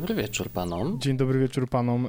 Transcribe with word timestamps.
dobry 0.00 0.14
wieczór 0.14 0.50
panom. 0.50 1.00
Dzień 1.00 1.16
dobry 1.16 1.38
wieczór 1.38 1.68
panom. 1.68 2.08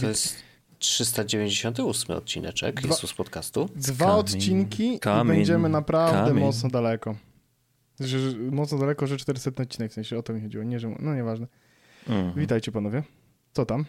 to 0.00 0.08
jest 0.08 0.36
398 0.78 2.16
odcineczek 2.16 2.80
dwa, 2.80 2.94
z 2.94 3.12
podcastu. 3.12 3.68
Dwa 3.76 4.06
Kamień, 4.06 4.20
odcinki 4.20 4.98
Kamień, 4.98 5.34
i 5.34 5.36
będziemy 5.36 5.68
naprawdę 5.68 6.28
Kamień. 6.28 6.44
mocno 6.44 6.70
daleko. 6.70 7.16
Że, 8.00 8.18
mocno 8.50 8.78
daleko, 8.78 9.06
że 9.06 9.16
400 9.16 9.50
odcinek, 9.62 9.90
w 9.90 9.94
sensie 9.94 10.18
o 10.18 10.22
to 10.22 10.32
mi 10.32 10.40
chodziło. 10.40 10.64
Nie, 10.64 10.80
że, 10.80 10.94
no 11.00 11.14
nieważne. 11.14 11.46
Mhm. 12.08 12.34
Witajcie 12.34 12.72
panowie. 12.72 13.02
Co 13.52 13.66
tam? 13.66 13.84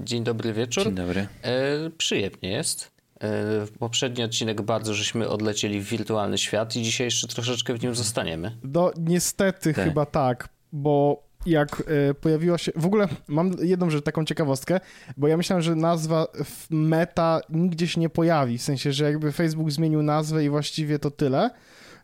Dzień 0.00 0.24
dobry 0.24 0.52
wieczór. 0.52 0.84
Dzień 0.84 0.94
dobry. 0.94 1.26
E, 1.42 1.90
przyjemnie 1.98 2.50
jest. 2.50 2.90
E, 3.20 3.66
poprzedni 3.78 4.24
odcinek 4.24 4.62
bardzo 4.62 4.94
żeśmy 4.94 5.28
odlecieli 5.28 5.80
w 5.80 5.88
wirtualny 5.88 6.38
świat 6.38 6.76
i 6.76 6.82
dzisiaj 6.82 7.06
jeszcze 7.06 7.28
troszeczkę 7.28 7.74
w 7.74 7.82
nim 7.82 7.94
zostaniemy. 7.94 8.56
No 8.64 8.92
niestety 8.98 9.74
tak. 9.74 9.84
chyba 9.84 10.06
tak, 10.06 10.48
bo 10.72 11.29
jak 11.46 11.82
e, 12.10 12.14
pojawiła 12.14 12.58
się. 12.58 12.72
W 12.76 12.86
ogóle 12.86 13.08
mam 13.28 13.52
jedną 13.62 13.90
rzecz, 13.90 14.04
taką 14.04 14.24
ciekawostkę, 14.24 14.80
bo 15.16 15.28
ja 15.28 15.36
myślałem, 15.36 15.62
że 15.62 15.74
nazwa 15.74 16.26
meta 16.70 17.40
nigdzie 17.50 17.88
się 17.88 18.00
nie 18.00 18.08
pojawi. 18.08 18.58
W 18.58 18.62
sensie, 18.62 18.92
że 18.92 19.04
jakby 19.04 19.32
Facebook 19.32 19.70
zmienił 19.70 20.02
nazwę 20.02 20.44
i 20.44 20.50
właściwie 20.50 20.98
to 20.98 21.10
tyle. 21.10 21.50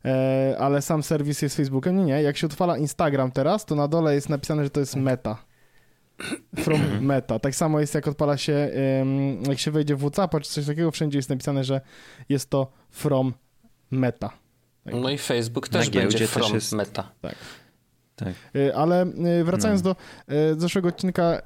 E, 0.04 0.56
ale 0.58 0.82
sam 0.82 1.02
serwis 1.02 1.42
jest 1.42 1.56
Facebookiem. 1.56 1.96
Nie, 1.96 2.04
nie. 2.04 2.22
Jak 2.22 2.36
się 2.36 2.46
odpala 2.46 2.78
Instagram 2.78 3.30
teraz, 3.32 3.64
to 3.64 3.74
na 3.74 3.88
dole 3.88 4.14
jest 4.14 4.28
napisane, 4.28 4.64
że 4.64 4.70
to 4.70 4.80
jest 4.80 4.96
meta. 4.96 5.44
From 6.56 6.80
meta. 7.00 7.38
Tak 7.38 7.54
samo 7.54 7.80
jest, 7.80 7.94
jak 7.94 8.08
odpala 8.08 8.36
się, 8.36 8.70
jak 9.48 9.58
się 9.58 9.70
wejdzie 9.70 9.96
w 9.96 10.00
WhatsApp 10.00 10.40
czy 10.40 10.50
coś 10.50 10.66
takiego, 10.66 10.90
wszędzie 10.90 11.18
jest 11.18 11.28
napisane, 11.28 11.64
że 11.64 11.80
jest 12.28 12.50
to 12.50 12.72
from 12.90 13.34
meta. 13.90 14.30
Tak. 14.84 14.94
No 14.94 15.10
i 15.10 15.18
Facebook 15.18 15.68
też 15.68 15.90
będzie 15.90 16.26
from 16.26 16.54
jest... 16.54 16.72
meta. 16.72 17.12
Tak. 17.20 17.34
Tak. 18.16 18.34
Y, 18.56 18.74
ale 18.74 19.06
y, 19.40 19.44
wracając 19.44 19.84
no. 19.84 19.94
do 19.94 20.34
y, 20.34 20.60
zeszłego 20.60 20.88
odcinka, 20.88 21.42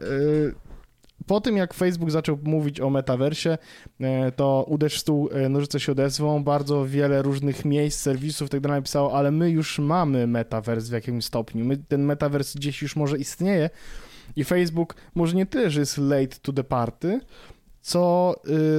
po 1.27 1.41
tym 1.41 1.57
jak 1.57 1.75
Facebook 1.75 2.11
zaczął 2.11 2.39
mówić 2.43 2.81
o 2.81 2.91
metaversie, 2.91 3.59
to 4.37 4.65
uderz 4.69 4.95
w 4.95 4.99
stół, 4.99 5.31
nożyce 5.51 5.81
się 5.81 5.93
odezwą, 5.93 6.45
bardzo 6.45 6.87
wiele 6.87 7.23
różnych 7.23 7.65
miejsc, 7.65 8.01
serwisów 8.01 8.51
tak 8.51 8.61
dalej 8.61 8.79
napisało, 8.79 9.19
ale 9.19 9.31
my 9.31 9.51
już 9.51 9.79
mamy 9.79 10.27
metavers 10.27 10.89
w 10.89 10.93
jakimś 10.93 11.25
stopniu, 11.25 11.65
my, 11.65 11.77
ten 11.77 12.03
metavers 12.03 12.57
gdzieś 12.57 12.83
już 12.83 12.97
może 12.97 13.19
istnieje 13.19 13.71
i 14.37 14.45
Facebook 14.45 14.95
może 15.15 15.37
nie 15.37 15.47
tyle, 15.47 15.71
że 15.71 15.81
jest 15.81 15.99
late 15.99 16.37
to 16.43 16.53
the 16.53 16.65
party, 16.65 17.21
co 17.81 18.35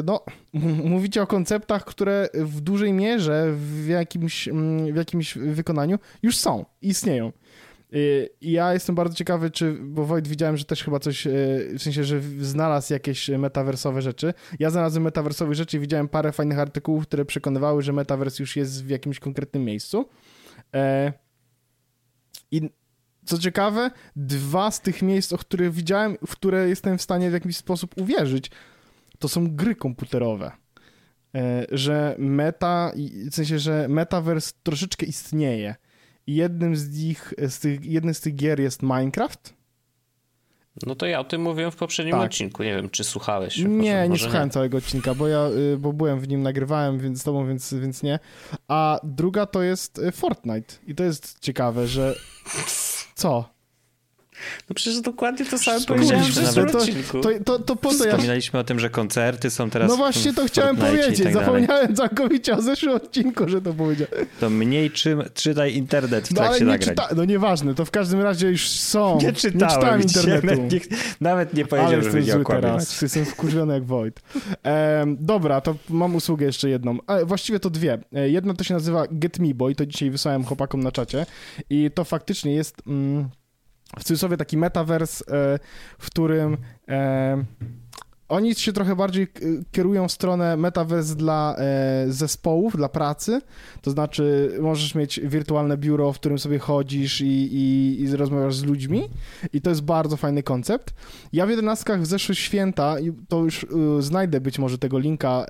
no, 0.06 0.26
mówicie 0.94 1.22
o 1.22 1.28
konceptach, 1.28 1.86
które 1.86 2.30
w 2.34 2.62
dużej 2.62 2.94
mierze 2.94 3.54
w 3.56 3.88
jakimś, 3.88 4.48
mm, 4.48 4.94
w 4.94 4.96
jakimś 4.96 5.38
wykonaniu 5.38 6.00
już 6.24 6.38
są, 6.38 6.66
istnieją. 6.82 7.32
Y, 7.96 8.30
I 8.42 8.52
ja 8.52 8.74
jestem 8.74 8.96
bardzo 8.96 9.16
ciekawy, 9.16 9.52
czy, 9.52 9.74
bo 9.74 10.06
Wojt 10.06 10.28
widziałem, 10.28 10.58
że 10.58 10.66
też 10.66 10.84
chyba 10.84 11.00
coś, 11.00 11.28
y, 11.28 11.74
w 11.78 11.82
sensie, 11.82 12.04
że 12.04 12.22
znalazł 12.40 12.94
jakieś 12.94 13.30
metaversowe 13.30 14.02
rzeczy. 14.02 14.34
Ja 14.60 14.70
znalazłem 14.70 15.04
metaversowe 15.04 15.56
rzeczy 15.56 15.78
i 15.78 15.80
widziałem 15.80 16.08
parę 16.08 16.32
fajnych 16.32 16.60
artykułów, 16.60 17.08
które 17.08 17.26
przekonywały, 17.26 17.82
że 17.82 17.94
metavers 17.94 18.40
już 18.40 18.56
jest 18.56 18.86
w 18.86 18.90
jakimś 18.90 19.20
konkretnym 19.20 19.66
miejscu. 19.66 20.10
E, 20.76 21.14
I 22.52 22.70
co 23.26 23.38
ciekawe, 23.38 23.92
dwa 24.16 24.72
z 24.72 24.82
tych 24.82 25.02
miejsc, 25.02 25.34
o 25.34 25.38
których 25.38 25.74
widziałem, 25.74 26.18
w 26.28 26.32
które 26.32 26.70
jestem 26.70 26.98
w 26.98 27.02
stanie 27.02 27.30
w 27.30 27.34
jakiś 27.34 27.58
sposób 27.58 27.98
uwierzyć, 27.98 28.52
to 29.20 29.28
są 29.28 29.56
gry 29.56 29.76
komputerowe. 29.76 30.52
E, 31.36 31.66
że 31.72 32.16
meta, 32.20 32.92
w 33.32 33.36
sensie, 33.36 33.60
że 33.60 33.88
metaverse 33.90 34.54
troszeczkę 34.64 35.06
istnieje 35.06 35.76
jednym 36.28 36.76
z 36.76 36.98
nich, 36.98 37.34
z 37.38 37.60
tych, 37.60 37.86
jednym 37.86 38.14
z 38.14 38.22
tych 38.22 38.36
gier 38.36 38.60
jest 38.60 38.82
Minecraft. 38.84 39.62
No 40.86 40.96
to 40.96 41.06
ja 41.06 41.20
o 41.20 41.24
tym 41.24 41.42
mówiłem 41.42 41.72
w 41.72 41.76
poprzednim 41.76 42.16
tak. 42.16 42.26
odcinku. 42.26 42.64
Nie 42.64 42.76
wiem, 42.76 42.90
czy 42.90 43.04
słuchałeś. 43.04 43.58
Nie, 43.58 44.10
nie 44.10 44.18
słuchałem 44.18 44.48
nie. 44.48 44.54
całego 44.54 44.78
odcinka, 44.78 45.16
bo 45.16 45.28
ja 45.28 45.48
y, 45.48 45.78
bo 45.78 45.94
byłem 45.94 46.20
w 46.20 46.28
nim, 46.28 46.44
nagrywałem 46.44 47.00
więc 47.00 47.22
z 47.22 47.24
tobą, 47.24 47.48
więc, 47.48 47.74
więc 47.74 48.04
nie. 48.04 48.20
A 48.68 49.00
druga 49.04 49.46
to 49.46 49.62
jest 49.62 50.00
y, 50.00 50.12
Fortnite. 50.12 50.74
I 50.88 50.96
to 50.96 51.04
jest 51.04 51.40
ciekawe, 51.40 51.88
że... 51.88 52.16
Co? 53.16 53.50
No 54.70 54.76
przecież 54.76 55.02
dokładnie 55.02 55.46
to 55.46 55.58
samo 55.58 55.86
powiedzieliśmy 55.88 56.42
na 56.42 56.54
to, 56.54 56.80
to, 57.22 57.30
to, 57.46 57.60
to 57.60 57.76
po 57.76 57.90
to 57.90 58.06
ja... 58.06 58.12
Wspominaliśmy 58.12 58.60
o 58.60 58.64
tym, 58.64 58.80
że 58.80 58.90
koncerty 58.90 59.50
są 59.50 59.70
teraz 59.70 59.90
No 59.90 59.98
właśnie 59.98 60.34
to 60.34 60.46
chciałem 60.46 60.78
powiedzieć. 60.78 61.24
Tak 61.24 61.34
Zapomniałem 61.34 61.96
całkowicie 61.96 62.58
o 62.58 62.62
zeszłym 62.62 62.96
odcinku, 62.96 63.50
że 63.50 63.62
to 63.62 63.74
powiedziałem. 63.74 64.26
To 64.40 64.50
mniej 64.50 64.92
czy, 64.92 65.18
czytaj 65.34 65.76
internet 65.76 66.28
w 66.28 66.32
no, 66.32 66.42
trakcie 66.42 66.66
no, 66.66 66.72
nie 66.72 66.78
nagrań. 66.78 66.96
Czyta... 66.96 67.16
No 67.16 67.26
nieważne, 67.26 67.76
to 67.76 67.86
w 67.86 67.92
każdym 67.92 68.22
razie 68.22 68.48
już 68.48 68.70
są. 68.70 69.20
Nie 69.22 69.34
czytałem, 69.34 69.60
nie 69.60 69.76
czytałem 69.76 70.02
internetu. 70.02 70.48
Nawet 70.48 70.72
nie, 70.72 70.98
nawet 71.22 71.54
nie 71.54 71.66
powiedziałem, 71.66 72.04
że 72.04 72.12
będzie 72.12 72.44
teraz. 72.46 73.02
Jestem 73.02 73.26
wkurzony 73.26 73.74
jak 73.74 73.86
Wojt. 73.86 74.22
E, 74.66 75.06
dobra, 75.20 75.62
to 75.62 75.76
mam 75.90 76.16
usługę 76.16 76.46
jeszcze 76.46 76.70
jedną. 76.70 76.98
E, 77.08 77.26
właściwie 77.26 77.60
to 77.60 77.70
dwie. 77.70 78.00
E, 78.14 78.30
jedna 78.30 78.54
to 78.54 78.64
się 78.64 78.74
nazywa 78.74 79.04
Get 79.12 79.40
Me 79.40 79.54
Boy, 79.54 79.76
to 79.76 79.86
dzisiaj 79.86 80.12
wysłałem 80.12 80.44
chłopakom 80.44 80.84
na 80.84 80.92
czacie 80.92 81.26
i 81.70 81.92
to 81.94 82.04
faktycznie 82.04 82.54
jest... 82.54 82.76
Mm, 82.88 83.30
w 84.00 84.04
cudzysłowie 84.04 84.38
taki 84.38 84.58
metavers, 84.58 85.22
e, 85.22 85.26
w 86.00 86.06
którym 86.06 86.58
e, 86.90 87.44
oni 88.30 88.56
się 88.56 88.74
trochę 88.74 88.96
bardziej 88.96 89.28
kierują 89.72 90.08
w 90.08 90.12
stronę 90.12 90.58
metavers 90.58 91.10
dla 91.10 91.56
e, 91.58 92.06
zespołów, 92.10 92.78
dla 92.78 92.90
pracy. 92.90 93.42
To 93.82 93.92
znaczy, 93.92 94.58
możesz 94.62 94.96
mieć 94.96 95.20
wirtualne 95.24 95.78
biuro, 95.78 96.14
w 96.14 96.20
którym 96.20 96.40
sobie 96.40 96.60
chodzisz 96.60 97.22
i, 97.22 97.56
i, 97.56 98.02
i 98.02 98.16
rozmawiasz 98.16 98.56
z 98.56 98.64
ludźmi. 98.64 99.10
I 99.54 99.62
to 99.62 99.70
jest 99.70 99.82
bardzo 99.82 100.18
fajny 100.18 100.44
koncept. 100.44 100.94
Ja 101.34 101.46
w 101.46 101.50
11 101.50 101.98
w 101.98 102.06
zeszłe 102.06 102.36
święta, 102.36 102.96
to 103.28 103.44
już 103.44 103.66
znajdę 104.00 104.42
być 104.42 104.60
może 104.60 104.78
tego 104.78 105.00
linka 105.00 105.46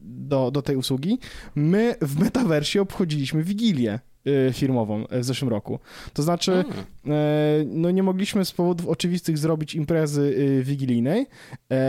do, 0.00 0.50
do 0.50 0.62
tej 0.62 0.76
usługi, 0.76 1.18
my 1.54 1.94
w 2.02 2.20
metaversie 2.20 2.80
obchodziliśmy 2.80 3.42
Wigilię. 3.42 3.98
Y, 4.48 4.52
firmową 4.52 5.04
w 5.10 5.24
zeszłym 5.24 5.48
roku. 5.50 5.78
To 6.12 6.22
znaczy, 6.22 6.64
e, 7.06 7.64
no 7.66 7.90
nie 7.90 8.02
mogliśmy 8.02 8.44
z 8.44 8.52
powodów 8.52 8.88
oczywistych 8.88 9.38
zrobić 9.38 9.74
imprezy 9.74 10.22
y, 10.22 10.62
wigilijnej, 10.64 11.26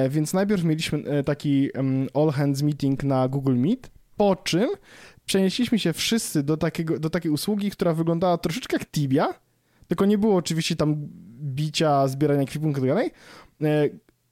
więc 0.10 0.34
najpierw 0.34 0.64
mieliśmy 0.64 1.24
taki 1.24 1.70
all 2.14 2.30
hands 2.32 2.62
meeting 2.62 3.04
na 3.04 3.28
Google 3.28 3.56
Meet, 3.56 3.92
po 4.18 4.36
czym 4.36 4.70
przenieśliśmy 5.26 5.80
się 5.80 5.94
wszyscy 5.94 6.44
do, 6.44 6.58
takiego, 6.58 7.00
do 7.00 7.10
takiej 7.10 7.32
usługi, 7.32 7.72
która 7.72 7.94
wyglądała 7.94 8.38
troszeczkę 8.38 8.78
jak 8.78 8.92
Tibia, 8.92 9.34
tylko 9.88 10.06
nie 10.06 10.18
było 10.18 10.36
oczywiście 10.36 10.76
tam 10.76 10.96
bicia, 11.42 12.08
zbierania 12.08 12.42
ekwipunku 12.42 12.86
itd. 12.86 13.10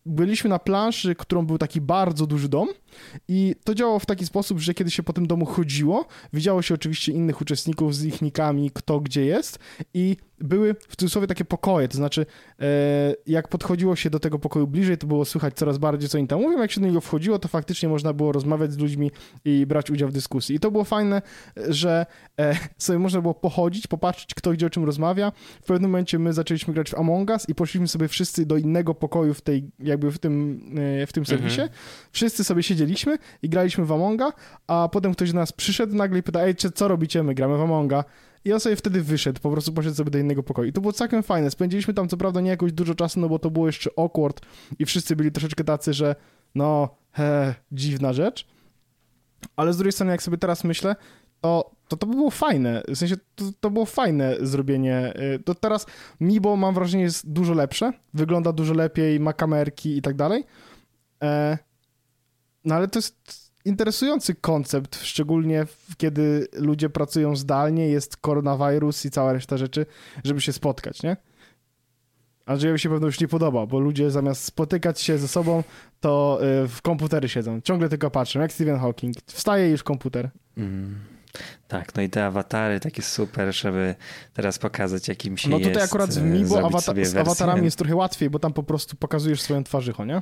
Byliśmy 0.07 0.49
na 0.49 0.59
planszy, 0.59 1.15
którą 1.15 1.45
był 1.45 1.57
taki 1.57 1.81
bardzo 1.81 2.27
duży 2.27 2.49
dom 2.49 2.67
i 3.27 3.55
to 3.63 3.75
działało 3.75 3.99
w 3.99 4.05
taki 4.05 4.25
sposób, 4.25 4.59
że 4.59 4.73
kiedy 4.73 4.91
się 4.91 5.03
po 5.03 5.13
tym 5.13 5.27
domu 5.27 5.45
chodziło, 5.45 6.05
widziało 6.33 6.61
się 6.61 6.73
oczywiście 6.73 7.11
innych 7.11 7.41
uczestników 7.41 7.95
z 7.95 8.03
ich 8.03 8.21
nikami, 8.21 8.71
kto 8.71 8.99
gdzie 8.99 9.25
jest 9.25 9.59
i 9.93 10.17
były 10.39 10.75
w 10.89 10.95
cudzysłowie 10.95 11.27
takie 11.27 11.45
pokoje, 11.45 11.87
to 11.87 11.97
znaczy 11.97 12.25
e, 12.59 12.65
jak 13.27 13.47
podchodziło 13.47 13.95
się 13.95 14.09
do 14.09 14.19
tego 14.19 14.39
pokoju 14.39 14.67
bliżej, 14.67 14.97
to 14.97 15.07
było 15.07 15.25
słychać 15.25 15.53
coraz 15.53 15.77
bardziej, 15.77 16.09
co 16.09 16.17
oni 16.17 16.27
tam 16.27 16.41
mówią, 16.41 16.61
jak 16.61 16.71
się 16.71 16.81
do 16.81 16.87
niego 16.87 17.01
wchodziło, 17.01 17.39
to 17.39 17.47
faktycznie 17.47 17.89
można 17.89 18.13
było 18.13 18.31
rozmawiać 18.31 18.73
z 18.73 18.77
ludźmi 18.77 19.11
i 19.45 19.65
brać 19.65 19.91
udział 19.91 20.09
w 20.09 20.11
dyskusji. 20.11 20.55
I 20.55 20.59
to 20.59 20.71
było 20.71 20.83
fajne, 20.83 21.21
że 21.67 22.05
e, 22.39 22.55
sobie 22.77 22.99
można 22.99 23.21
było 23.21 23.33
pochodzić, 23.33 23.87
popatrzeć, 23.87 24.33
kto 24.33 24.51
gdzie 24.51 24.65
o 24.65 24.69
czym 24.69 24.85
rozmawia. 24.85 25.31
W 25.61 25.65
pewnym 25.65 25.91
momencie 25.91 26.19
my 26.19 26.33
zaczęliśmy 26.33 26.73
grać 26.73 26.89
w 26.89 26.95
Among 26.95 27.29
Us 27.29 27.49
i 27.49 27.55
poszliśmy 27.55 27.87
sobie 27.87 28.07
wszyscy 28.07 28.45
do 28.45 28.57
innego 28.57 28.95
pokoju 28.95 29.33
w 29.33 29.41
tej, 29.41 29.71
jakby 29.79 30.11
w 30.11 30.19
tym, 30.19 30.61
e, 31.01 31.07
w 31.07 31.13
tym 31.13 31.25
serwisie. 31.25 31.61
Mhm. 31.61 31.79
Wszyscy 32.11 32.43
sobie 32.43 32.63
siedzieliśmy 32.63 33.17
i 33.41 33.49
graliśmy 33.49 33.85
w 33.85 33.91
Amonga, 33.91 34.31
a 34.67 34.89
potem 34.91 35.13
ktoś 35.13 35.31
do 35.31 35.39
nas 35.39 35.51
przyszedł 35.51 35.95
nagle 35.95 36.19
i 36.19 36.23
pyta, 36.23 36.41
ej, 36.41 36.55
co 36.55 36.87
robicie? 36.87 37.23
My 37.23 37.33
gramy 37.33 37.57
w 37.57 37.61
Amonga. 37.61 38.03
I 38.47 38.59
sobie 38.59 38.75
wtedy 38.75 39.01
wyszedł, 39.01 39.41
po 39.41 39.51
prostu 39.51 39.73
poszedł 39.73 39.95
sobie 39.95 40.11
do 40.11 40.17
innego 40.17 40.43
pokoju. 40.43 40.69
I 40.69 40.73
to 40.73 40.81
było 40.81 40.93
całkiem 40.93 41.23
fajne. 41.23 41.51
Spędziliśmy 41.51 41.93
tam 41.93 42.09
co 42.09 42.17
prawda 42.17 42.41
nie 42.41 42.49
jakoś 42.49 42.71
dużo 42.71 42.95
czasu, 42.95 43.19
no 43.19 43.29
bo 43.29 43.39
to 43.39 43.51
było 43.51 43.67
jeszcze 43.67 43.89
awkward 43.97 44.41
i 44.79 44.85
wszyscy 44.85 45.15
byli 45.15 45.31
troszeczkę 45.31 45.63
tacy, 45.63 45.93
że 45.93 46.15
no, 46.55 46.95
he, 47.11 47.55
dziwna 47.71 48.13
rzecz. 48.13 48.47
Ale 49.55 49.73
z 49.73 49.77
drugiej 49.77 49.91
strony, 49.91 50.11
jak 50.11 50.23
sobie 50.23 50.37
teraz 50.37 50.63
myślę, 50.63 50.95
to 51.41 51.77
to, 51.87 51.97
to 51.97 52.07
by 52.07 52.15
było 52.15 52.31
fajne. 52.31 52.83
W 52.87 52.95
sensie 52.95 53.15
to, 53.35 53.45
to 53.59 53.69
było 53.69 53.85
fajne 53.85 54.35
zrobienie. 54.41 55.13
Y, 55.35 55.39
to 55.43 55.55
teraz 55.55 55.85
Mibo 56.19 56.55
mam 56.55 56.75
wrażenie 56.75 57.03
jest 57.03 57.31
dużo 57.31 57.53
lepsze, 57.53 57.93
wygląda 58.13 58.51
dużo 58.53 58.73
lepiej, 58.73 59.19
ma 59.19 59.33
kamerki 59.33 59.97
i 59.97 60.01
tak 60.01 60.15
dalej. 60.15 60.43
E, 61.23 61.57
no 62.65 62.75
ale 62.75 62.87
to 62.87 62.99
jest 62.99 63.46
interesujący 63.67 64.35
koncept, 64.35 65.03
szczególnie 65.03 65.65
kiedy 65.97 66.47
ludzie 66.53 66.89
pracują 66.89 67.35
zdalnie, 67.35 67.87
jest 67.87 68.17
koronawirus 68.17 69.05
i 69.05 69.11
cała 69.11 69.33
reszta 69.33 69.57
rzeczy, 69.57 69.85
żeby 70.23 70.41
się 70.41 70.53
spotkać, 70.53 71.03
nie? 71.03 71.17
Andrzejowi 72.45 72.79
się 72.79 72.89
pewno 72.89 73.07
już 73.07 73.19
nie 73.19 73.27
podoba, 73.27 73.65
bo 73.65 73.79
ludzie 73.79 74.11
zamiast 74.11 74.43
spotykać 74.43 75.01
się 75.01 75.17
ze 75.17 75.27
sobą, 75.27 75.63
to 75.99 76.39
y, 76.63 76.67
w 76.67 76.81
komputery 76.81 77.29
siedzą. 77.29 77.61
Ciągle 77.61 77.89
tylko 77.89 78.11
patrzą, 78.11 78.39
jak 78.39 78.53
Stephen 78.53 78.79
Hawking. 78.79 79.15
Wstaje 79.25 79.69
już 79.69 79.83
komputer. 79.83 80.29
Mm. 80.57 80.99
Tak, 81.67 81.95
no 81.95 82.01
i 82.01 82.09
te 82.09 82.25
awatary 82.25 82.79
takie 82.79 83.01
super, 83.01 83.55
żeby 83.55 83.95
teraz 84.33 84.59
pokazać 84.59 85.07
jakim 85.07 85.37
się 85.37 85.49
No 85.49 85.57
jest. 85.57 85.69
tutaj 85.69 85.83
akurat 85.83 86.13
w 86.13 86.17
e, 86.17 86.21
Mibo 86.21 86.47
zrobić 86.47 86.75
awata 86.75 87.05
z 87.05 87.15
awatarami 87.15 87.65
jest 87.65 87.77
trochę 87.77 87.95
łatwiej, 87.95 88.29
bo 88.29 88.39
tam 88.39 88.53
po 88.53 88.63
prostu 88.63 88.95
pokazujesz 88.95 89.41
swoją 89.41 89.63
twarzycho, 89.63 90.05
nie? 90.05 90.21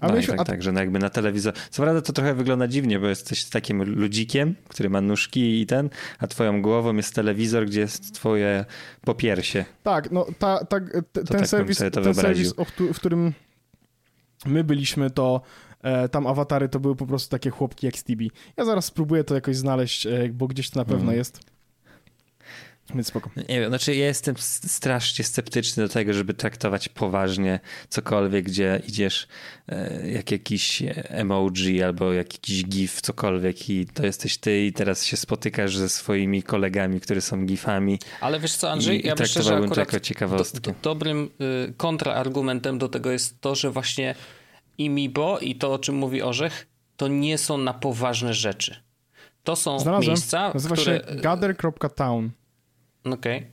A 0.00 0.08
No 0.08 0.14
myśmy- 0.14 0.32
tak, 0.32 0.40
a- 0.40 0.44
tak, 0.44 0.62
że 0.62 0.72
no 0.72 0.80
jakby 0.80 0.98
na 0.98 1.10
telewizor. 1.10 1.54
Co 1.70 1.82
prawda 1.82 2.02
to 2.02 2.12
trochę 2.12 2.34
wygląda 2.34 2.68
dziwnie, 2.68 2.98
bo 3.00 3.06
jesteś 3.06 3.44
takim 3.44 3.82
ludzikiem, 3.82 4.54
który 4.68 4.90
ma 4.90 5.00
nóżki 5.00 5.60
i 5.60 5.66
ten, 5.66 5.90
a 6.18 6.26
twoją 6.26 6.62
głową 6.62 6.96
jest 6.96 7.14
telewizor, 7.14 7.66
gdzie 7.66 7.80
jest 7.80 8.14
twoje 8.14 8.64
popiersie. 9.00 9.64
Tak, 9.82 10.10
no 10.10 10.26
ta, 10.38 10.64
ta, 10.64 10.80
te, 10.80 11.02
ten 11.12 11.24
tak 11.26 11.46
serwis, 11.48 11.78
ten 11.78 11.90
wyobraził. 11.90 12.22
serwis 12.50 12.54
w 12.94 12.96
którym 12.96 13.32
my 14.46 14.64
byliśmy, 14.64 15.10
to 15.10 15.40
e, 15.82 16.08
tam 16.08 16.26
awatary 16.26 16.68
to 16.68 16.80
były 16.80 16.96
po 16.96 17.06
prostu 17.06 17.30
takie 17.30 17.50
chłopki 17.50 17.86
jak 17.86 17.96
Stevie. 17.98 18.28
Ja 18.56 18.64
zaraz 18.64 18.84
spróbuję 18.84 19.24
to 19.24 19.34
jakoś 19.34 19.56
znaleźć, 19.56 20.06
e, 20.06 20.28
bo 20.32 20.46
gdzieś 20.46 20.70
to 20.70 20.78
na 20.80 20.84
pewno 20.84 21.00
Mhm. 21.00 21.18
jest. 21.18 21.53
Więc 22.94 23.06
spoko. 23.06 23.30
Nie 23.48 23.60
wiem, 23.60 23.68
znaczy 23.68 23.94
ja 23.94 24.06
jestem 24.06 24.34
strasznie 24.38 25.24
sceptyczny 25.24 25.82
do 25.82 25.88
tego, 25.88 26.12
żeby 26.14 26.34
traktować 26.34 26.88
poważnie 26.88 27.60
cokolwiek, 27.88 28.44
gdzie 28.44 28.82
idziesz 28.88 29.26
e, 29.68 30.10
jak 30.10 30.30
jakiś 30.30 30.82
emoji 31.08 31.82
albo 31.82 32.12
jak 32.12 32.32
jakiś 32.32 32.64
gif, 32.64 33.00
cokolwiek 33.00 33.70
i 33.70 33.86
to 33.86 34.06
jesteś 34.06 34.38
ty 34.38 34.64
i 34.66 34.72
teraz 34.72 35.04
się 35.04 35.16
spotykasz 35.16 35.76
ze 35.76 35.88
swoimi 35.88 36.42
kolegami, 36.42 37.00
którzy 37.00 37.20
są 37.20 37.46
gifami 37.46 37.98
Ale 38.20 38.40
wiesz 38.40 38.56
co, 38.56 38.70
Andrzej, 38.70 39.00
i, 39.00 39.04
i 39.04 39.08
ja 39.08 39.14
myślę, 39.18 39.42
że 39.42 39.50
to 39.50 39.56
akurat 39.56 39.76
jako 39.76 40.00
ciekawostkę. 40.00 40.60
do, 40.60 40.70
do, 40.70 40.76
dobrym 40.82 41.30
y, 41.68 41.72
kontrargumentem 41.76 42.78
do 42.78 42.88
tego 42.88 43.10
jest 43.10 43.40
to, 43.40 43.54
że 43.54 43.70
właśnie 43.70 44.14
i 44.78 44.90
Mibo 44.90 45.38
i 45.38 45.54
to, 45.54 45.72
o 45.72 45.78
czym 45.78 45.94
mówi 45.94 46.22
Orzech, 46.22 46.66
to 46.96 47.08
nie 47.08 47.38
są 47.38 47.58
na 47.58 47.74
poważne 47.74 48.34
rzeczy. 48.34 48.76
To 49.44 49.56
są 49.56 49.78
Znalazłem. 49.78 50.08
miejsca, 50.08 50.50
Nazywa 50.54 50.76
które... 50.76 51.04
się 51.08 51.20
gather.town. 51.20 52.30
Okej. 53.12 53.46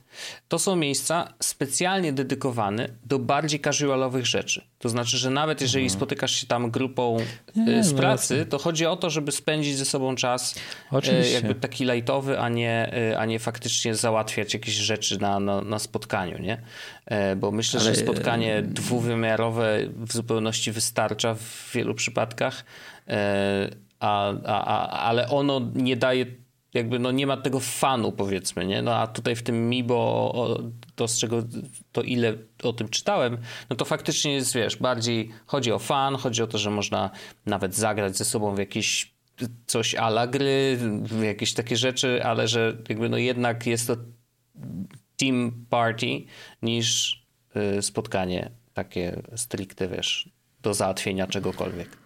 To 0.48 0.58
są 0.58 0.76
miejsca 0.76 1.32
specjalnie 1.40 2.12
dedykowane 2.12 2.88
do 3.04 3.18
bardziej 3.18 3.60
casualowych 3.60 4.26
rzeczy. 4.26 4.64
To 4.78 4.88
znaczy, 4.88 5.18
że 5.18 5.30
nawet 5.30 5.60
jeżeli 5.60 5.90
spotykasz 5.90 6.32
się 6.32 6.46
tam 6.46 6.70
grupą 6.70 7.16
Nie, 7.56 7.78
y, 7.78 7.84
z 7.84 7.92
no 7.92 7.98
pracy, 7.98 8.46
to 8.46 8.58
chodzi 8.58 8.86
o 8.86 8.96
to, 8.96 9.10
żeby 9.10 9.32
spędzić 9.32 9.76
ze 9.76 9.84
sobą 9.84 10.14
czas 10.16 10.56
y, 10.56 10.60
Oczywiście. 10.90 11.34
jakby 11.34 11.54
taki 11.54 11.84
lightowy, 11.84 12.38
a 12.38 12.48
nie, 12.48 12.92
y, 13.12 13.18
a 13.18 13.24
nie 13.26 13.38
faktycznie 13.38 13.94
załatwiać 13.94 14.54
jakieś 14.54 14.74
rzeczy 14.74 15.20
na, 15.20 15.40
na, 15.40 15.60
na 15.60 15.78
spotkaniu, 15.78 16.38
nie? 16.38 16.62
E, 17.06 17.36
Bo 17.36 17.50
myślę, 17.50 17.80
Ale- 17.80 17.94
że 17.94 18.00
spotkanie 18.00 18.62
dwuwymiarowe 18.62 19.78
w 19.96 20.12
zupełności 20.12 20.72
wystarcza 20.72 21.34
w 21.34 21.70
wielu 21.74 21.94
przypadkach, 21.94 22.64
e, 23.08 23.70
a, 24.00 24.32
a, 24.46 24.64
a, 24.64 24.88
ale 25.08 25.28
ono 25.28 25.60
nie 25.74 25.96
daje 25.96 26.26
jakby 26.74 26.98
no 26.98 27.10
nie 27.10 27.26
ma 27.26 27.36
tego 27.36 27.60
fanu 27.60 28.12
powiedzmy, 28.12 28.66
nie? 28.66 28.82
No 28.82 28.96
a 28.96 29.06
tutaj 29.06 29.36
w 29.36 29.42
tym 29.42 29.70
Mibo 29.70 29.94
o, 30.34 30.62
to 30.94 31.08
z 31.08 31.18
czego 31.18 31.42
to 31.92 32.02
ile 32.02 32.34
o 32.62 32.72
tym 32.72 32.88
czytałem, 32.88 33.38
no 33.70 33.76
to 33.76 33.84
faktycznie 33.84 34.32
jest, 34.32 34.54
wiesz, 34.54 34.76
bardziej 34.76 35.30
chodzi 35.46 35.72
o 35.72 35.78
fan, 35.78 36.16
chodzi 36.16 36.42
o 36.42 36.46
to, 36.46 36.58
że 36.58 36.70
można 36.70 37.10
nawet 37.46 37.74
zagrać 37.74 38.16
ze 38.16 38.24
sobą 38.24 38.54
w 38.54 38.58
jakieś 38.58 39.12
coś 39.66 39.94
ala 39.94 40.26
gry, 40.26 40.78
w 41.02 41.22
jakieś 41.22 41.54
takie 41.54 41.76
rzeczy, 41.76 42.24
ale 42.24 42.48
że 42.48 42.76
jakby 42.88 43.08
no 43.08 43.16
jednak 43.16 43.66
jest 43.66 43.86
to 43.86 43.96
team 45.16 45.66
party 45.70 46.24
niż 46.62 47.18
y, 47.78 47.82
spotkanie 47.82 48.50
takie 48.74 49.22
stricte, 49.36 49.88
wiesz, 49.88 50.28
do 50.62 50.74
załatwienia 50.74 51.26
czegokolwiek. 51.26 52.01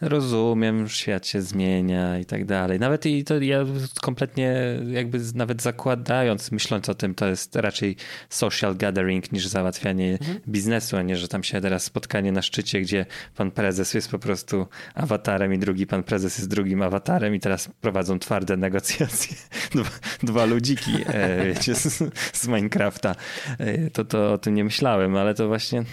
Rozumiem, 0.00 0.88
świat 0.88 1.26
się 1.26 1.42
zmienia 1.42 2.18
i 2.18 2.24
tak 2.24 2.44
dalej. 2.44 2.80
Nawet 2.80 3.06
i 3.06 3.24
to 3.24 3.40
ja 3.40 3.64
kompletnie 4.00 4.54
jakby 4.90 5.20
nawet 5.34 5.62
zakładając, 5.62 6.52
myśląc 6.52 6.88
o 6.88 6.94
tym, 6.94 7.14
to 7.14 7.26
jest 7.26 7.56
raczej 7.56 7.96
social 8.28 8.76
gathering 8.76 9.32
niż 9.32 9.46
załatwianie 9.46 10.18
biznesu, 10.48 10.96
a 10.96 11.02
nie, 11.02 11.16
że 11.16 11.28
tam 11.28 11.44
się 11.44 11.60
teraz 11.60 11.84
spotkanie 11.84 12.32
na 12.32 12.42
szczycie, 12.42 12.80
gdzie 12.80 13.06
pan 13.36 13.50
prezes 13.50 13.94
jest 13.94 14.10
po 14.10 14.18
prostu 14.18 14.66
awatarem 14.94 15.54
i 15.54 15.58
drugi 15.58 15.86
pan 15.86 16.02
prezes 16.02 16.38
jest 16.38 16.50
drugim 16.50 16.82
awatarem 16.82 17.34
i 17.34 17.40
teraz 17.40 17.68
prowadzą 17.80 18.18
twarde 18.18 18.56
negocjacje. 18.56 19.36
Dwa, 19.74 19.90
dwa 20.22 20.44
ludziki, 20.44 20.92
e, 21.06 21.44
wiecie, 21.44 21.74
z, 21.74 22.04
z 22.32 22.48
Minecrafta. 22.48 23.14
E, 23.58 23.90
to, 23.90 24.04
to 24.04 24.32
o 24.32 24.38
tym 24.38 24.54
nie 24.54 24.64
myślałem, 24.64 25.16
ale 25.16 25.34
to 25.34 25.48
właśnie... 25.48 25.84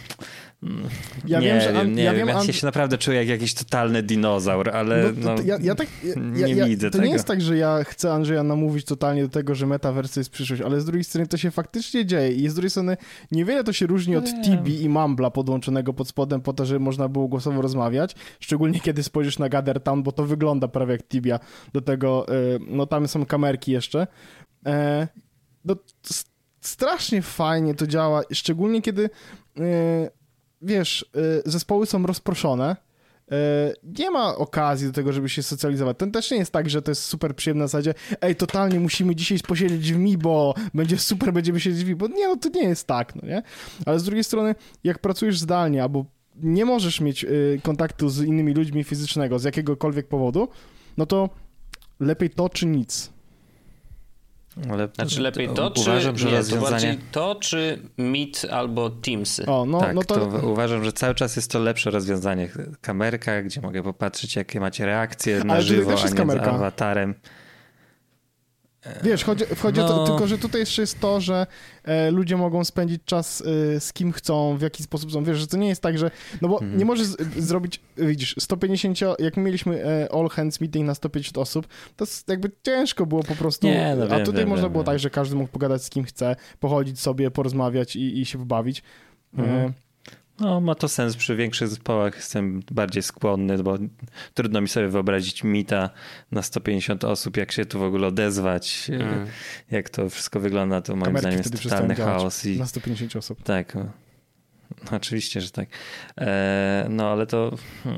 mm, 0.65 0.89
Ja 1.27 1.39
nie 1.39 1.47
wiem, 1.47 1.61
że 1.61 1.79
An- 1.79 1.93
nie 1.93 2.03
ja 2.03 2.13
wiem, 2.13 2.27
ja 2.27 2.35
An- 2.35 2.53
się 2.53 2.65
naprawdę 2.65 2.97
czuję 2.97 3.17
jak 3.17 3.27
jakiś 3.27 3.53
totalny 3.53 4.03
dinozaur, 4.03 4.69
ale 4.69 5.03
No, 5.03 5.29
no, 5.29 5.35
to, 5.35 5.43
ja, 5.43 5.57
ja 5.61 5.75
tak, 5.75 5.87
ja, 6.35 6.47
nie 6.47 6.55
ja, 6.55 6.65
widzę 6.65 6.89
To 6.89 6.97
tego. 6.97 7.05
nie 7.07 7.13
jest 7.13 7.25
tak, 7.25 7.41
że 7.41 7.57
ja 7.57 7.83
chcę 7.83 8.13
Andrzeja 8.13 8.43
namówić 8.43 8.85
totalnie 8.85 9.23
do 9.23 9.29
tego, 9.29 9.55
że 9.55 9.65
metaverse 9.67 10.19
jest 10.19 10.29
przyszłość, 10.29 10.61
ale 10.61 10.81
z 10.81 10.85
drugiej 10.85 11.03
strony 11.03 11.27
to 11.27 11.37
się 11.37 11.51
faktycznie 11.51 12.05
dzieje 12.05 12.31
i 12.31 12.49
z 12.49 12.53
drugiej 12.53 12.69
strony 12.69 12.97
niewiele 13.31 13.63
to 13.63 13.73
się 13.73 13.87
różni 13.87 14.15
od. 14.15 14.25
Tibi 14.43 14.83
i 14.83 14.89
Mambla 14.89 15.31
podłączonego 15.31 15.93
pod 15.93 16.07
spodem 16.07 16.41
po 16.41 16.53
to, 16.53 16.65
żeby 16.65 16.79
można 16.79 17.07
było 17.09 17.27
głosowo 17.27 17.61
rozmawiać, 17.61 18.15
szczególnie 18.39 18.79
kiedy 18.79 19.03
spojrzysz 19.03 19.39
na 19.39 19.49
Gather 19.49 19.81
Town, 19.81 20.03
bo 20.03 20.11
to 20.11 20.25
wygląda 20.25 20.67
prawie 20.67 20.91
jak 20.91 21.03
Tibia. 21.07 21.39
Do 21.73 21.81
tego, 21.81 22.25
y, 22.29 22.59
no 22.67 22.85
tam 22.85 23.07
są 23.07 23.25
kamerki 23.25 23.71
jeszcze. 23.71 24.07
E, 24.65 25.07
no, 25.65 25.75
strasznie 26.61 27.21
fajnie 27.21 27.75
to 27.75 27.87
działa, 27.87 28.21
szczególnie 28.33 28.81
kiedy 28.81 29.09
y, 29.59 30.09
wiesz, 30.65 31.05
y, 31.15 31.41
zespoły 31.45 31.85
są 31.85 32.05
rozproszone, 32.05 32.75
E, 33.31 33.73
nie 33.99 34.11
ma 34.11 34.35
okazji 34.35 34.87
do 34.87 34.93
tego, 34.93 35.13
żeby 35.13 35.29
się 35.29 35.43
socjalizować. 35.43 35.97
To 35.97 36.07
też 36.07 36.31
nie 36.31 36.37
jest 36.37 36.51
tak, 36.51 36.69
że 36.69 36.81
to 36.81 36.91
jest 36.91 37.03
super 37.03 37.35
przyjemne 37.35 37.63
na 37.63 37.67
zasadzie 37.67 37.93
ej, 38.21 38.35
totalnie 38.35 38.79
musimy 38.79 39.15
dzisiaj 39.15 39.39
posiedzieć 39.47 39.93
w 39.93 39.97
mi, 39.97 40.17
bo 40.17 40.53
będzie 40.73 40.97
super, 40.97 41.33
będziemy 41.33 41.59
siedzieć 41.59 41.85
w 41.85 41.87
mi, 41.87 41.95
bo 41.95 42.07
nie, 42.07 42.27
no 42.27 42.35
to 42.35 42.49
nie 42.49 42.63
jest 42.63 42.87
tak, 42.87 43.15
no 43.15 43.27
nie? 43.27 43.43
Ale 43.85 43.99
z 43.99 44.03
drugiej 44.03 44.23
strony, 44.23 44.55
jak 44.83 44.99
pracujesz 44.99 45.39
zdalnie, 45.39 45.83
albo 45.83 46.05
nie 46.35 46.65
możesz 46.65 47.01
mieć 47.01 47.23
y, 47.23 47.59
kontaktu 47.63 48.09
z 48.09 48.21
innymi 48.21 48.53
ludźmi 48.53 48.83
fizycznego 48.83 49.39
z 49.39 49.43
jakiegokolwiek 49.43 50.07
powodu, 50.07 50.47
no 50.97 51.05
to 51.05 51.29
lepiej 51.99 52.29
to 52.29 52.49
czy 52.49 52.65
nic. 52.65 53.14
Ale 54.71 54.89
Znaczy 54.95 55.21
lepiej 55.21 55.49
to, 55.49 55.73
uważam, 55.77 56.15
czy 56.15 56.21
że 56.21 56.25
nie, 56.25 56.31
to 56.31 56.37
rozwiązanie... 56.37 56.71
bardziej 56.71 56.97
to, 57.11 57.35
czy 57.35 57.79
Meet 57.97 58.45
albo 58.51 58.89
Teamsy. 58.89 59.45
O, 59.45 59.65
no, 59.65 59.79
tak, 59.79 59.95
no 59.95 60.03
to... 60.03 60.15
to... 60.15 60.47
uważam, 60.47 60.83
że 60.83 60.93
cały 60.93 61.15
czas 61.15 61.35
jest 61.35 61.51
to 61.51 61.59
lepsze 61.59 61.91
rozwiązanie. 61.91 62.49
Kamerka, 62.81 63.41
gdzie 63.41 63.61
mogę 63.61 63.83
popatrzeć, 63.83 64.35
jakie 64.35 64.59
macie 64.59 64.85
reakcje 64.85 65.43
na 65.43 65.53
Ale 65.53 65.63
żywo, 65.63 65.91
a 65.91 66.09
nie 66.09 66.09
z 66.09 66.47
awatarem. 66.47 67.15
Wiesz, 69.03 69.23
chodzi, 69.23 69.45
chodzi 69.61 69.81
o 69.81 69.87
to, 69.87 69.95
No. 69.95 70.05
tylko 70.07 70.27
że 70.27 70.37
tutaj 70.37 70.61
jeszcze 70.61 70.81
jest 70.81 70.99
to, 70.99 71.21
że 71.21 71.47
e, 71.83 72.11
ludzie 72.11 72.37
mogą 72.37 72.63
spędzić 72.63 73.01
czas 73.05 73.43
e, 73.75 73.79
z 73.79 73.93
kim 73.93 74.11
chcą, 74.11 74.57
w 74.57 74.61
jaki 74.61 74.83
sposób 74.83 75.09
chcą. 75.09 75.23
Wiesz, 75.23 75.37
że 75.37 75.47
to 75.47 75.57
nie 75.57 75.67
jest 75.67 75.81
tak, 75.81 75.97
że. 75.97 76.11
No 76.41 76.47
bo 76.47 76.55
Mhm. 76.61 76.77
nie 76.77 76.85
możesz 76.85 77.07
z, 77.07 77.17
zrobić, 77.37 77.81
widzisz, 77.97 78.35
150, 78.39 78.99
jak 79.19 79.37
my 79.37 79.43
mieliśmy 79.43 79.85
e, 79.85 80.13
all 80.13 80.29
hands 80.29 80.61
meeting 80.61 80.87
na 80.87 80.95
150 80.95 81.37
osób, 81.37 81.67
to 81.95 82.05
jakby 82.27 82.51
ciężko 82.63 83.05
było 83.05 83.23
po 83.23 83.35
prostu. 83.35 83.67
Nie, 83.67 83.95
no 83.97 84.05
a 84.05 84.07
wiem, 84.07 84.25
tutaj 84.25 84.41
wiem, 84.41 84.49
można 84.49 84.63
wiem, 84.65 84.71
było 84.71 84.83
tak, 84.83 84.99
że 84.99 85.09
każdy 85.09 85.35
mógł 85.35 85.51
pogadać 85.51 85.83
z 85.83 85.89
kim 85.89 86.03
chce, 86.03 86.35
pochodzić 86.59 86.99
sobie, 86.99 87.31
porozmawiać 87.31 87.95
i, 87.95 88.19
i 88.21 88.25
się 88.25 88.37
pobawić. 88.37 88.83
Mhm. 89.37 89.73
No, 90.39 90.61
ma 90.61 90.75
to 90.75 90.87
sens 90.87 91.15
przy 91.15 91.35
większych 91.35 91.67
zespołach. 91.67 92.15
Jestem 92.15 92.61
bardziej 92.71 93.03
skłonny, 93.03 93.63
bo 93.63 93.77
trudno 94.33 94.61
mi 94.61 94.67
sobie 94.67 94.87
wyobrazić 94.87 95.43
mita 95.43 95.89
na 96.31 96.41
150 96.41 97.03
osób, 97.03 97.37
jak 97.37 97.51
się 97.51 97.65
tu 97.65 97.79
w 97.79 97.83
ogóle 97.83 98.07
odezwać, 98.07 98.87
Mm. 98.89 99.25
jak 99.71 99.89
to 99.89 100.09
wszystko 100.09 100.39
wygląda, 100.39 100.81
to 100.81 100.93
moim 100.95 101.05
kamerki 101.05 101.21
zdaniem 101.21 101.39
jest 101.39 101.63
totalny 101.63 101.95
chaos. 101.95 102.45
I... 102.45 102.59
na 102.59 102.65
150 102.65 103.15
osób. 103.15 103.43
Tak. 103.43 103.75
no. 103.75 103.85
Oczywiście, 104.91 105.41
że 105.41 105.51
tak. 105.51 105.69
E, 106.17 106.85
no 106.89 107.09
ale 107.11 107.27
to 107.27 107.51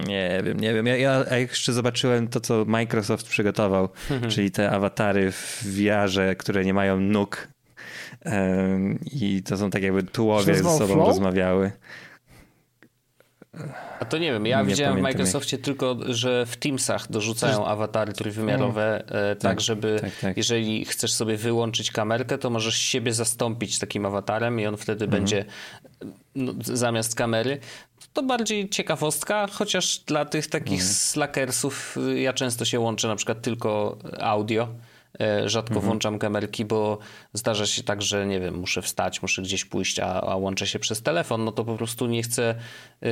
nie 0.08 0.42
wiem, 0.44 0.60
nie 0.60 0.74
wiem. 0.74 0.88
Ja, 0.88 0.96
ja 0.98 1.38
jeszcze 1.38 1.74
zobaczyłem 1.74 2.28
to, 2.28 2.40
co 2.40 2.66
Microsoft 2.66 3.28
przygotował, 3.28 3.90
czyli 4.30 4.52
te 4.52 4.72
awatary 4.72 5.32
w 5.32 5.64
VR-ze, 5.64 6.36
które 6.36 6.66
nie 6.66 6.74
mają 6.74 7.00
nóg 7.00 7.48
e, 8.26 8.80
i 9.12 9.44
to 9.44 9.58
są 9.58 9.70
tak 9.70 9.84
jakby 9.84 10.04
tułowie 10.04 10.56
ze 10.56 10.64
sobą 10.64 10.94
Flow? 10.94 11.08
rozmawiały. 11.08 11.72
A 14.00 14.06
to 14.06 14.18
nie 14.18 14.32
wiem, 14.32 14.46
ja 14.46 14.62
Nie 14.62 14.68
widziałem 14.68 14.98
w 14.98 15.02
Microsoftie 15.02 15.58
tylko, 15.58 15.96
że 16.08 16.46
w 16.46 16.58
Teamsach 16.58 17.12
dorzucają 17.12 17.66
awatary 17.68 18.14
trójwymiarowe, 18.14 19.04
e, 19.08 19.36
tak, 19.36 19.42
Tak, 19.42 19.62
żeby 19.62 19.98
tak, 20.02 20.12
tak. 20.22 20.38
jeżeli 20.38 20.86
chcesz 20.86 21.14
sobie 21.14 21.38
wyłączyć 21.38 21.92
kamerkę, 21.92 22.38
to 22.38 22.50
możesz 22.50 22.76
siebie 22.76 23.14
zastąpić 23.14 23.80
takim 23.80 24.06
awatarem 24.06 24.60
i 24.60 24.66
on 24.66 24.78
wtedy 24.78 25.06
Mhm. 25.06 25.22
będzie 25.24 25.46
no, 26.36 26.54
zamiast 26.64 27.16
kamery. 27.16 27.60
To 28.14 28.24
bardziej 28.24 28.70
ciekawostka, 28.70 29.48
chociaż 29.52 30.00
dla 30.00 30.26
tych 30.26 30.48
takich 30.48 30.80
Mhm. 30.82 30.92
slackersów 30.94 31.98
y, 31.98 32.20
ja 32.20 32.34
często 32.34 32.66
się 32.66 32.80
łączę 32.80 33.08
na 33.08 33.16
przykład 33.16 33.42
tylko 33.42 33.98
audio 34.20 34.64
E, 34.64 34.87
rzadko 35.46 35.74
mhm. 35.74 35.86
włączam 35.86 36.20
kamerki, 36.20 36.66
bo 36.66 36.98
zdarza 37.34 37.66
się 37.66 37.84
tak, 37.84 38.02
że 38.02 38.26
nie 38.26 38.40
wiem, 38.40 38.56
muszę 38.56 38.82
wstać, 38.82 39.22
muszę 39.22 39.42
gdzieś 39.42 39.66
pójść, 39.66 40.00
a, 40.00 40.22
a 40.22 40.36
łączę 40.36 40.68
się 40.68 40.80
przez 40.80 41.02
telefon, 41.02 41.46
no 41.46 41.52
to 41.52 41.66
po 41.66 41.76
prostu 41.76 42.08
nie 42.08 42.24
chcę, 42.24 42.56
yy, 43.02 43.10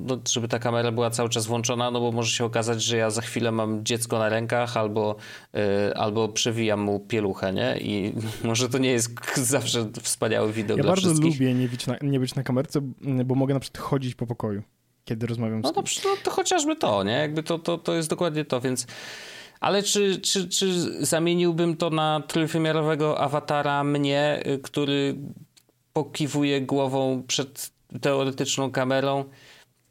no, 0.00 0.18
żeby 0.28 0.48
ta 0.48 0.58
kamera 0.58 0.92
była 0.92 1.10
cały 1.10 1.28
czas 1.28 1.46
włączona, 1.46 1.90
no 1.90 2.00
bo 2.00 2.12
może 2.12 2.30
się 2.30 2.44
okazać, 2.44 2.82
że 2.82 2.96
ja 2.96 3.10
za 3.10 3.22
chwilę 3.22 3.52
mam 3.52 3.84
dziecko 3.84 4.18
na 4.18 4.28
rękach 4.28 4.76
albo, 4.76 5.16
yy, 5.52 5.60
albo 5.94 6.28
przewijam 6.28 6.80
mu 6.80 7.00
pieluchę, 7.00 7.52
nie? 7.52 7.78
I 7.80 8.12
może 8.44 8.68
to 8.68 8.78
nie 8.78 8.90
jest 8.90 9.36
zawsze 9.36 9.90
wspaniały 10.02 10.52
widok 10.52 10.76
ja 10.76 10.82
dla 10.82 10.92
bardzo 10.92 11.08
wszystkich. 11.08 11.40
lubię 11.40 11.54
nie 11.54 11.68
być, 11.68 11.86
na, 11.86 11.96
nie 12.02 12.20
być 12.20 12.34
na 12.34 12.42
kamerce, 12.42 12.80
bo 13.24 13.34
mogę 13.34 13.54
na 13.54 13.60
przykład 13.60 13.84
chodzić 13.84 14.14
po 14.14 14.26
pokoju, 14.26 14.62
kiedy 15.04 15.26
rozmawiam 15.26 15.60
no 15.60 15.68
z 15.68 15.74
kimś. 15.74 16.04
No 16.04 16.10
to, 16.10 16.16
to 16.24 16.30
chociażby 16.30 16.76
to, 16.76 17.04
nie? 17.04 17.12
Jakby 17.12 17.42
to, 17.42 17.58
to, 17.58 17.78
to 17.78 17.94
jest 17.94 18.10
dokładnie 18.10 18.44
to, 18.44 18.60
więc 18.60 18.86
ale 19.62 19.82
czy, 19.82 20.20
czy, 20.20 20.48
czy 20.48 20.72
zamieniłbym 21.06 21.76
to 21.76 21.90
na 21.90 22.22
trójwymiarowego 22.26 23.20
awatara 23.20 23.84
mnie, 23.84 24.42
y, 24.46 24.58
który 24.58 25.14
pokiwuje 25.92 26.60
głową 26.60 27.22
przed 27.26 27.70
teoretyczną 28.00 28.70
kamerą? 28.70 29.24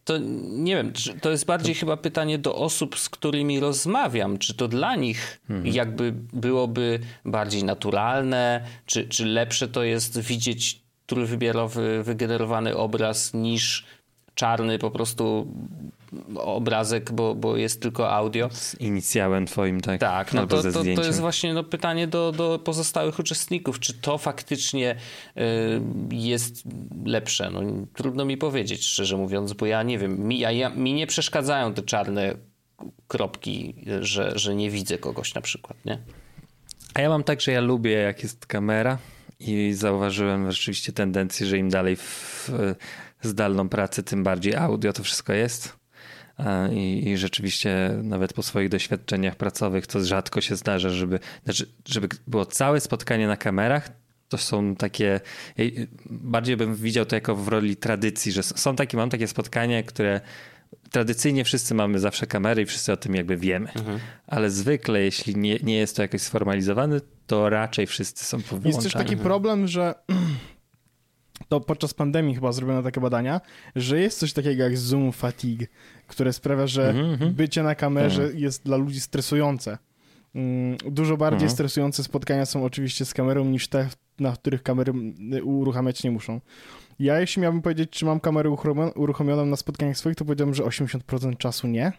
To 0.04 0.18
nie 0.42 0.76
wiem, 0.76 0.94
to 1.22 1.32
jest 1.32 1.46
bardziej 1.46 1.76
to... 1.76 1.80
chyba 1.80 1.98
pytanie 1.98 2.38
do 2.38 2.56
osób, 2.56 3.00
z 3.00 3.10
którymi 3.10 3.60
rozmawiam. 3.60 4.38
Czy 4.38 4.54
to 4.54 4.68
dla 4.68 4.96
nich 4.96 5.42
mhm. 5.50 5.76
jakby 5.76 6.14
byłoby 6.34 7.00
bardziej 7.26 7.64
naturalne, 7.64 8.66
czy, 8.86 9.08
czy 9.08 9.26
lepsze 9.26 9.68
to 9.68 9.84
jest 9.84 10.20
widzieć 10.20 10.82
trójwymiarowy, 11.06 12.04
wygenerowany 12.04 12.78
obraz 12.78 13.34
niż 13.34 13.86
czarny 14.36 14.80
po 14.80 14.92
prostu 14.92 15.48
obrazek, 16.36 17.12
bo, 17.12 17.36
bo 17.36 17.58
jest 17.58 17.82
tylko 17.82 18.12
audio. 18.12 18.50
Z 18.52 18.82
inicjałem 18.82 19.46
twoim, 19.46 19.82
tak? 19.82 20.00
Tak, 20.00 20.34
no 20.34 20.48
to, 20.48 20.64
to, 20.64 20.84
to, 20.96 21.04
jest 21.04 21.20
właśnie 21.20 21.54
no, 21.54 21.64
pytanie 21.64 22.08
do, 22.08 22.32
do 22.32 22.60
pozostałych 22.60 23.20
uczestników, 23.20 23.80
czy 23.80 23.94
to 23.94 24.18
faktycznie 24.18 24.96
y, 25.38 25.42
jest 26.12 26.64
lepsze. 27.06 27.50
No, 27.50 27.62
trudno 27.94 28.26
mi 28.26 28.38
powiedzieć, 28.38 28.86
szczerze 28.86 29.18
mówiąc, 29.18 29.54
bo 29.54 29.66
ja 29.66 29.84
nie 29.84 29.98
wiem, 29.98 30.28
mi, 30.28 30.40
ja, 30.40 30.52
ja, 30.52 30.70
mi 30.70 30.94
nie 30.94 31.08
przeszkadzają 31.08 31.74
te 31.74 31.82
czarne 31.82 32.36
kropki, 33.08 33.76
że, 34.02 34.32
że 34.36 34.56
nie 34.56 34.70
widzę 34.70 34.98
kogoś 34.98 35.34
na 35.34 35.42
przykład, 35.42 35.86
nie? 35.86 36.00
A 36.94 37.02
ja 37.02 37.10
mam 37.10 37.24
tak, 37.24 37.42
że 37.42 37.52
ja 37.52 37.62
lubię 37.62 37.92
jak 37.92 38.24
jest 38.24 38.46
kamera 38.46 38.98
i 39.40 39.74
zauważyłem 39.74 40.52
rzeczywiście 40.52 40.94
tendencję, 40.94 41.46
że 41.46 41.58
im 41.58 41.70
dalej 41.70 41.96
w 41.96 42.50
zdalną 43.22 43.70
pracę, 43.70 44.04
tym 44.04 44.24
bardziej 44.24 44.56
audio 44.56 44.94
to 44.94 45.04
wszystko 45.04 45.34
jest. 45.34 45.81
I, 46.72 47.10
I, 47.10 47.18
rzeczywiście 47.18 48.00
nawet 48.04 48.34
po 48.34 48.44
swoich 48.44 48.70
doświadczeniach 48.70 49.36
pracowych 49.36 49.88
to 49.88 50.06
rzadko 50.06 50.42
się 50.42 50.56
zdarza, 50.56 50.90
żeby, 50.90 51.20
znaczy, 51.44 51.68
żeby 51.88 52.08
było 52.28 52.46
całe 52.46 52.80
spotkanie 52.80 53.28
na 53.28 53.38
kamerach. 53.38 53.90
To 54.30 54.38
są 54.38 54.76
takie, 54.76 55.20
bardziej 56.06 56.58
bym 56.58 56.76
widział 56.76 57.06
to 57.06 57.16
jako 57.16 57.36
w 57.36 57.48
roli 57.48 57.76
tradycji, 57.76 58.32
że 58.32 58.44
są 58.44 58.76
takie, 58.76 58.98
mam 58.98 59.10
takie 59.10 59.28
spotkania, 59.28 59.84
które 59.84 60.22
tradycyjnie 60.92 61.44
wszyscy 61.44 61.74
mamy 61.74 62.00
zawsze 62.00 62.28
kamery 62.28 62.62
i 62.62 62.66
wszyscy 62.66 62.94
o 62.94 62.98
tym 62.98 63.16
jakby 63.16 63.38
wiemy, 63.38 63.72
mhm. 63.74 64.00
ale 64.28 64.50
zwykle 64.50 65.02
jeśli 65.02 65.36
nie, 65.36 65.60
nie 65.64 65.78
jest 65.78 65.96
to 65.96 66.02
jakoś 66.02 66.22
sformalizowane, 66.22 67.02
to 67.28 67.50
raczej 67.50 67.88
wszyscy 67.88 68.26
są 68.26 68.42
powyłączani. 68.42 68.76
Jest 68.76 68.84
też 68.84 68.94
taki 68.94 69.18
problem, 69.18 69.68
że 69.68 69.94
to 71.52 71.60
podczas 71.60 71.94
pandemii 71.94 72.36
chyba 72.36 72.52
zrobiono 72.52 72.84
takie 72.84 73.02
badania, 73.02 73.42
że 73.76 74.00
jest 74.00 74.20
coś 74.20 74.34
takiego 74.34 74.64
jak 74.64 74.78
zoom 74.78 75.12
fatigue, 75.12 75.66
które 76.08 76.34
sprawia, 76.34 76.68
że 76.68 76.90
mm 76.90 77.16
-hmm. 77.16 77.32
bycie 77.32 77.64
na 77.64 77.76
kamerze 77.76 78.24
mm. 78.24 78.38
jest 78.38 78.66
dla 78.66 78.78
ludzi 78.78 79.00
stresujące. 79.00 79.78
Mm, 80.36 80.78
dużo 80.78 81.18
bardziej 81.18 81.46
mm. 81.46 81.50
stresujące 81.50 82.04
spotkania 82.04 82.46
są 82.46 82.66
oczywiście 82.66 83.06
z 83.06 83.14
kamerą 83.14 83.46
niż 83.46 83.68
te, 83.68 83.90
na 84.20 84.32
których 84.32 84.64
kamery 84.64 84.94
uruchamiać 85.44 86.04
nie 86.04 86.12
muszą. 86.12 86.42
Ja 87.00 87.20
jeśli 87.20 87.42
miałbym 87.42 87.62
powiedzieć, 87.62 87.90
czy 87.90 88.06
mam 88.06 88.20
kamerę 88.20 88.56
uruchomioną 88.96 89.46
na 89.46 89.56
spotkaniach 89.56 89.98
swoich, 89.98 90.16
to 90.16 90.26
powiedziałbym, 90.26 90.56
że 90.56 90.64
80% 90.64 91.38
czasu 91.38 91.68
nie. 91.68 91.92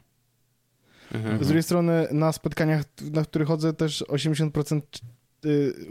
Mhm. 1.14 1.44
Z 1.44 1.46
drugiej 1.46 1.62
strony 1.62 2.06
na 2.10 2.32
spotkaniach, 2.32 2.84
na 3.12 3.24
których 3.24 3.48
chodzę 3.48 3.72
też 3.72 4.04
80% 4.08 4.80
y, 4.80 5.21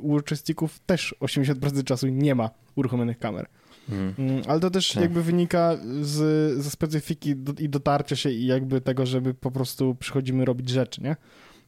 uczestników 0.01 0.79
też 0.79 1.15
80% 1.19 1.83
czasu 1.83 2.07
nie 2.07 2.35
ma 2.35 2.49
uruchomionych 2.75 3.19
kamer. 3.19 3.47
Mhm. 3.89 4.29
Mm. 4.29 4.43
Ale 4.47 4.59
to 4.59 4.69
też 4.69 4.91
tak. 4.91 5.03
jakby 5.03 5.23
wynika 5.23 5.77
z, 6.01 6.17
ze 6.63 6.69
specyfiki 6.69 7.35
do, 7.35 7.53
i 7.59 7.69
dotarcia 7.69 8.15
się 8.15 8.29
i 8.29 8.45
jakby 8.45 8.81
tego, 8.81 9.05
żeby 9.05 9.33
po 9.33 9.51
prostu 9.51 9.95
przychodzimy 9.95 10.45
robić 10.45 10.69
rzeczy, 10.69 11.01
nie? 11.01 11.15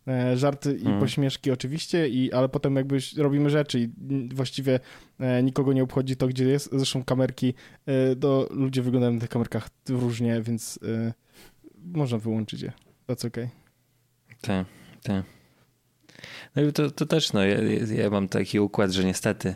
E, 0.08 0.38
żarty 0.38 0.74
i 0.74 0.82
mhm. 0.82 1.00
pośmieszki 1.00 1.52
oczywiście, 1.52 2.10
i, 2.10 2.34
ale 2.34 2.50
potem 2.50 2.76
jakby 2.76 2.98
robimy 3.18 3.50
rzeczy 3.50 3.80
i 3.80 3.90
właściwie 4.34 4.80
e, 5.20 5.44
nikogo 5.44 5.74
nie 5.74 5.84
obchodzi 5.84 6.16
to, 6.16 6.28
gdzie 6.28 6.46
jest. 6.46 6.70
Zresztą 6.74 7.04
kamerki, 7.04 7.54
e, 7.86 8.16
to 8.16 8.48
ludzie 8.52 8.82
wyglądają 8.82 9.14
na 9.14 9.20
tych 9.20 9.30
kamerkach 9.30 9.70
różnie, 9.90 10.42
więc 10.42 10.80
e, 10.84 11.14
można 11.84 12.18
wyłączyć 12.18 12.62
je. 12.62 12.72
That's 13.08 13.28
okay. 13.28 13.50
Tak, 14.42 14.68
tak. 15.04 15.26
No 16.56 16.62
i 16.62 16.74
to, 16.74 16.92
to 16.92 17.06
też, 17.06 17.34
no, 17.34 17.46
ja, 17.46 17.58
ja 17.96 18.10
mam 18.10 18.28
taki 18.28 18.60
układ, 18.60 18.92
że 18.92 19.04
niestety 19.04 19.56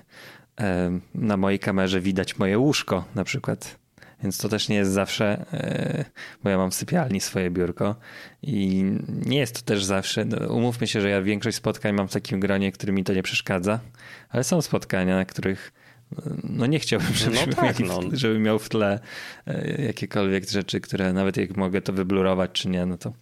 na 1.15 1.37
mojej 1.37 1.59
kamerze 1.59 2.01
widać 2.01 2.37
moje 2.37 2.59
łóżko 2.59 3.05
na 3.15 3.23
przykład. 3.23 3.77
Więc 4.23 4.37
to 4.37 4.49
też 4.49 4.69
nie 4.69 4.75
jest 4.75 4.91
zawsze, 4.91 5.45
e, 5.53 6.05
bo 6.43 6.49
ja 6.49 6.57
mam 6.57 6.71
w 6.71 6.75
sypialni 6.75 7.21
swoje 7.21 7.49
biurko 7.49 7.95
i 8.41 8.83
nie 9.25 9.37
jest 9.37 9.55
to 9.55 9.61
też 9.61 9.83
zawsze. 9.83 10.25
No, 10.25 10.53
umówmy 10.53 10.87
się, 10.87 11.01
że 11.01 11.09
ja 11.09 11.21
większość 11.21 11.57
spotkań 11.57 11.93
mam 11.95 12.07
w 12.07 12.13
takim 12.13 12.39
gronie, 12.39 12.71
który 12.71 12.93
mi 12.93 13.03
to 13.03 13.13
nie 13.13 13.23
przeszkadza, 13.23 13.79
ale 14.29 14.43
są 14.43 14.61
spotkania, 14.61 15.15
na 15.15 15.25
których 15.25 15.73
no 16.43 16.65
nie 16.65 16.79
chciałbym, 16.79 17.13
żeby, 17.13 17.35
no 17.47 17.53
tak, 17.53 17.79
miał, 17.79 18.01
no. 18.01 18.09
żeby 18.13 18.39
miał 18.39 18.59
w 18.59 18.69
tle 18.69 18.99
e, 19.47 19.81
jakiekolwiek 19.81 20.49
rzeczy, 20.49 20.81
które 20.81 21.13
nawet 21.13 21.37
jak 21.37 21.57
mogę 21.57 21.81
to 21.81 21.93
wyblurować, 21.93 22.51
czy 22.51 22.69
nie, 22.69 22.85
no 22.85 22.97
to... 22.97 23.13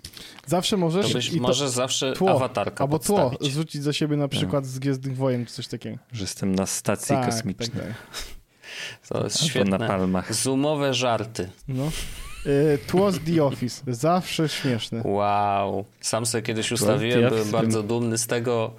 Zawsze 0.46 0.78
możesz... 0.78 1.08
To 1.08 1.14
byś 1.14 1.32
może 1.32 1.70
zawsze 1.70 2.14
tło, 2.14 2.32
awatarka 2.32 2.84
Albo 2.84 2.98
podstawić. 3.00 3.40
tło 3.40 3.48
zrzucić 3.48 3.84
za 3.84 3.94
siebie 3.94 4.18
na 4.18 4.28
przykład 4.28 4.64
no. 4.64 4.70
z 4.70 4.80
Gwiezdnych 4.80 5.18
Wojen, 5.18 5.46
czy 5.46 5.54
coś 5.54 5.68
takiego. 5.68 5.98
Że 6.12 6.22
jestem 6.22 6.56
na 6.56 6.66
stacji 6.66 7.16
tak, 7.16 7.26
kosmicznej. 7.26 7.70
Tak, 7.70 7.88
tak. 7.88 7.96
To 9.10 9.24
jest 9.24 9.44
świetne. 9.44 9.78
na 9.78 9.88
palmach. 9.88 10.34
Zoomowe 10.34 10.94
żarty. 10.94 11.50
No. 11.68 11.92
E, 12.46 12.78
tło 12.78 13.12
z 13.12 13.20
The 13.20 13.44
Office. 13.44 13.84
Zawsze 13.88 14.50
śmieszne. 14.50 15.02
Wow. 15.04 15.86
Sam 16.02 16.26
sobie 16.26 16.42
kiedyś 16.42 16.72
ustawiłem, 16.72 17.30
byłem 17.30 17.52
bardzo 17.52 17.84
dumny 17.84 18.18
z 18.18 18.28
tego, 18.28 18.76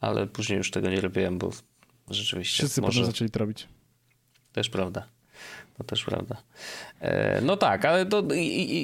ale 0.00 0.26
później 0.26 0.58
już 0.58 0.70
tego 0.70 0.90
nie 0.90 1.00
robiłem, 1.00 1.38
bo 1.38 1.50
Rzeczywiście. 2.10 2.56
Wszyscy 2.56 2.80
może... 2.80 3.00
potem 3.00 3.12
zaczęli 3.12 3.30
to 3.30 3.38
robić. 3.38 3.68
Też 4.52 4.70
prawda. 4.70 5.06
To 5.78 5.84
też 5.84 6.04
prawda. 6.04 6.36
E, 7.00 7.40
no 7.40 7.56
tak, 7.56 7.84
ale 7.84 8.06
to, 8.06 8.22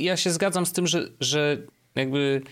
ja 0.01 0.17
się 0.17 0.31
zgadzam 0.31 0.67
z 0.67 0.73
tym, 0.73 0.87
że, 0.87 1.09
że 1.21 1.59
jakby 1.95 2.43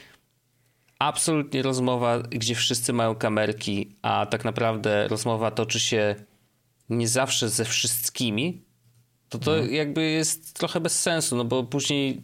absolutnie 0.99 1.63
rozmowa, 1.63 2.19
gdzie 2.19 2.55
wszyscy 2.55 2.93
mają 2.93 3.15
kamerki, 3.15 3.97
a 4.03 4.27
tak 4.27 4.45
naprawdę 4.45 5.09
rozmowa 5.09 5.51
toczy 5.51 5.81
się 5.81 6.15
nie 6.89 7.09
zawsze 7.09 7.49
ze 7.49 7.65
wszystkimi, 7.65 8.63
to 9.29 9.39
to 9.39 9.57
mhm. 9.57 9.75
jakby 9.75 10.03
jest 10.03 10.55
trochę 10.55 10.81
bez 10.81 11.01
sensu, 11.01 11.37
no 11.37 11.45
bo 11.45 11.65
później 11.65 12.23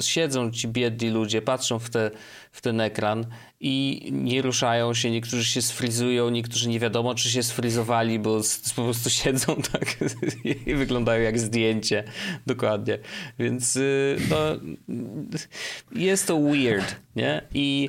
siedzą 0.00 0.50
ci 0.50 0.68
biedni 0.68 1.10
ludzie, 1.10 1.42
patrzą 1.42 1.78
w, 1.78 1.90
te, 1.90 2.10
w 2.52 2.60
ten 2.60 2.80
ekran 2.80 3.26
i 3.60 4.08
nie 4.12 4.42
ruszają 4.42 4.94
się, 4.94 5.10
niektórzy 5.10 5.44
się 5.44 5.62
sfrizują, 5.62 6.30
niektórzy 6.30 6.68
nie 6.68 6.80
wiadomo, 6.80 7.14
czy 7.14 7.30
się 7.30 7.42
sfrizowali, 7.42 8.18
bo 8.18 8.40
po 8.76 8.82
prostu 8.82 9.10
siedzą 9.20 9.56
tak 9.72 9.96
i 10.66 10.74
wyglądają 10.74 11.22
jak 11.22 11.38
zdjęcie. 11.38 12.04
Dokładnie. 12.46 12.98
Więc 13.38 13.76
y, 13.76 14.16
no, 14.30 14.36
jest 15.92 16.26
to 16.26 16.40
weird, 16.40 16.96
nie? 17.16 17.42
I 17.54 17.88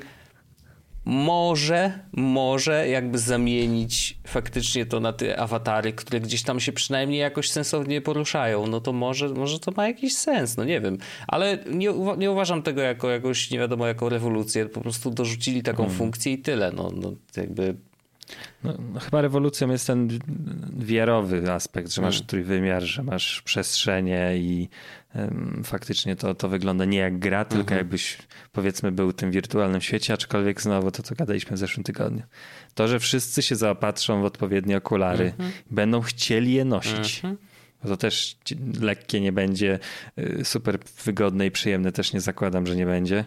może, 1.06 2.00
może 2.14 2.88
jakby 2.88 3.18
zamienić 3.18 4.18
faktycznie 4.28 4.86
to 4.86 5.00
na 5.00 5.14
te 5.14 5.40
awatary, 5.40 5.94
które 5.94 6.20
gdzieś 6.20 6.44
tam 6.44 6.60
się 6.60 6.72
przynajmniej 6.74 7.20
jakoś 7.20 7.50
sensownie 7.50 8.02
poruszają, 8.02 8.68
no 8.68 8.82
to 8.82 8.94
może, 8.94 9.30
może 9.30 9.60
to 9.60 9.72
ma 9.72 9.88
jakiś 9.88 10.18
sens, 10.18 10.58
no 10.58 10.64
nie 10.64 10.82
wiem. 10.82 10.98
Ale 11.28 11.58
nie, 11.72 11.90
nie 12.18 12.32
uważam 12.32 12.62
tego 12.62 12.82
jako 12.82 13.10
jakąś, 13.10 13.52
nie 13.52 13.60
wiadomo, 13.60 13.88
jako 13.88 14.10
rewolucję, 14.10 14.66
po 14.66 14.82
prostu 14.82 15.12
dorzucili 15.12 15.64
taką 15.64 15.84
hmm. 15.84 15.98
funkcję 15.98 16.34
i 16.34 16.38
tyle, 16.38 16.72
no, 16.72 16.92
no 16.96 17.14
jakby 17.38 17.76
no, 18.64 18.74
no, 18.94 19.00
chyba 19.00 19.22
rewolucją 19.22 19.72
jest 19.72 19.88
ten 19.88 20.20
wiarowy 20.78 21.52
aspekt, 21.52 21.94
że 21.94 22.02
masz 22.02 22.16
hmm. 22.16 22.28
trójwymiar, 22.28 22.84
że 22.84 23.04
masz 23.04 23.42
przestrzenie 23.42 24.38
i 24.38 24.70
um, 25.16 25.62
faktycznie 25.66 26.16
to, 26.16 26.36
to 26.36 26.50
wygląda 26.50 26.86
nie 26.86 26.98
jak 26.98 27.20
gra, 27.20 27.46
tylko 27.46 27.62
mhm. 27.62 27.78
jakbyś 27.78 28.18
powiedzmy 28.52 28.92
był 28.92 29.12
w 29.12 29.14
tym 29.14 29.32
wirtualnym 29.32 29.82
świecie, 29.82 30.14
aczkolwiek 30.14 30.62
znowu 30.62 30.92
to, 30.92 31.04
co 31.04 31.16
gadaliśmy 31.16 31.56
w 31.56 31.60
zeszłym 31.60 31.84
tygodniu. 31.84 32.24
To, 32.74 32.88
że 32.88 33.00
wszyscy 33.00 33.42
się 33.42 33.56
zaopatrzą 33.56 34.22
w 34.22 34.26
odpowiednie 34.26 34.78
okulary, 34.78 35.26
mhm. 35.26 35.52
będą 35.72 36.02
chcieli 36.02 36.54
je 36.54 36.66
nosić. 36.66 37.16
Mhm. 37.16 37.38
To 37.88 37.98
też 37.98 38.38
lekkie 38.82 39.22
nie 39.22 39.32
będzie, 39.32 39.80
y, 40.20 40.46
super 40.46 40.80
wygodne 41.06 41.46
i 41.46 41.52
przyjemne 41.52 41.92
też 41.92 42.14
nie 42.14 42.22
zakładam, 42.22 42.68
że 42.68 42.76
nie 42.76 42.86
będzie 42.86 43.26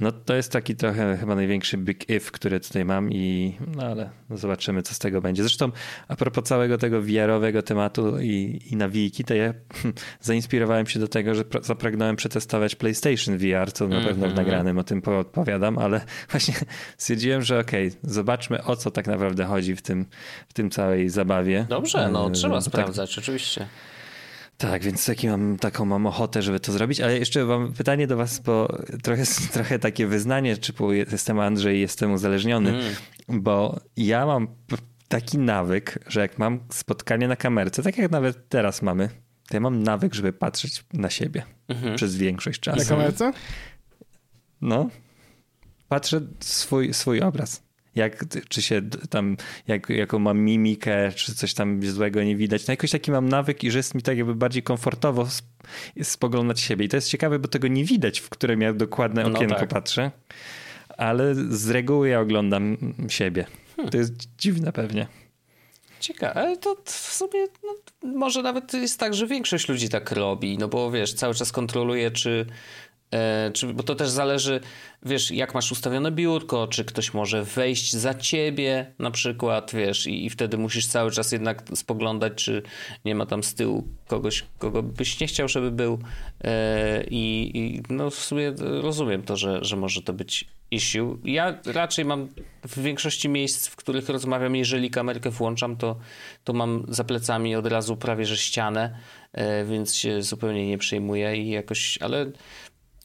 No 0.00 0.12
to 0.12 0.34
jest 0.34 0.52
taki 0.52 0.76
trochę 0.76 1.16
chyba 1.16 1.34
największy 1.34 1.78
big 1.78 2.10
if, 2.10 2.30
który 2.30 2.60
tutaj 2.60 2.84
mam 2.84 3.12
i 3.12 3.54
no 3.76 3.82
ale 3.82 4.10
zobaczymy, 4.30 4.82
co 4.82 4.94
z 4.94 4.98
tego 4.98 5.20
będzie. 5.20 5.42
Zresztą 5.42 5.72
a 6.08 6.16
propos 6.16 6.44
całego 6.44 6.78
tego 6.78 7.02
VR-owego 7.02 7.62
tematu 7.62 8.20
i, 8.20 8.60
i 8.70 8.76
nawijki, 8.76 9.24
to 9.24 9.34
ja 9.34 9.54
zainspirowałem 10.20 10.86
się 10.86 11.00
do 11.00 11.08
tego, 11.08 11.34
że 11.34 11.44
zapragnąłem 11.62 12.16
przetestować 12.16 12.74
PlayStation 12.74 13.38
VR, 13.38 13.72
co 13.72 13.88
na 13.88 14.00
pewno 14.00 14.26
w 14.26 14.30
mhm. 14.30 14.34
nagranym 14.34 14.78
o 14.78 14.84
tym 14.84 15.02
opowiadam, 15.04 15.78
ale 15.78 16.00
właśnie 16.30 16.54
stwierdziłem, 16.98 17.42
że 17.42 17.58
okej, 17.58 17.88
okay, 17.88 18.00
zobaczmy 18.02 18.64
o 18.64 18.76
co 18.76 18.90
tak 18.90 19.06
naprawdę 19.06 19.44
chodzi 19.44 19.76
w 19.76 19.82
tym, 19.82 20.06
w 20.48 20.52
tym 20.52 20.70
całej 20.70 21.08
zabawie. 21.08 21.66
Dobrze, 21.68 22.08
no 22.12 22.28
e, 22.28 22.30
trzeba 22.30 22.54
tak, 22.54 22.64
sprawdzać, 22.64 23.18
oczywiście. 23.18 23.66
Tak, 24.58 24.82
więc 24.82 25.06
taki 25.06 25.28
mam, 25.28 25.56
taką 25.56 25.84
mam 25.84 26.06
ochotę, 26.06 26.42
żeby 26.42 26.60
to 26.60 26.72
zrobić, 26.72 27.00
ale 27.00 27.18
jeszcze 27.18 27.44
mam 27.44 27.72
pytanie 27.72 28.06
do 28.06 28.16
was, 28.16 28.38
bo 28.38 28.78
trochę, 29.02 29.22
trochę 29.52 29.78
takie 29.78 30.06
wyznanie, 30.06 30.56
czy 30.56 30.72
jestem 31.12 31.40
Andrzej 31.40 31.80
jestem 31.80 32.12
uzależniony, 32.12 32.70
mm. 32.70 32.94
bo 33.42 33.80
ja 33.96 34.26
mam 34.26 34.48
taki 35.08 35.38
nawyk, 35.38 35.98
że 36.06 36.20
jak 36.20 36.38
mam 36.38 36.60
spotkanie 36.72 37.28
na 37.28 37.36
kamerce, 37.36 37.82
tak 37.82 37.98
jak 37.98 38.10
nawet 38.10 38.48
teraz 38.48 38.82
mamy, 38.82 39.08
to 39.48 39.56
ja 39.56 39.60
mam 39.60 39.82
nawyk, 39.82 40.14
żeby 40.14 40.32
patrzeć 40.32 40.84
na 40.92 41.10
siebie 41.10 41.42
mm-hmm. 41.68 41.94
przez 41.94 42.16
większość 42.16 42.60
czasu. 42.60 42.78
Na 42.78 42.84
kamerce? 42.84 43.32
No. 44.60 44.88
Patrzę 45.88 46.20
swój, 46.40 46.94
swój 46.94 47.20
obraz 47.20 47.63
jak, 47.94 48.24
czy 48.48 48.62
się 48.62 48.82
tam, 49.10 49.36
jak, 49.68 49.90
jaką 49.90 50.18
mam 50.18 50.38
mimikę, 50.38 51.12
czy 51.12 51.34
coś 51.34 51.54
tam 51.54 51.82
złego 51.82 52.22
nie 52.22 52.36
widać. 52.36 52.66
No 52.66 52.72
jakoś 52.72 52.90
taki 52.90 53.10
mam 53.10 53.28
nawyk 53.28 53.64
i 53.64 53.70
że 53.70 53.78
jest 53.78 53.94
mi 53.94 54.02
tak 54.02 54.18
jakby 54.18 54.34
bardziej 54.34 54.62
komfortowo 54.62 55.26
spoglądać 56.02 56.60
siebie. 56.60 56.84
I 56.84 56.88
to 56.88 56.96
jest 56.96 57.08
ciekawe, 57.08 57.38
bo 57.38 57.48
tego 57.48 57.68
nie 57.68 57.84
widać, 57.84 58.20
w 58.20 58.28
którym 58.28 58.60
ja 58.60 58.72
dokładne 58.72 59.22
no 59.22 59.28
okienko 59.28 59.54
no 59.54 59.60
tak. 59.60 59.68
patrzę. 59.68 60.10
Ale 60.88 61.34
z 61.34 61.70
reguły 61.70 62.08
ja 62.08 62.20
oglądam 62.20 62.76
siebie. 63.08 63.46
Hmm. 63.76 63.90
To 63.90 63.98
jest 63.98 64.12
dziwne 64.38 64.72
pewnie. 64.72 65.06
Ciekawe, 66.00 66.34
ale 66.34 66.56
to 66.56 66.76
w 66.84 66.90
sumie 66.90 67.46
no, 67.64 67.74
może 68.08 68.42
nawet 68.42 68.74
jest 68.74 69.00
tak, 69.00 69.14
że 69.14 69.26
większość 69.26 69.68
ludzi 69.68 69.88
tak 69.88 70.12
robi, 70.12 70.58
no 70.58 70.68
bo 70.68 70.90
wiesz, 70.90 71.14
cały 71.14 71.34
czas 71.34 71.52
kontroluje, 71.52 72.10
czy 72.10 72.46
czy, 73.52 73.66
bo 73.66 73.82
to 73.82 73.94
też 73.94 74.10
zależy, 74.10 74.60
wiesz, 75.02 75.30
jak 75.30 75.54
masz 75.54 75.72
ustawione 75.72 76.12
biurko, 76.12 76.68
czy 76.68 76.84
ktoś 76.84 77.14
może 77.14 77.44
wejść 77.44 77.92
za 77.92 78.14
ciebie 78.14 78.92
na 78.98 79.10
przykład, 79.10 79.70
wiesz, 79.74 80.06
i, 80.06 80.26
i, 80.26 80.30
wtedy 80.30 80.58
musisz 80.58 80.86
cały 80.86 81.10
czas 81.10 81.32
jednak 81.32 81.62
spoglądać, 81.74 82.32
czy 82.34 82.62
nie 83.04 83.14
ma 83.14 83.26
tam 83.26 83.42
z 83.42 83.54
tyłu 83.54 83.88
kogoś, 84.08 84.44
kogo 84.58 84.82
byś 84.82 85.20
nie 85.20 85.26
chciał, 85.26 85.48
żeby 85.48 85.70
był. 85.70 85.98
E, 86.44 87.04
I, 87.10 87.50
i 87.58 87.82
no 87.90 88.10
w 88.10 88.14
sumie 88.14 88.54
rozumiem 88.58 89.22
to, 89.22 89.36
że, 89.36 89.64
że 89.64 89.76
może 89.76 90.02
to 90.02 90.12
być 90.12 90.46
issue. 90.70 91.18
Ja 91.24 91.58
raczej 91.66 92.04
mam 92.04 92.28
w 92.62 92.82
większości 92.82 93.28
miejsc, 93.28 93.68
w 93.68 93.76
których 93.76 94.08
rozmawiam, 94.08 94.56
jeżeli 94.56 94.90
kamerkę 94.90 95.30
włączam, 95.30 95.76
to, 95.76 95.96
to 96.44 96.52
mam 96.52 96.84
za 96.88 97.04
plecami 97.04 97.56
od 97.56 97.66
razu 97.66 97.96
prawie 97.96 98.26
że 98.26 98.36
ścianę, 98.36 98.98
e, 99.32 99.64
więc 99.64 99.94
się 99.94 100.22
zupełnie 100.22 100.66
nie 100.66 100.78
przejmuję 100.78 101.36
i 101.36 101.50
jakoś, 101.50 101.98
ale 101.98 102.26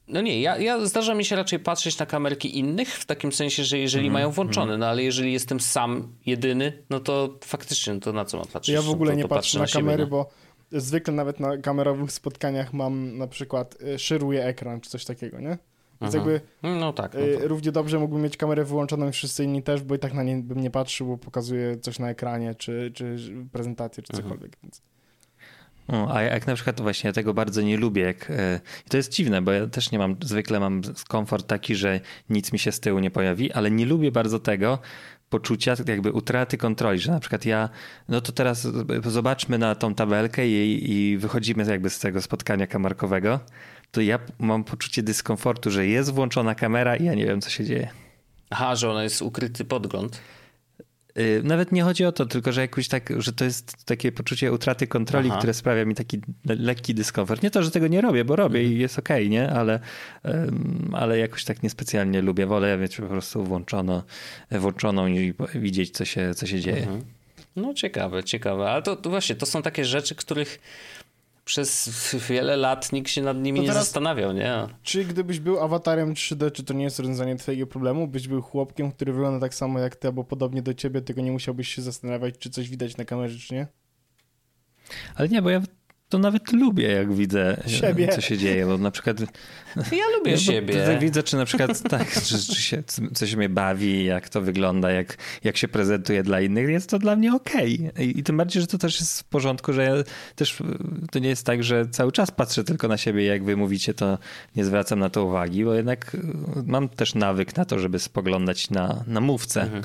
no 0.09 0.21
nie, 0.21 0.41
ja, 0.41 0.57
ja 0.57 0.85
zdarza 0.85 1.15
mi 1.15 1.25
się 1.25 1.35
raczej 1.35 1.59
patrzeć 1.59 1.99
na 1.99 2.05
kamerki 2.05 2.59
innych, 2.59 2.89
w 2.89 3.05
takim 3.05 3.31
sensie, 3.31 3.63
że 3.63 3.77
jeżeli 3.77 4.05
mm, 4.05 4.13
mają 4.13 4.31
włączone, 4.31 4.67
mm. 4.67 4.79
no 4.79 4.87
ale 4.87 5.03
jeżeli 5.03 5.33
jestem 5.33 5.59
sam, 5.59 6.13
jedyny, 6.25 6.83
no 6.89 6.99
to 6.99 7.37
faktycznie, 7.43 7.93
no 7.93 7.99
to 7.99 8.13
na 8.13 8.25
co 8.25 8.37
mam 8.37 8.47
patrzeć? 8.47 8.75
Ja 8.75 8.81
w 8.81 8.89
ogóle 8.89 9.11
to, 9.11 9.17
nie 9.17 9.23
to 9.23 9.29
patrzę 9.29 9.59
na, 9.59 9.65
na 9.65 9.71
kamery, 9.71 10.03
siebie, 10.03 10.03
no. 10.03 10.09
bo 10.09 10.29
zwykle 10.71 11.13
nawet 11.13 11.39
na 11.39 11.57
kamerowych 11.57 12.11
spotkaniach 12.11 12.73
mam 12.73 13.17
na 13.17 13.27
przykład, 13.27 13.77
y, 13.81 13.99
szyruję 13.99 14.45
ekran 14.45 14.81
czy 14.81 14.89
coś 14.89 15.05
takiego, 15.05 15.39
nie? 15.39 15.57
Więc 16.01 16.15
Aha. 16.15 16.17
jakby 16.17 16.41
no 16.63 16.93
tak, 16.93 17.13
no 17.13 17.19
tak. 17.19 17.49
równie 17.49 17.71
dobrze 17.71 17.99
mógłbym 17.99 18.21
mieć 18.21 18.37
kamerę 18.37 18.65
wyłączoną 18.65 19.09
i 19.09 19.11
wszyscy 19.11 19.43
inni 19.43 19.63
też, 19.63 19.81
bo 19.81 19.95
i 19.95 19.99
tak 19.99 20.13
na 20.13 20.23
nie 20.23 20.35
bym 20.35 20.59
nie 20.59 20.71
patrzył, 20.71 21.07
bo 21.07 21.17
pokazuje 21.17 21.77
coś 21.77 21.99
na 21.99 22.09
ekranie, 22.09 22.55
czy, 22.55 22.91
czy 22.95 23.17
prezentację, 23.51 24.03
czy 24.03 24.13
cokolwiek, 24.13 24.57
więc... 24.63 24.81
A 26.13 26.21
jak 26.21 26.47
na 26.47 26.55
przykład 26.55 26.81
właśnie 26.81 27.07
ja 27.07 27.13
tego 27.13 27.33
bardzo 27.33 27.61
nie 27.61 27.77
lubię. 27.77 28.01
Jak, 28.01 28.31
e, 28.31 28.59
to 28.89 28.97
jest 28.97 29.11
dziwne, 29.11 29.41
bo 29.41 29.51
ja 29.51 29.67
też 29.67 29.91
nie 29.91 29.99
mam, 29.99 30.15
zwykle 30.23 30.59
mam 30.59 30.81
komfort 31.07 31.47
taki, 31.47 31.75
że 31.75 31.99
nic 32.29 32.53
mi 32.53 32.59
się 32.59 32.71
z 32.71 32.79
tyłu 32.79 32.99
nie 32.99 33.11
pojawi, 33.11 33.51
ale 33.51 33.71
nie 33.71 33.85
lubię 33.85 34.11
bardzo 34.11 34.39
tego 34.39 34.79
poczucia 35.29 35.75
jakby 35.87 36.11
utraty 36.11 36.57
kontroli, 36.57 36.99
że 36.99 37.11
na 37.11 37.19
przykład 37.19 37.45
ja, 37.45 37.69
no 38.09 38.21
to 38.21 38.31
teraz 38.31 38.67
zobaczmy 39.05 39.57
na 39.57 39.75
tą 39.75 39.95
tabelkę 39.95 40.47
i, 40.47 40.91
i 40.91 41.17
wychodzimy 41.17 41.65
jakby 41.65 41.89
z 41.89 41.99
tego 41.99 42.21
spotkania 42.21 42.67
kamarkowego, 42.67 43.39
to 43.91 44.01
ja 44.01 44.19
mam 44.39 44.63
poczucie 44.63 45.03
dyskomfortu, 45.03 45.71
że 45.71 45.87
jest 45.87 46.13
włączona 46.13 46.55
kamera 46.55 46.95
i 46.95 47.05
ja 47.05 47.13
nie 47.13 47.25
wiem, 47.25 47.41
co 47.41 47.49
się 47.49 47.65
dzieje. 47.65 47.89
Aha, 48.49 48.75
że 48.75 48.91
ona 48.91 49.03
jest 49.03 49.21
ukryty 49.21 49.65
podgląd. 49.65 50.21
Y, 51.19 51.41
nawet 51.43 51.71
nie 51.71 51.83
chodzi 51.83 52.05
o 52.05 52.11
to, 52.11 52.25
tylko 52.25 52.51
że 52.51 52.61
jakoś 52.61 52.87
tak, 52.87 53.13
że 53.17 53.33
to 53.33 53.45
jest 53.45 53.85
takie 53.85 54.11
poczucie 54.11 54.51
utraty 54.51 54.87
kontroli, 54.87 55.29
Aha. 55.29 55.37
które 55.37 55.53
sprawia 55.53 55.85
mi 55.85 55.95
taki 55.95 56.21
lekki 56.45 56.93
dyskomfort. 56.93 57.43
Nie 57.43 57.51
to, 57.51 57.63
że 57.63 57.71
tego 57.71 57.87
nie 57.87 58.01
robię, 58.01 58.25
bo 58.25 58.35
robię 58.35 58.59
mhm. 58.59 58.77
i 58.77 58.79
jest 58.79 58.99
okej, 58.99 59.23
okay, 59.23 59.29
nie? 59.29 59.49
Ale, 59.49 59.79
ale 60.93 61.17
jakoś 61.17 61.43
tak 61.43 61.63
niespecjalnie 61.63 62.21
lubię. 62.21 62.45
Wolę 62.45 62.77
mieć 62.77 62.97
po 62.97 63.07
prostu 63.07 63.43
włączono, 63.43 64.03
włączoną 64.51 65.07
i 65.07 65.33
widzieć, 65.55 65.91
co 65.91 66.05
się, 66.05 66.33
co 66.35 66.47
się 66.47 66.59
dzieje. 66.59 66.77
Mhm. 66.77 67.01
No 67.55 67.73
ciekawe, 67.73 68.23
ciekawe. 68.23 68.71
Ale 68.71 68.81
to, 68.81 68.95
to 68.95 69.09
właśnie, 69.09 69.35
to 69.35 69.45
są 69.45 69.61
takie 69.61 69.85
rzeczy, 69.85 70.15
których 70.15 70.59
przez 71.49 71.89
wiele 72.29 72.57
lat 72.57 72.91
nikt 72.91 73.11
się 73.11 73.21
nad 73.21 73.37
nimi 73.37 73.61
nie 73.61 73.73
zastanawiał, 73.73 74.33
nie? 74.33 74.67
Czy 74.83 75.05
gdybyś 75.05 75.39
był 75.39 75.59
awatarem 75.59 76.13
3D, 76.13 76.51
czy 76.51 76.63
to 76.63 76.73
nie 76.73 76.83
jest 76.83 76.99
rozwiązanie 76.99 77.35
twojego 77.35 77.67
problemu? 77.67 78.07
Byś 78.07 78.27
był 78.27 78.41
chłopkiem, 78.41 78.91
który 78.91 79.13
wygląda 79.13 79.39
tak 79.39 79.53
samo 79.53 79.79
jak 79.79 79.95
ty, 79.95 80.07
albo 80.07 80.23
podobnie 80.23 80.61
do 80.61 80.73
ciebie, 80.73 81.01
tylko 81.01 81.21
nie 81.21 81.31
musiałbyś 81.31 81.75
się 81.75 81.81
zastanawiać, 81.81 82.35
czy 82.39 82.49
coś 82.49 82.69
widać 82.69 82.97
na 82.97 83.05
kamerze, 83.05 83.39
czy 83.39 83.53
nie? 83.53 83.67
Ale 85.15 85.29
nie, 85.29 85.41
bo 85.41 85.49
ja 85.49 85.61
to 86.09 86.17
nawet 86.17 86.51
lubię, 86.51 86.87
jak 86.87 87.13
widzę, 87.13 87.63
siebie. 87.67 88.07
co 88.07 88.21
się 88.21 88.37
dzieje, 88.37 88.65
bo 88.65 88.77
na 88.77 88.91
przykład... 88.91 89.19
Ja 89.75 90.03
lubię 90.17 90.37
siebie. 90.47 90.97
Widzę, 91.01 91.23
czy 91.23 91.37
na 91.37 91.45
przykład 91.45 91.81
tak, 91.89 92.13
czy, 92.13 92.39
czy 92.53 92.61
się, 92.61 92.83
coś 93.13 93.35
mnie 93.35 93.49
bawi, 93.49 94.05
jak 94.05 94.29
to 94.29 94.41
wygląda, 94.41 94.91
jak, 94.91 95.17
jak 95.43 95.57
się 95.57 95.67
prezentuje 95.67 96.23
dla 96.23 96.41
innych, 96.41 96.69
jest 96.69 96.89
to 96.89 96.99
dla 96.99 97.15
mnie 97.15 97.33
okej. 97.33 97.89
Okay. 97.89 98.05
I, 98.05 98.19
I 98.19 98.23
tym 98.23 98.37
bardziej, 98.37 98.61
że 98.61 98.67
to 98.67 98.77
też 98.77 98.99
jest 98.99 99.21
w 99.21 99.23
porządku, 99.23 99.73
że 99.73 99.83
ja 99.83 99.93
też, 100.35 100.57
to 101.11 101.19
nie 101.19 101.29
jest 101.29 101.45
tak, 101.45 101.63
że 101.63 101.85
cały 101.87 102.11
czas 102.11 102.31
patrzę 102.31 102.63
tylko 102.63 102.87
na 102.87 102.97
siebie, 102.97 103.25
jak 103.25 103.43
wy 103.43 103.57
mówicie, 103.57 103.93
to 103.93 104.17
nie 104.55 104.65
zwracam 104.65 104.99
na 104.99 105.09
to 105.09 105.25
uwagi, 105.25 105.65
bo 105.65 105.73
jednak 105.73 106.17
mam 106.65 106.89
też 106.89 107.15
nawyk 107.15 107.57
na 107.57 107.65
to, 107.65 107.79
żeby 107.79 107.99
spoglądać 107.99 108.69
na, 108.69 109.03
na 109.07 109.21
mówcę. 109.21 109.61
Mhm. 109.61 109.83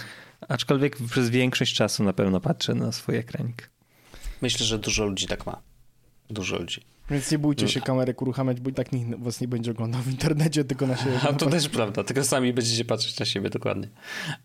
Aczkolwiek 0.49 0.97
przez 1.11 1.31
większość 1.31 1.75
czasu 1.75 2.05
na 2.05 2.13
pewno 2.13 2.41
patrzę 2.41 2.75
na 2.75 2.93
swój 2.93 3.17
ekranik. 3.17 3.71
Myślę, 4.43 4.67
że 4.67 4.79
dużo 4.79 5.05
ludzi 5.05 5.27
tak 5.27 5.47
ma. 5.47 5.74
Dużo 6.31 6.59
ludzi. 6.59 6.81
Więc 7.11 7.33
nie 7.33 7.39
bójcie 7.39 7.69
się 7.69 7.81
kamerek 7.81 8.23
uruchamiać, 8.23 8.61
bo 8.61 8.71
i 8.71 8.73
tak 8.73 8.93
nikt 8.93 9.19
was 9.19 9.41
nie 9.41 9.49
będzie 9.49 9.71
oglądał 9.71 10.03
w 10.03 10.11
internecie, 10.11 10.65
tylko 10.65 10.87
na 10.87 10.97
siebie. 10.97 11.21
A 11.29 11.33
to 11.33 11.51
też 11.51 11.69
prawda, 11.69 12.05
tylko 12.05 12.25
sami 12.25 12.53
będziecie 12.53 12.85
patrzeć 12.85 13.19
na 13.19 13.27
siebie 13.27 13.51
dokładnie. 13.51 13.89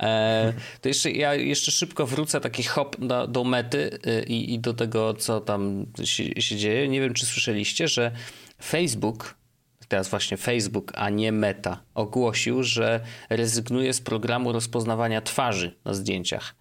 E, 0.02 0.54
to 0.82 0.88
jeszcze 0.88 1.12
ja 1.12 1.36
jeszcze 1.36 1.72
szybko 1.72 2.08
wrócę 2.08 2.42
taki 2.42 2.64
hop 2.64 2.96
do, 3.00 3.28
do 3.28 3.44
mety 3.44 4.00
y, 4.08 4.24
i, 4.24 4.54
i, 4.54 4.60
do 4.60 4.74
tego, 4.74 5.14
co 5.14 5.42
tam 5.42 5.86
się, 6.04 6.42
się 6.42 6.56
dzieje. 6.56 6.88
Nie 6.88 7.02
wiem, 7.02 7.14
czy 7.14 7.26
słyszeliście, 7.26 7.88
że 7.88 8.12
Facebook 8.64 9.40
teraz 9.90 10.10
właśnie 10.10 10.38
Facebook, 10.38 10.92
a 10.96 11.10
nie 11.10 11.32
Meta, 11.32 11.84
ogłosił, 11.94 12.64
że 12.64 13.00
rezygnuje 13.30 13.94
z 13.94 14.02
programu 14.02 14.52
rozpoznawania 14.52 15.22
twarzy 15.22 15.76
na 15.86 15.94
zdjęciach. 15.94 16.56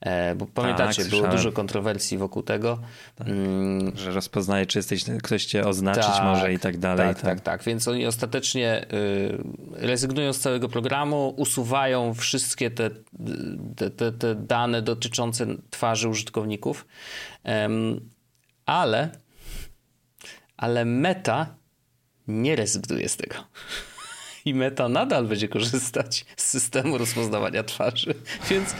E, 0.00 0.34
bo 0.34 0.46
pamiętacie, 0.46 1.02
tak, 1.02 1.10
było 1.10 1.28
dużo 1.28 1.52
kontrowersji 1.52 2.18
wokół 2.18 2.42
tego. 2.42 2.78
Tak, 3.16 3.28
mm. 3.28 3.96
Że 3.96 4.10
rozpoznaje, 4.10 4.66
czy 4.66 4.78
jesteś, 4.78 5.04
ktoś 5.22 5.44
cię 5.44 5.66
oznaczyć 5.66 6.06
tak, 6.06 6.24
może 6.24 6.52
i 6.52 6.58
tak 6.58 6.78
dalej. 6.78 7.08
Tak, 7.08 7.16
tak, 7.16 7.24
tak, 7.24 7.40
tak. 7.40 7.64
Więc 7.64 7.88
oni 7.88 8.06
ostatecznie 8.06 8.86
y, 8.92 9.38
rezygnują 9.72 10.32
z 10.32 10.40
całego 10.40 10.68
programu, 10.68 11.34
usuwają 11.36 12.14
wszystkie 12.14 12.70
te, 12.70 12.90
te, 13.76 13.90
te, 13.90 14.12
te 14.12 14.34
dane 14.34 14.82
dotyczące 14.82 15.46
twarzy 15.70 16.08
użytkowników. 16.08 16.86
ale, 18.66 19.10
ale 20.56 20.84
Meta 20.84 21.54
nie 22.28 22.56
rezygnuje 22.56 23.08
z 23.08 23.16
tego. 23.16 23.34
I 24.44 24.54
Meta 24.54 24.88
nadal 24.88 25.26
będzie 25.26 25.48
korzystać 25.48 26.24
z 26.36 26.44
systemu 26.44 26.98
rozpoznawania 26.98 27.62
twarzy. 27.62 28.14
Więc 28.50 28.74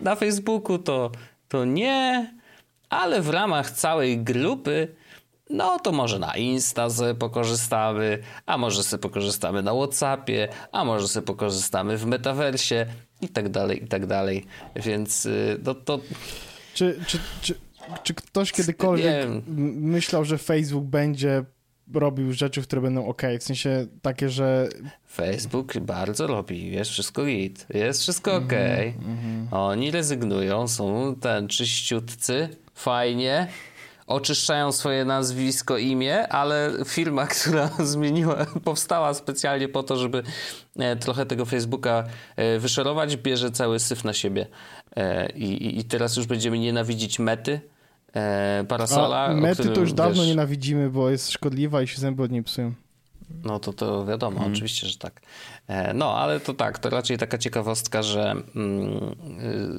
na 0.00 0.16
Facebooku 0.16 0.78
to, 0.78 1.10
to 1.48 1.64
nie, 1.64 2.34
ale 2.88 3.22
w 3.22 3.28
ramach 3.28 3.70
całej 3.70 4.18
grupy 4.18 4.88
no 5.50 5.78
to 5.78 5.92
może 5.92 6.18
na 6.18 6.36
Insta 6.36 6.90
sobie 6.90 7.14
pokorzystamy, 7.14 8.18
a 8.46 8.58
może 8.58 8.84
sobie 8.84 9.00
pokorzystamy 9.00 9.62
na 9.62 9.74
Whatsappie, 9.74 10.48
a 10.72 10.84
może 10.84 11.08
sobie 11.08 11.26
pokorzystamy 11.26 11.96
w 11.96 12.06
metaversie 12.06 12.86
i 13.20 13.28
tak 13.28 13.48
dalej, 13.48 13.84
i 13.84 13.88
tak 13.88 14.06
dalej. 14.06 14.46
Więc 14.76 15.26
y, 15.26 15.60
no 15.64 15.74
to... 15.74 16.00
Czy, 16.74 17.00
czy, 17.06 17.18
czy, 17.42 17.54
czy 18.02 18.14
ktoś 18.14 18.52
kiedykolwiek 18.52 19.28
myślał, 19.46 20.24
że 20.24 20.38
Facebook 20.38 20.84
będzie 20.84 21.44
robił 21.94 22.32
rzeczy, 22.32 22.62
które 22.62 22.82
będą 22.82 23.06
ok. 23.06 23.22
W 23.40 23.42
sensie 23.42 23.86
takie, 24.02 24.28
że. 24.28 24.68
Facebook 25.10 25.78
bardzo 25.78 26.26
robi, 26.26 26.70
jest 26.70 26.90
wszystko 26.90 27.24
git, 27.24 27.66
jest 27.74 28.02
wszystko 28.02 28.36
ok. 28.36 28.52
Mm 28.52 28.92
-hmm. 28.92 29.46
Oni 29.50 29.90
rezygnują, 29.90 30.68
są 30.68 31.14
ten 31.20 31.48
czyściutcy, 31.48 32.48
fajnie, 32.74 33.48
oczyszczają 34.10 34.72
swoje 34.72 35.04
nazwisko, 35.04 35.78
imię, 35.78 36.28
ale 36.28 36.72
firma, 36.86 37.26
która 37.36 37.70
zmieniła, 37.78 38.46
powstała 38.64 39.14
specjalnie 39.14 39.68
po 39.68 39.82
to, 39.82 39.96
żeby 39.96 40.22
e, 40.78 40.96
trochę 40.96 41.26
tego 41.26 41.44
Facebooka 41.44 42.04
e, 42.36 42.58
wyszorować, 42.58 43.16
bierze 43.16 43.50
cały 43.50 43.78
syf 43.78 44.04
na 44.04 44.12
siebie. 44.12 44.46
E, 44.96 45.30
I, 45.32 45.78
i 45.78 45.84
teraz 45.84 46.16
już 46.16 46.26
będziemy 46.26 46.58
nienawidzić 46.58 47.18
mety, 47.18 47.60
parasola. 48.68 49.24
A 49.24 49.34
mety 49.34 49.54
którym, 49.54 49.74
to 49.74 49.80
już 49.80 49.92
dawno 49.92 50.14
wiesz, 50.14 50.26
nienawidzimy, 50.26 50.90
bo 50.90 51.10
jest 51.10 51.30
szkodliwa 51.30 51.82
i 51.82 51.88
się 51.88 52.00
zęby 52.00 52.22
od 52.22 52.30
niej 52.30 52.42
psują. 52.42 52.72
No 53.44 53.58
to 53.58 53.72
to 53.72 54.06
wiadomo, 54.06 54.38
hmm. 54.38 54.52
oczywiście, 54.52 54.86
że 54.86 54.98
tak. 54.98 55.20
No, 55.94 56.18
ale 56.18 56.40
to 56.40 56.54
tak, 56.54 56.78
to 56.78 56.90
raczej 56.90 57.18
taka 57.18 57.38
ciekawostka, 57.38 58.02
że, 58.02 58.34
mm, 58.56 59.16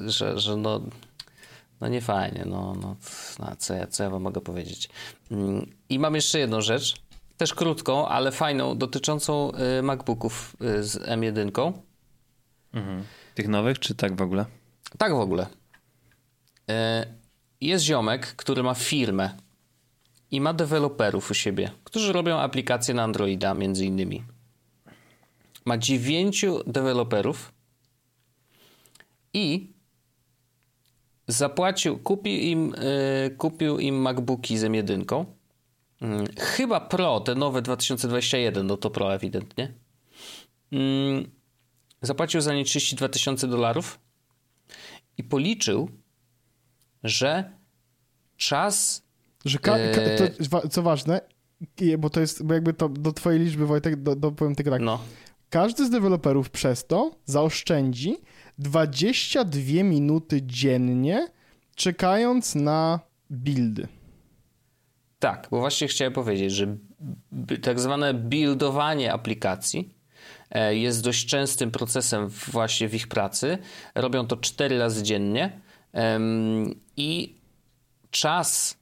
że, 0.06 0.38
że 0.38 0.56
no 0.56 0.80
no 1.82 1.88
nie 1.88 2.00
fajnie, 2.00 2.44
no, 2.46 2.74
no, 2.82 2.96
no 3.38 3.56
co, 3.58 3.74
ja, 3.74 3.86
co 3.86 4.04
ja 4.04 4.10
wam 4.10 4.22
mogę 4.22 4.40
powiedzieć. 4.40 4.88
Mm, 5.30 5.66
I 5.88 5.98
mam 5.98 6.14
jeszcze 6.14 6.38
jedną 6.38 6.60
rzecz, 6.60 6.94
też 7.36 7.54
krótką, 7.54 8.08
ale 8.08 8.32
fajną, 8.32 8.78
dotyczącą 8.78 9.52
y, 9.78 9.82
MacBooków 9.82 10.56
y, 10.62 10.84
z 10.84 10.98
M1. 10.98 11.72
Mhm. 12.72 13.04
Tych 13.34 13.48
nowych, 13.48 13.78
czy 13.78 13.94
tak 13.94 14.16
w 14.16 14.22
ogóle? 14.22 14.46
Tak 14.98 15.12
w 15.12 15.20
ogóle. 15.20 15.46
Jest 17.62 17.84
ziomek, 17.84 18.36
który 18.36 18.62
ma 18.62 18.74
firmę 18.74 19.36
i 20.30 20.40
ma 20.40 20.52
deweloperów 20.52 21.30
u 21.30 21.34
siebie, 21.34 21.70
którzy 21.84 22.12
robią 22.12 22.38
aplikacje 22.38 22.94
na 22.94 23.02
Androida 23.02 23.54
między 23.54 23.86
innymi. 23.86 24.24
Ma 25.64 25.78
dziewięciu 25.78 26.60
deweloperów 26.66 27.52
i 29.34 29.70
zapłacił, 31.28 31.98
kupił 31.98 32.38
im, 32.38 32.74
yy, 33.24 33.36
kupił 33.36 33.78
im 33.78 33.94
MacBooki 33.94 34.58
z 34.58 34.62
M1. 34.64 35.24
Yy, 36.00 36.08
chyba 36.38 36.80
Pro, 36.80 37.20
te 37.20 37.34
nowe 37.34 37.62
2021, 37.62 38.66
no 38.66 38.76
to 38.76 38.90
Pro 38.90 39.14
ewidentnie. 39.14 39.72
Yy, 40.70 40.80
zapłacił 42.02 42.40
za 42.40 42.54
nie 42.54 42.64
32 42.64 43.08
tysiące 43.08 43.48
dolarów 43.48 43.98
i 45.18 45.24
policzył, 45.24 46.01
że 47.04 47.52
czas... 48.36 49.02
Że 49.44 49.58
ka- 49.58 49.78
ka- 49.94 50.50
to, 50.50 50.68
co 50.68 50.82
ważne, 50.82 51.20
bo 51.98 52.10
to 52.10 52.20
jest, 52.20 52.42
bo 52.42 52.54
jakby 52.54 52.72
to 52.72 52.88
do 52.88 53.12
twojej 53.12 53.40
liczby, 53.40 53.66
Wojtek, 53.66 54.02
do, 54.02 54.16
do, 54.16 54.32
powiem 54.32 54.54
tak, 54.54 54.66
no. 54.80 55.00
każdy 55.50 55.86
z 55.86 55.90
deweloperów 55.90 56.50
przez 56.50 56.86
to 56.86 57.16
zaoszczędzi 57.24 58.16
22 58.58 59.82
minuty 59.82 60.42
dziennie, 60.42 61.28
czekając 61.74 62.54
na 62.54 63.00
buildy. 63.30 63.88
Tak, 65.18 65.48
bo 65.50 65.60
właśnie 65.60 65.88
chciałem 65.88 66.12
powiedzieć, 66.12 66.52
że 66.52 66.76
tak 67.62 67.80
zwane 67.80 68.14
buildowanie 68.14 69.12
aplikacji 69.12 69.94
e, 70.50 70.76
jest 70.76 71.04
dość 71.04 71.26
częstym 71.26 71.70
procesem 71.70 72.28
właśnie 72.28 72.88
w 72.88 72.94
ich 72.94 73.08
pracy. 73.08 73.58
Robią 73.94 74.26
to 74.26 74.36
4 74.36 74.78
razy 74.78 75.02
dziennie 75.02 75.60
i 77.02 77.34
czas 78.10 78.76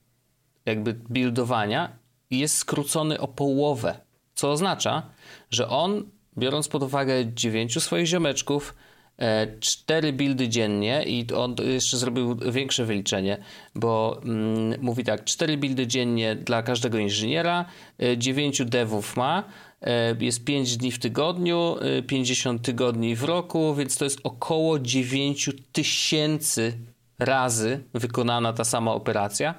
jakby 0.66 0.94
buildowania 0.94 1.98
jest 2.30 2.56
skrócony 2.56 3.20
o 3.20 3.28
połowę, 3.28 4.00
co 4.34 4.50
oznacza, 4.50 5.02
że 5.50 5.68
on, 5.68 6.10
biorąc 6.38 6.68
pod 6.68 6.82
uwagę 6.82 7.32
dziewięciu 7.34 7.80
swoich 7.80 8.06
ziomeczków, 8.06 8.74
E, 9.20 9.46
cztery 9.60 10.12
buildy 10.12 10.48
dziennie 10.48 11.04
i 11.06 11.32
on 11.32 11.56
jeszcze 11.64 11.96
zrobił 11.96 12.36
większe 12.52 12.84
wyliczenie, 12.84 13.38
bo 13.74 14.20
mm, 14.24 14.80
mówi 14.80 15.04
tak, 15.04 15.24
cztery 15.24 15.56
buildy 15.56 15.86
dziennie 15.86 16.36
dla 16.36 16.62
każdego 16.62 16.98
inżyniera, 16.98 17.64
e, 18.02 18.18
dziewięciu 18.18 18.64
devów 18.64 19.16
ma, 19.16 19.44
e, 19.82 20.16
jest 20.20 20.44
5 20.44 20.76
dni 20.76 20.92
w 20.92 20.98
tygodniu, 20.98 21.76
50 22.06 22.62
tygodni 22.62 23.16
w 23.16 23.24
roku, 23.24 23.74
więc 23.74 23.96
to 23.96 24.04
jest 24.04 24.20
około 24.24 24.78
9 24.78 25.50
tysięcy 25.72 26.72
razy 27.20 27.84
wykonana 27.94 28.52
ta 28.52 28.64
sama 28.64 28.92
operacja, 28.92 29.54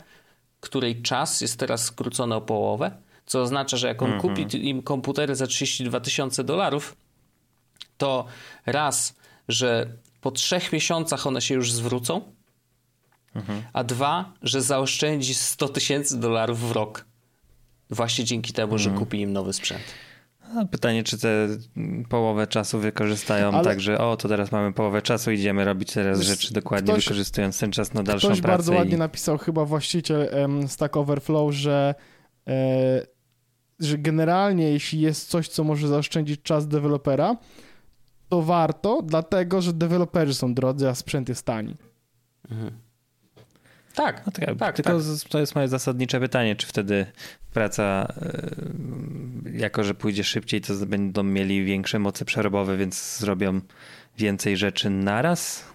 której 0.60 1.02
czas 1.02 1.42
jest 1.42 1.60
teraz 1.60 1.84
skrócony 1.86 2.36
o 2.36 2.42
połowę, 2.42 2.92
co 3.26 3.42
oznacza, 3.42 3.78
że 3.78 3.88
jak 3.88 4.02
on 4.02 4.10
mm 4.10 4.20
-hmm. 4.20 4.22
kupi 4.22 4.70
im 4.70 4.84
komputery 4.84 5.36
za 5.36 5.48
32 5.48 6.00
tysiące 6.00 6.44
dolarów, 6.44 6.96
to 7.98 8.26
raz 8.66 9.22
że 9.52 9.88
po 10.22 10.32
trzech 10.32 10.74
miesiącach 10.74 11.28
one 11.28 11.42
się 11.42 11.56
już 11.56 11.72
zwrócą, 11.72 12.22
mhm. 13.36 13.64
a 13.74 13.84
dwa, 13.84 14.34
że 14.42 14.62
zaoszczędzi 14.62 15.34
100 15.34 15.70
tysięcy 15.70 16.20
dolarów 16.20 16.70
w 16.70 16.72
rok. 16.72 17.06
Właśnie 17.90 18.26
dzięki 18.26 18.54
temu, 18.54 18.74
mhm. 18.74 18.94
że 18.94 19.00
kupi 19.00 19.22
im 19.22 19.34
nowy 19.34 19.54
sprzęt. 19.54 19.84
Pytanie, 20.72 21.04
czy 21.04 21.18
te 21.18 21.48
połowę 22.10 22.48
czasu 22.48 22.80
wykorzystają 22.80 23.52
Ale... 23.52 23.64
tak, 23.64 23.80
że 23.80 23.98
o, 23.98 24.18
to 24.18 24.28
teraz 24.28 24.52
mamy 24.52 24.74
połowę 24.74 25.02
czasu, 25.02 25.32
idziemy 25.32 25.66
robić 25.66 25.94
teraz 25.94 26.22
rzeczy 26.22 26.54
dokładnie, 26.54 26.94
ktoś, 26.94 27.06
wykorzystując 27.06 27.60
ten 27.60 27.72
czas 27.72 27.94
na 27.94 28.04
dalszą 28.04 28.28
ktoś 28.28 28.42
pracę. 28.42 28.58
Bardzo 28.58 28.74
ładnie 28.74 28.98
napisał, 28.98 29.38
chyba 29.38 29.66
właściciel 29.66 30.30
um, 30.34 30.68
Stack 30.68 30.98
Overflow, 30.98 31.54
że, 31.54 31.96
e, 32.48 33.02
że 33.80 33.98
generalnie 33.98 34.72
jeśli 34.72 35.02
jest 35.02 35.30
coś, 35.30 35.48
co 35.48 35.64
może 35.64 35.88
zaoszczędzić 35.88 36.42
czas 36.42 36.68
dewelopera, 36.68 37.38
to 38.30 38.42
warto, 38.42 39.02
dlatego 39.06 39.62
że 39.62 39.74
deweloperzy 39.74 40.34
są 40.34 40.54
drodzy, 40.54 40.90
a 40.90 40.96
sprzęt 40.96 41.30
jest 41.30 41.46
tani. 41.46 41.76
Mhm. 42.52 42.72
Tak, 43.96 44.26
no 44.26 44.32
tak, 44.32 44.58
tak, 44.58 44.76
tylko 44.76 44.92
tak. 44.92 45.30
to 45.30 45.40
jest 45.40 45.56
moje 45.56 45.68
zasadnicze 45.68 46.20
pytanie, 46.20 46.56
czy 46.56 46.68
wtedy 46.68 47.06
praca, 47.54 48.14
yy, 49.46 49.60
jako 49.60 49.84
że 49.84 49.94
pójdzie 49.94 50.24
szybciej, 50.24 50.62
to 50.62 50.74
będą 50.74 51.24
mieli 51.24 51.64
większe 51.64 52.00
moce 52.00 52.26
przerobowe, 52.26 52.78
więc 52.78 53.18
zrobią 53.18 53.62
więcej 54.18 54.58
rzeczy 54.58 54.90
naraz? 54.90 55.66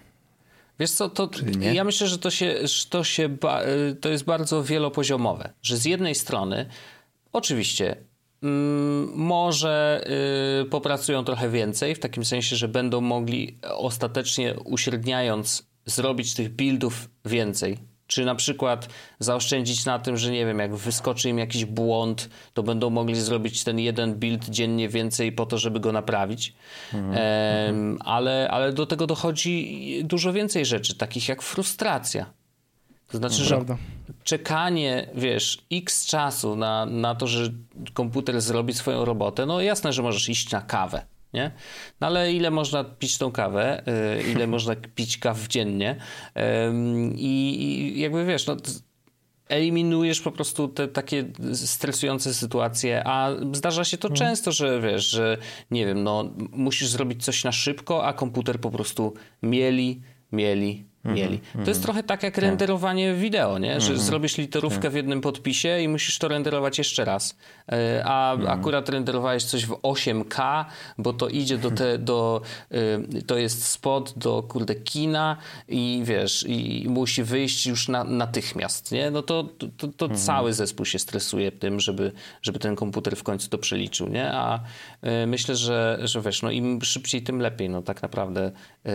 Wiesz 0.79 0.91
co, 0.91 1.09
to 1.09 1.29
ja 1.73 1.83
myślę, 1.83 2.07
że 2.07 2.17
to 2.17 2.31
się, 2.31 2.55
to 2.89 3.03
się 3.03 3.37
y, 3.91 3.95
to 3.95 4.09
jest 4.09 4.23
bardzo 4.23 4.63
wielopoziomowe, 4.63 5.53
że 5.61 5.77
z 5.77 5.85
jednej 5.85 6.15
strony 6.15 6.65
oczywiście 7.33 7.95
Mm, 8.43 9.11
może 9.15 10.03
y, 10.61 10.65
popracują 10.65 11.23
trochę 11.23 11.49
więcej, 11.49 11.95
w 11.95 11.99
takim 11.99 12.25
sensie, 12.25 12.55
że 12.55 12.67
będą 12.67 13.01
mogli 13.01 13.57
ostatecznie 13.63 14.55
uśredniając 14.65 15.67
zrobić 15.85 16.33
tych 16.33 16.49
buildów 16.55 17.09
więcej. 17.25 17.77
Czy 18.07 18.25
na 18.25 18.35
przykład 18.35 18.89
zaoszczędzić 19.19 19.85
na 19.85 19.99
tym, 19.99 20.17
że 20.17 20.31
nie 20.31 20.45
wiem, 20.45 20.59
jak 20.59 20.75
wyskoczy 20.75 21.29
im 21.29 21.37
jakiś 21.37 21.65
błąd, 21.65 22.29
to 22.53 22.63
będą 22.63 22.89
mogli 22.89 23.15
zrobić 23.15 23.63
ten 23.63 23.79
jeden 23.79 24.15
build 24.15 24.49
dziennie 24.49 24.89
więcej 24.89 25.31
po 25.31 25.45
to, 25.45 25.57
żeby 25.57 25.79
go 25.79 25.91
naprawić. 25.91 26.53
Mhm. 26.93 27.13
E, 27.17 28.03
ale, 28.05 28.47
ale 28.51 28.73
do 28.73 28.85
tego 28.85 29.07
dochodzi 29.07 30.01
dużo 30.03 30.33
więcej 30.33 30.65
rzeczy, 30.65 30.95
takich 30.95 31.29
jak 31.29 31.41
frustracja. 31.41 32.25
To 33.07 33.17
znaczy, 33.17 33.43
że 33.43 33.65
czekanie, 34.23 35.09
wiesz, 35.15 35.57
x 35.71 36.05
czasu 36.05 36.55
na, 36.55 36.85
na 36.85 37.15
to, 37.15 37.27
że 37.27 37.49
komputer 37.93 38.41
zrobi 38.41 38.73
swoją 38.73 39.05
robotę, 39.05 39.45
no 39.45 39.61
jasne, 39.61 39.93
że 39.93 40.01
możesz 40.01 40.29
iść 40.29 40.51
na 40.51 40.61
kawę, 40.61 41.05
nie? 41.33 41.51
No 42.01 42.07
ale 42.07 42.33
ile 42.33 42.51
można 42.51 42.83
pić 42.83 43.17
tą 43.17 43.31
kawę, 43.31 43.83
yy, 44.25 44.31
ile 44.31 44.47
można 44.57 44.75
pić 44.75 45.17
kaw 45.17 45.47
dziennie 45.47 45.95
i 47.15 47.93
jakby 47.97 48.25
wiesz, 48.25 48.47
no 48.47 48.57
eliminujesz 49.49 50.21
po 50.21 50.31
prostu 50.31 50.67
te 50.67 50.87
takie 50.87 51.25
stresujące 51.53 52.33
sytuacje, 52.33 53.03
a 53.07 53.29
zdarza 53.51 53.83
się 53.83 53.97
to 53.97 54.07
hmm. 54.07 54.17
często, 54.17 54.51
że 54.51 54.81
wiesz, 54.81 55.09
że 55.09 55.37
nie 55.71 55.85
wiem, 55.85 56.03
no 56.03 56.31
musisz 56.51 56.87
zrobić 56.87 57.25
coś 57.25 57.43
na 57.43 57.51
szybko, 57.51 58.05
a 58.05 58.13
komputer 58.13 58.59
po 58.59 58.71
prostu 58.71 59.13
mieli, 59.43 60.01
mieli, 60.31 60.85
mieli. 61.05 61.23
Mm 61.25 61.39
-hmm. 61.39 61.63
To 61.63 61.71
jest 61.71 61.83
trochę 61.83 62.03
tak 62.03 62.23
jak 62.23 62.35
tak. 62.35 62.43
renderowanie 62.43 63.13
wideo, 63.13 63.59
nie? 63.59 63.81
że 63.81 63.93
-hmm. 63.93 63.97
zrobisz 63.97 64.37
literówkę 64.37 64.81
tak. 64.81 64.91
w 64.91 64.95
jednym 64.95 65.21
podpisie 65.21 65.79
i 65.81 65.87
musisz 65.87 66.17
to 66.17 66.27
renderować 66.27 66.77
jeszcze 66.77 67.05
raz. 67.05 67.37
E, 67.71 68.03
a 68.05 68.37
akurat 68.47 68.89
renderowałeś 68.89 69.43
coś 69.43 69.65
w 69.65 69.71
8K, 69.71 70.65
bo 70.97 71.13
to 71.13 71.27
idzie 71.27 71.57
do 71.57 71.71
te, 71.71 71.97
do, 71.97 72.41
y, 72.71 73.23
to 73.23 73.37
jest 73.37 73.65
spot 73.65 74.13
do 74.17 74.43
kurde 74.43 74.75
kina 74.75 75.37
i 75.67 76.01
wiesz, 76.03 76.45
i 76.47 76.85
musi 76.89 77.23
wyjść 77.23 77.65
już 77.65 77.87
na, 77.87 78.03
natychmiast, 78.03 78.91
nie? 78.91 79.11
No 79.11 79.21
to, 79.21 79.43
to, 79.77 79.87
to 79.87 80.05
mhm. 80.05 80.21
cały 80.21 80.53
zespół 80.53 80.85
się 80.85 80.99
stresuje 80.99 81.51
tym, 81.51 81.79
żeby, 81.79 82.11
żeby 82.41 82.59
ten 82.59 82.75
komputer 82.75 83.15
w 83.15 83.23
końcu 83.23 83.49
to 83.49 83.57
przeliczył, 83.57 84.07
nie? 84.09 84.33
A 84.33 84.59
myślę, 85.27 85.55
że, 85.55 85.99
że 86.03 86.21
wiesz, 86.21 86.41
no 86.41 86.51
im 86.51 86.81
szybciej, 86.81 87.23
tym 87.23 87.39
lepiej, 87.39 87.69
no 87.69 87.81
tak 87.81 88.01
naprawdę 88.01 88.51
y, 88.85 88.91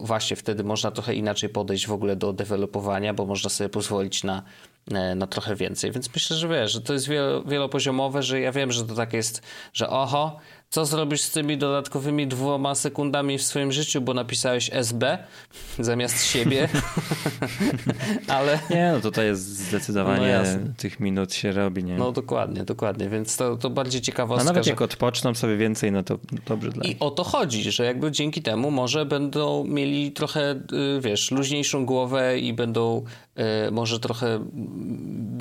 właśnie 0.00 0.36
wtedy 0.36 0.64
można 0.64 0.90
trochę 0.90 1.14
inaczej 1.14 1.48
podejść 1.48 1.86
w 1.86 1.92
ogóle 1.92 2.16
do 2.16 2.32
dewelopowania, 2.32 3.14
bo 3.14 3.26
można 3.26 3.50
sobie 3.50 3.68
pozwolić 3.68 4.24
na 4.24 4.42
e, 4.90 5.14
na 5.14 5.26
trochę 5.26 5.56
więcej. 5.56 5.92
Więc 5.92 6.14
myślę, 6.14 6.36
że 6.36 6.48
wiesz, 6.48 6.72
że 6.72 6.80
to 6.80 6.92
jest 6.92 7.08
wielopoziomowe, 7.46 8.22
że 8.22 8.40
ja 8.40 8.52
wiem, 8.52 8.72
że 8.72 8.84
to 8.84 8.94
tak 8.94 9.12
jest, 9.12 9.42
że 9.72 9.90
oho, 9.90 10.38
co 10.70 10.86
zrobisz 10.86 11.22
z 11.22 11.30
tymi 11.30 11.58
dodatkowymi 11.58 12.26
dwoma 12.26 12.74
sekundami 12.74 13.38
w 13.38 13.42
swoim 13.42 13.72
życiu, 13.72 14.00
bo 14.00 14.14
napisałeś 14.14 14.70
SB 14.72 15.18
zamiast 15.78 16.24
siebie. 16.24 16.68
Ale. 18.28 18.58
Nie, 18.70 18.94
no 19.04 19.10
to 19.10 19.22
jest 19.22 19.42
zdecydowanie 19.42 20.42
no 20.44 20.72
tych 20.76 21.00
minut 21.00 21.34
się 21.34 21.52
robi, 21.52 21.84
nie? 21.84 21.96
No 21.96 22.12
dokładnie, 22.12 22.64
dokładnie. 22.64 23.08
Więc 23.08 23.36
to, 23.36 23.56
to 23.56 23.70
bardziej 23.70 24.00
ciekawostka. 24.00 24.42
A 24.42 24.52
nawet 24.52 24.64
że... 24.64 24.70
jak 24.70 24.82
odpoczną 24.82 25.34
sobie 25.34 25.56
więcej, 25.56 25.92
no 25.92 26.02
to 26.02 26.18
dobrze 26.46 26.70
dla 26.70 26.84
I 26.84 26.96
o 27.00 27.10
to 27.10 27.24
chodzi, 27.24 27.72
że 27.72 27.84
jakby 27.84 28.12
dzięki 28.12 28.42
temu 28.42 28.70
może 28.70 29.06
będą 29.06 29.64
mieli 29.64 30.12
trochę, 30.12 30.60
y, 30.96 31.00
wiesz, 31.00 31.30
luźniejszą 31.30 31.86
głowę 31.86 32.38
i 32.38 32.52
będą 32.52 33.04
może 33.72 34.00
trochę 34.00 34.46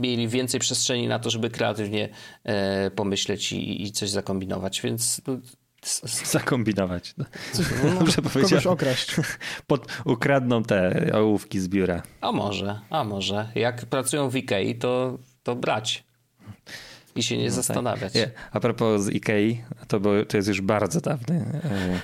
mieli 0.01 0.27
więcej 0.27 0.59
przestrzeni 0.59 1.07
na 1.07 1.19
to, 1.19 1.29
żeby 1.29 1.49
kreatywnie 1.49 2.09
y, 2.87 2.91
pomyśleć 2.91 3.53
i, 3.53 3.83
i 3.83 3.91
coś 3.91 4.09
zakombinować. 4.09 4.81
Więc 4.81 5.21
no, 5.27 5.37
zakombinować. 6.31 7.13
No, 7.17 7.25
Dobrze 7.99 8.21
powiedziałem. 8.21 8.67
okraść. 8.67 9.15
Pod, 9.67 9.87
ukradną 10.05 10.63
te 10.63 11.09
ołówki 11.13 11.59
z 11.59 11.67
biura. 11.67 12.03
A 12.21 12.31
może, 12.31 12.79
a 12.89 13.03
może. 13.03 13.49
Jak 13.55 13.85
pracują 13.85 14.29
w 14.29 14.35
Ikei, 14.35 14.75
to, 14.75 15.17
to 15.43 15.55
brać. 15.55 16.03
I 17.15 17.23
się 17.23 17.37
nie 17.37 17.43
no 17.43 17.49
tak. 17.49 17.55
zastanawiać. 17.55 18.13
Tak. 18.13 18.29
A 18.51 18.59
propos 18.59 19.01
z 19.01 19.09
Ikei, 19.09 19.63
to, 19.87 19.99
było, 19.99 20.25
to 20.25 20.37
jest 20.37 20.49
już 20.49 20.61
bardzo 20.61 21.01
dawny, 21.01 21.61
e, 21.63 21.99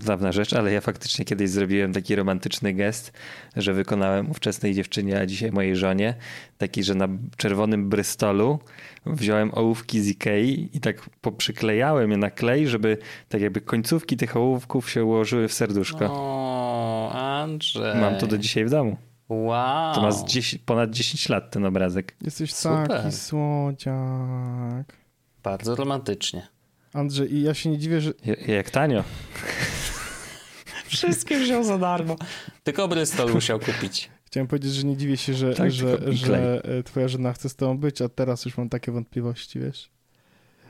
dawna 0.00 0.32
rzecz, 0.32 0.52
ale 0.52 0.72
ja 0.72 0.80
faktycznie 0.80 1.24
kiedyś 1.24 1.50
zrobiłem 1.50 1.92
taki 1.92 2.16
romantyczny 2.16 2.74
gest, 2.74 3.12
że 3.56 3.74
wykonałem 3.74 4.30
ówczesnej 4.30 4.74
dziewczynie, 4.74 5.20
a 5.20 5.26
dzisiaj 5.26 5.52
mojej 5.52 5.76
żonie, 5.76 6.14
taki, 6.58 6.82
że 6.82 6.94
na 6.94 7.08
czerwonym 7.36 7.88
brystolu 7.88 8.58
wziąłem 9.06 9.50
ołówki 9.54 10.00
z 10.00 10.08
Ikei 10.08 10.68
i 10.74 10.80
tak 10.80 11.10
poprzyklejałem 11.20 12.10
je 12.10 12.16
na 12.16 12.30
klej, 12.30 12.68
żeby 12.68 12.98
tak 13.28 13.40
jakby 13.40 13.60
końcówki 13.60 14.16
tych 14.16 14.36
ołówków 14.36 14.90
się 14.90 15.04
ułożyły 15.04 15.48
w 15.48 15.52
serduszko. 15.52 16.06
O, 16.10 17.12
Andrzej. 17.12 18.00
Mam 18.00 18.16
to 18.16 18.26
do 18.26 18.38
dzisiaj 18.38 18.64
w 18.64 18.70
domu. 18.70 18.96
Wow. 19.28 19.94
To 19.94 20.02
ma 20.02 20.10
10, 20.26 20.62
ponad 20.64 20.90
10 20.90 21.28
lat 21.28 21.50
ten 21.50 21.66
obrazek. 21.66 22.16
Jesteś 22.22 22.54
Super. 22.54 22.88
taki 22.88 23.12
słodziak. 23.12 24.96
Bardzo 25.42 25.74
romantycznie. 25.74 26.57
Andrzej, 26.92 27.34
i 27.34 27.42
ja 27.42 27.54
się 27.54 27.70
nie 27.70 27.78
dziwię, 27.78 28.00
że... 28.00 28.12
Jak 28.46 28.70
tanio. 28.70 29.04
Wszystkie 30.86 31.38
wziął 31.38 31.64
za 31.64 31.78
darmo. 31.78 32.16
Tylko 32.64 32.88
Bristol 32.88 33.32
musiał 33.32 33.58
kupić. 33.60 34.10
Chciałem 34.24 34.46
powiedzieć, 34.46 34.72
że 34.72 34.84
nie 34.86 34.96
dziwię 34.96 35.16
się, 35.16 35.34
że, 35.34 35.54
tak, 35.54 35.72
że, 35.72 36.12
że 36.12 36.64
e, 36.64 36.82
twoja 36.82 37.08
żona 37.08 37.32
chce 37.32 37.48
z 37.48 37.56
tobą 37.56 37.78
być, 37.78 38.02
a 38.02 38.08
teraz 38.08 38.44
już 38.44 38.58
mam 38.58 38.68
takie 38.68 38.92
wątpliwości, 38.92 39.60
wiesz? 39.60 39.90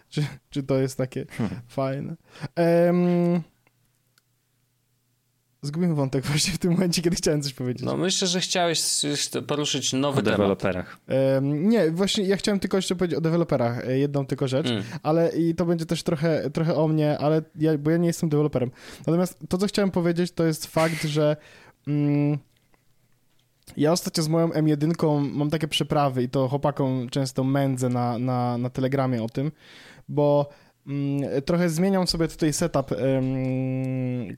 Czy, 0.08 0.26
czy 0.50 0.62
to 0.62 0.78
jest 0.78 0.96
takie 0.96 1.26
hmm. 1.26 1.60
fajne? 1.68 2.16
Um, 2.56 3.42
Zgubiłem 5.62 5.94
wątek 5.94 6.24
właśnie 6.26 6.52
w 6.52 6.58
tym 6.58 6.72
momencie, 6.72 7.02
kiedy 7.02 7.16
chciałem 7.16 7.42
coś 7.42 7.54
powiedzieć. 7.54 7.82
No 7.82 7.96
myślę, 7.96 8.28
że 8.28 8.40
chciałeś 8.40 8.80
poruszyć 9.46 9.92
nowy 9.92 10.20
o 10.20 10.22
temat. 10.22 10.34
O 10.34 10.42
deweloperach. 10.42 10.98
Um, 11.34 11.68
nie, 11.68 11.90
właśnie 11.90 12.24
ja 12.24 12.36
chciałem 12.36 12.60
tylko 12.60 12.76
jeszcze 12.76 12.96
powiedzieć 12.96 13.18
o 13.18 13.20
deweloperach, 13.20 13.86
e, 13.86 13.98
jedną 13.98 14.26
tylko 14.26 14.48
rzecz, 14.48 14.66
mm. 14.66 14.82
ale 15.02 15.28
i 15.28 15.54
to 15.54 15.64
będzie 15.64 15.86
też 15.86 16.02
trochę, 16.02 16.50
trochę 16.50 16.74
o 16.74 16.88
mnie, 16.88 17.18
ale 17.18 17.42
ja, 17.56 17.78
bo 17.78 17.90
ja 17.90 17.96
nie 17.96 18.06
jestem 18.06 18.28
deweloperem. 18.28 18.70
Natomiast 18.98 19.38
to, 19.48 19.58
co 19.58 19.66
chciałem 19.66 19.90
powiedzieć, 19.90 20.32
to 20.32 20.44
jest 20.44 20.66
fakt, 20.66 21.04
że 21.04 21.36
mm, 21.86 22.38
ja 23.76 23.92
ostatnio 23.92 24.22
z 24.22 24.28
moją 24.28 24.48
M1 24.48 25.22
mam 25.32 25.50
takie 25.50 25.68
przeprawy 25.68 26.22
i 26.22 26.28
to 26.28 26.48
chłopakom 26.48 27.08
często 27.08 27.44
mędzę 27.44 27.88
na, 27.88 28.18
na, 28.18 28.58
na 28.58 28.70
telegramie 28.70 29.22
o 29.22 29.28
tym, 29.28 29.52
bo 30.08 30.48
trochę 31.44 31.70
zmieniam 31.70 32.06
sobie 32.06 32.28
tutaj 32.28 32.52
setup, 32.52 32.90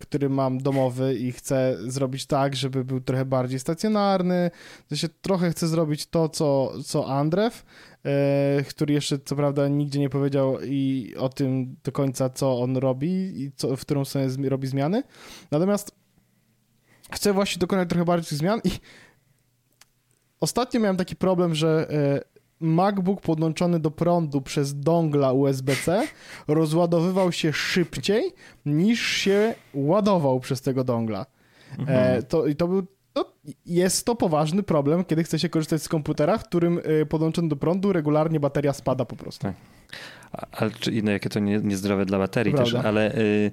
który 0.01 0.29
mam 0.29 0.59
domowy 0.59 1.15
i 1.15 1.33
chcę 1.33 1.77
zrobić 1.87 2.27
tak, 2.27 2.57
żeby 2.57 2.85
był 2.85 3.01
trochę 3.01 3.25
bardziej 3.25 3.59
stacjonarny. 3.59 4.51
Się 4.95 5.09
trochę 5.09 5.51
chcę 5.51 5.69
zrobić 5.69 6.07
to, 6.07 6.29
co, 6.29 6.73
co 6.85 7.09
Andrew, 7.09 7.65
e, 8.05 8.65
który 8.69 8.95
jeszcze 8.95 9.19
co 9.19 9.37
prawda 9.37 9.69
nigdzie 9.69 10.01
nie 10.01 10.09
powiedział 10.09 10.59
i 10.65 11.15
o 11.19 11.29
tym 11.29 11.77
do 11.85 11.93
końca, 11.93 12.31
co 12.31 12.61
on 12.61 12.77
robi 12.77 13.43
i 13.43 13.53
co, 13.57 13.77
w 13.77 13.81
którą 13.81 14.05
stronę 14.05 14.29
robi 14.49 14.69
zmiany. 14.69 15.03
Natomiast 15.51 15.93
chcę 17.13 17.33
właśnie 17.33 17.61
dokonać 17.61 17.89
trochę 17.89 18.05
bardziej 18.05 18.39
zmian 18.39 18.61
i 18.65 18.71
ostatnio 20.41 20.81
miałem 20.81 20.97
taki 20.97 21.17
problem, 21.17 21.55
że 21.55 21.87
e, 21.91 22.40
MacBook 22.61 23.21
podłączony 23.21 23.81
do 23.81 23.91
prądu 23.91 24.41
przez 24.41 24.81
dongla 24.81 25.33
USB-C 25.33 26.07
rozładowywał 26.49 27.33
się 27.33 27.53
szybciej 27.53 28.33
niż 28.67 29.01
się 29.01 29.55
ładował 29.75 30.41
przez 30.41 30.61
tego 30.61 30.85
dongla. 30.85 31.27
Mhm. 31.79 32.19
E, 32.19 32.23
to, 32.23 32.47
I 32.47 32.57
to 32.57 32.69
był 32.69 32.87
to 33.13 33.33
jest 33.67 34.07
to 34.07 34.15
poważny 34.15 34.63
problem, 34.63 35.05
kiedy 35.05 35.25
chce 35.25 35.39
się 35.39 35.49
korzystać 35.49 35.83
z 35.83 35.89
komputera, 35.89 36.39
w 36.39 36.45
którym 36.45 36.81
e, 36.85 37.07
podłączony 37.07 37.49
do 37.49 37.57
prądu 37.57 37.93
regularnie 37.93 38.41
bateria 38.41 38.73
spada 38.73 39.05
po 39.05 39.17
prostu. 39.17 39.43
Tak. 39.43 39.55
Ale 40.53 40.71
no, 41.03 41.11
jakie 41.11 41.29
to 41.29 41.41
nie, 41.41 41.59
niezdrowe 41.59 42.07
dla 42.07 42.19
baterii 42.19 42.55
Prawda. 42.55 42.73
też, 42.73 42.87
ale 42.87 43.15
y, 43.19 43.53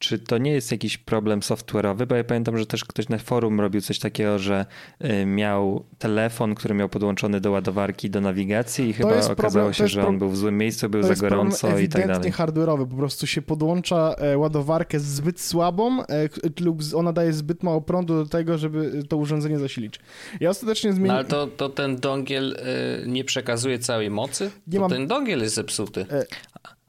czy 0.00 0.18
to 0.18 0.38
nie 0.38 0.52
jest 0.52 0.72
jakiś 0.72 0.98
problem 0.98 1.40
software'owy? 1.40 2.06
Bo 2.06 2.14
ja 2.14 2.24
pamiętam, 2.24 2.58
że 2.58 2.66
też 2.66 2.84
ktoś 2.84 3.08
na 3.08 3.18
forum 3.18 3.60
robił 3.60 3.80
coś 3.80 3.98
takiego, 3.98 4.38
że 4.38 4.66
y, 5.04 5.26
miał 5.26 5.84
telefon, 5.98 6.54
który 6.54 6.74
miał 6.74 6.88
podłączony 6.88 7.40
do 7.40 7.50
ładowarki, 7.50 8.10
do 8.10 8.20
nawigacji 8.20 8.88
i 8.88 8.94
to 8.94 8.98
chyba 8.98 9.10
okazało 9.10 9.36
problem, 9.36 9.74
się, 9.74 9.88
że 9.88 10.06
on 10.06 10.18
był 10.18 10.30
w 10.30 10.36
złym 10.36 10.58
miejscu, 10.58 10.88
był 10.88 11.02
za 11.02 11.14
gorąco 11.14 11.78
i 11.78 11.88
tak 11.88 12.06
dalej. 12.06 12.32
hardware'owy, 12.32 12.86
po 12.86 12.96
prostu 12.96 13.26
się 13.26 13.42
podłącza 13.42 14.14
e, 14.18 14.38
ładowarkę 14.38 15.00
zbyt 15.00 15.40
słabą 15.40 16.02
e, 16.02 16.28
lub 16.60 16.82
ona 16.94 17.12
daje 17.12 17.32
zbyt 17.32 17.62
mało 17.62 17.80
prądu 17.80 18.24
do 18.24 18.26
tego, 18.26 18.58
żeby 18.58 19.02
to 19.08 19.16
urządzenie 19.16 19.58
zasilić. 19.58 20.00
Ja 20.40 20.50
ostatecznie 20.50 20.92
zmieniłem... 20.92 21.16
No 21.16 21.18
ale 21.18 21.46
to, 21.46 21.46
to 21.46 21.68
ten 21.68 21.96
dongiel 21.96 22.56
y, 23.04 23.08
nie 23.08 23.24
przekazuje 23.24 23.78
całej 23.78 24.10
mocy? 24.10 24.50
Nie 24.66 24.74
to 24.74 24.80
mam... 24.80 24.90
ten 24.90 25.06
dongiel 25.06 25.40
jest 25.40 25.54
zepsuty. 25.54 26.06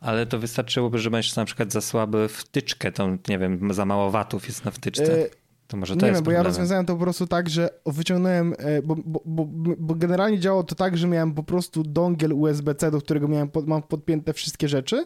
Ale 0.02 0.26
to 0.26 0.40
wystarczyłoby, 0.40 1.00
że 1.00 1.12
będziesz 1.12 1.36
na 1.36 1.46
przykład 1.46 1.72
za 1.72 1.82
słaby 1.82 2.28
wtyczkę, 2.28 2.92
to 2.92 3.18
nie 3.28 3.40
wiem, 3.40 3.74
za 3.74 3.86
mało 3.86 4.12
watów 4.12 4.48
jest 4.48 4.66
na 4.66 4.72
wtyczce. 4.72 5.30
To 5.68 5.78
może 5.78 5.96
to 5.96 6.06
nie 6.06 6.08
jest 6.08 6.18
wiem, 6.18 6.26
bo 6.26 6.32
ja 6.32 6.44
rozwiązałem 6.44 6.86
to 6.86 6.94
po 6.94 7.02
prostu 7.02 7.28
tak, 7.28 7.50
że 7.50 7.70
wyciągnąłem, 7.86 8.54
e, 8.58 8.82
bo, 8.82 8.96
bo, 9.06 9.22
bo, 9.26 9.46
bo 9.78 9.96
generalnie 9.96 10.40
działało 10.40 10.64
to 10.64 10.76
tak, 10.76 10.98
że 10.98 11.08
miałem 11.08 11.34
po 11.34 11.44
prostu 11.44 11.84
dongiel 11.84 12.34
USB-C, 12.34 12.92
do 12.92 13.02
którego 13.02 13.28
miałem 13.28 13.50
pod, 13.50 13.68
mam 13.68 13.84
podpięte 13.84 14.34
wszystkie 14.34 14.68
rzeczy 14.68 15.06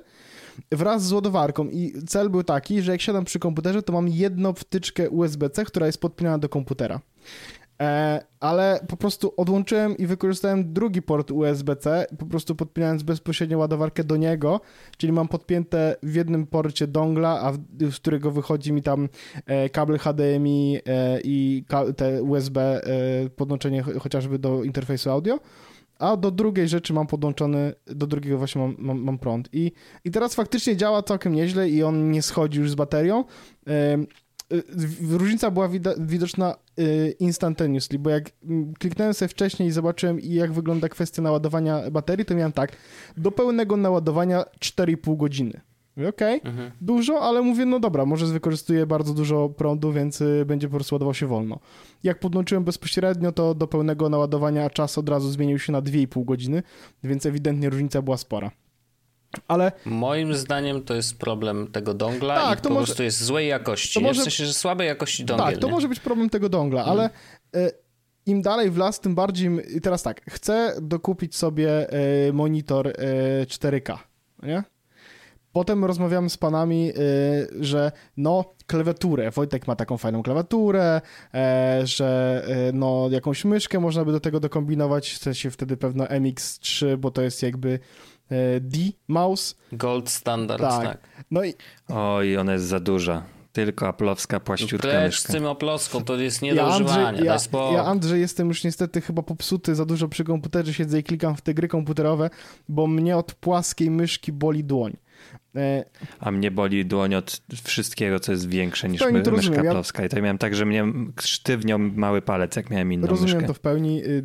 wraz 0.72 1.06
z 1.06 1.12
ładowarką 1.12 1.68
i 1.68 1.94
cel 2.08 2.30
był 2.30 2.44
taki, 2.44 2.82
że 2.82 2.92
jak 2.92 3.02
siadam 3.02 3.26
przy 3.26 3.40
komputerze, 3.40 3.84
to 3.84 3.94
mam 3.94 4.08
jedną 4.08 4.54
wtyczkę 4.54 5.10
USB-C, 5.10 5.66
która 5.66 5.86
jest 5.86 6.02
podpinana 6.02 6.38
do 6.38 6.50
komputera. 6.50 7.00
E, 7.82 8.26
ale 8.40 8.80
po 8.88 8.98
prostu 8.98 9.34
odłączyłem 9.38 9.98
i 9.98 10.08
wykorzystałem 10.08 10.74
drugi 10.74 11.02
port 11.02 11.32
USB-C, 11.32 12.06
po 12.20 12.26
prostu 12.26 12.56
podpinając 12.56 13.04
bezpośrednio 13.04 13.58
ładowarkę 13.58 14.04
do 14.04 14.18
niego, 14.18 14.62
czyli 14.98 15.14
mam 15.14 15.28
podpięte 15.28 15.96
w 16.04 16.16
jednym 16.16 16.48
porcie 16.48 16.88
dongla, 16.88 17.42
a 17.42 17.52
w, 17.52 17.58
z 17.92 17.96
którego 17.96 18.32
wychodzi 18.32 18.74
mi 18.74 18.82
tam 18.82 19.10
e, 19.46 19.70
kabel 19.70 19.98
HDMI 19.98 20.80
e, 20.86 21.20
i 21.24 21.64
te 21.98 22.24
USB, 22.24 22.82
podłączenie 23.36 23.82
chociażby 23.82 24.40
do 24.40 24.64
interfejsu 24.64 25.10
audio 25.10 25.40
a 26.00 26.18
do 26.18 26.32
drugiej 26.32 26.68
rzeczy 26.68 26.94
mam 26.94 27.08
podłączony, 27.08 27.74
do 27.88 28.08
drugiego 28.08 28.38
właśnie 28.38 28.62
mam, 28.62 28.76
mam, 28.80 29.04
mam, 29.04 29.18
prąd. 29.18 29.50
I, 29.54 29.72
I 30.06 30.12
teraz 30.12 30.36
faktycznie 30.36 30.78
działa 30.78 31.04
całkiem 31.04 31.34
nieźle 31.34 31.70
i 31.70 31.84
on 31.84 32.12
nie 32.12 32.22
schodzi 32.22 32.60
już 32.60 32.72
z 32.72 32.76
baterią. 32.76 33.24
Y, 34.54 35.18
różnica 35.18 35.52
była 35.52 35.70
widoczna 35.98 36.56
y, 36.80 37.16
instantaneously, 37.20 38.00
bo 38.00 38.10
jak 38.10 38.32
mm, 38.44 38.74
kliknąłem 38.74 39.14
sobie 39.14 39.30
wcześniej 39.30 39.70
i 39.70 39.72
zobaczyłem 39.72 40.20
jak 40.24 40.54
wygląda 40.54 40.90
kwestia 40.90 41.22
naładowania 41.22 41.92
baterii, 41.92 42.26
to 42.26 42.36
miałem 42.36 42.52
tak, 42.52 42.72
do 43.18 43.32
pełnego 43.32 43.78
naładowania 43.78 44.46
4,5 44.60 45.18
godziny. 45.18 45.62
Okej, 46.10 46.40
okay, 46.40 46.52
mhm. 46.52 46.72
dużo, 46.82 47.22
ale 47.22 47.42
mówię, 47.42 47.66
no 47.66 47.80
dobra, 47.80 48.06
może 48.06 48.26
wykorzystuję 48.26 48.86
bardzo 48.86 49.14
dużo 49.14 49.50
prądu, 49.50 49.92
więc 49.92 50.22
y, 50.22 50.46
będzie 50.46 50.68
po 50.68 50.76
prostu 50.76 50.96
ładował 50.96 51.14
się 51.14 51.28
wolno. 51.28 51.60
Jak 52.04 52.20
podłączyłem 52.20 52.64
bezpośrednio, 52.64 53.32
to 53.32 53.56
do 53.56 53.68
pełnego 53.68 54.10
naładowania 54.10 54.70
czas 54.70 54.98
od 54.98 55.10
razu 55.10 55.30
zmienił 55.30 55.60
się 55.60 55.72
na 55.72 55.82
2,5 55.82 56.26
godziny, 56.26 56.64
więc 57.04 57.26
ewidentnie 57.26 57.70
różnica 57.70 58.02
była 58.02 58.18
spora. 58.18 58.52
Ale... 59.48 59.72
Moim 59.86 60.36
zdaniem 60.36 60.84
to 60.84 60.94
jest 60.94 61.18
problem 61.18 61.68
tego 61.72 61.94
dongla 61.94 62.36
tak, 62.36 62.60
i 62.60 62.62
to 62.62 62.70
po 62.70 62.76
może... 62.76 62.86
prostu 62.86 63.04
jest 63.04 63.24
złej 63.24 63.48
jakości. 63.48 64.00
To 64.00 64.00
może... 64.00 64.22
W 64.22 64.24
sensie, 64.24 64.46
że 64.46 64.54
słabej 64.54 64.88
jakości 64.88 65.26
dongiel. 65.26 65.48
Tak, 65.48 65.58
to 65.58 65.68
nie? 65.68 65.74
może 65.74 65.88
być 65.88 66.00
problem 66.00 66.30
tego 66.30 66.50
dongla, 66.50 66.84
hmm. 66.84 67.00
ale 67.00 67.10
y, 67.68 67.72
im 68.26 68.42
dalej 68.42 68.72
w 68.72 68.78
las, 68.78 69.00
tym 69.00 69.16
bardziej... 69.16 69.78
I 69.78 69.82
teraz 69.82 70.04
tak, 70.04 70.22
chcę 70.30 70.76
dokupić 70.82 71.36
sobie 71.36 71.94
y, 72.28 72.34
monitor 72.34 72.88
y, 72.88 72.94
4K, 73.46 73.98
nie? 74.44 74.64
potem 75.56 75.86
rozmawiamy 75.86 76.30
z 76.30 76.38
panami, 76.38 76.92
że 77.60 77.92
no, 78.18 78.56
klawiaturę. 78.68 79.32
Wojtek 79.32 79.68
ma 79.68 79.76
taką 79.76 79.98
fajną 79.98 80.24
klawiaturę, 80.24 81.02
e, 81.34 81.82
że 81.84 82.42
e, 82.48 82.72
no, 82.72 83.08
jakąś 83.12 83.46
myszkę 83.46 83.80
można 83.80 84.06
by 84.06 84.12
do 84.12 84.20
tego 84.20 84.40
dokombinować. 84.40 85.14
Chce 85.14 85.36
się 85.36 85.52
wtedy 85.52 85.78
pewno 85.78 86.06
MX3, 86.06 86.98
bo 86.98 87.12
to 87.12 87.22
jest 87.22 87.44
jakby 87.44 87.70
e, 87.70 87.80
D 88.62 88.78
mouse. 89.08 89.56
Gold 89.72 90.10
standard, 90.10 90.62
Tak. 90.62 90.84
tak. 90.84 90.98
No 91.32 91.44
i 91.44 91.54
Oj, 91.90 92.38
ona 92.38 92.54
jest 92.54 92.66
za 92.66 92.80
duża. 92.80 93.24
Tylko 93.54 93.88
aplowska, 93.88 94.40
płaściutka 94.40 94.88
Precz 94.88 95.14
z 95.14 95.18
myszka. 95.24 95.34
tym 95.34 95.46
oploską, 95.46 96.04
to 96.04 96.16
jest 96.18 96.42
nie 96.42 96.50
ja 96.50 96.56
do 96.56 96.74
Andrzej, 96.74 96.86
używania. 96.86 97.20
ja, 97.20 97.26
daj 97.26 97.40
spokój. 97.40 97.76
ja 97.76 97.84
Andrzej 97.86 98.22
jestem 98.22 98.48
już 98.48 98.64
niestety 98.64 99.02
chyba 99.02 99.22
popsuty 99.22 99.76
za 99.76 99.86
dużo 99.86 100.08
przy 100.08 100.24
komputerze, 100.24 100.74
siedzę 100.74 101.00
i 101.00 101.04
klikam 101.04 101.36
w 101.36 101.42
te 101.42 101.54
gry 101.54 101.68
komputerowe, 101.68 102.30
bo 102.70 102.88
mnie 102.88 103.18
od 103.18 103.34
płaskiej 103.34 103.92
myszki 103.92 104.32
boli 104.32 104.64
dłoń. 104.64 104.94
E, 105.56 105.86
A 106.20 106.32
mnie 106.32 106.52
boli 106.52 106.86
dłoń 106.86 107.16
od 107.16 107.42
wszystkiego, 107.64 108.20
co 108.20 108.32
jest 108.32 108.50
większe 108.50 108.90
niż 108.90 109.02
my, 109.02 109.12
myszka 109.12 109.32
rozumiem. 109.32 109.64
Ja- 109.64 109.70
aplowska. 109.72 110.06
I 110.06 110.10
to 110.10 110.22
miałem 110.22 110.38
tak, 110.38 110.56
że 110.56 110.66
mnie 110.66 110.84
sztywniał 111.22 111.80
mały 111.80 112.22
palec, 112.22 112.56
jak 112.56 112.70
miałem 112.70 112.94
inną 112.94 113.08
rozumiem 113.08 113.36
myszkę. 113.36 113.48
to 113.48 113.54
w 113.54 113.60
pełni. 113.60 114.04
y, 114.04 114.24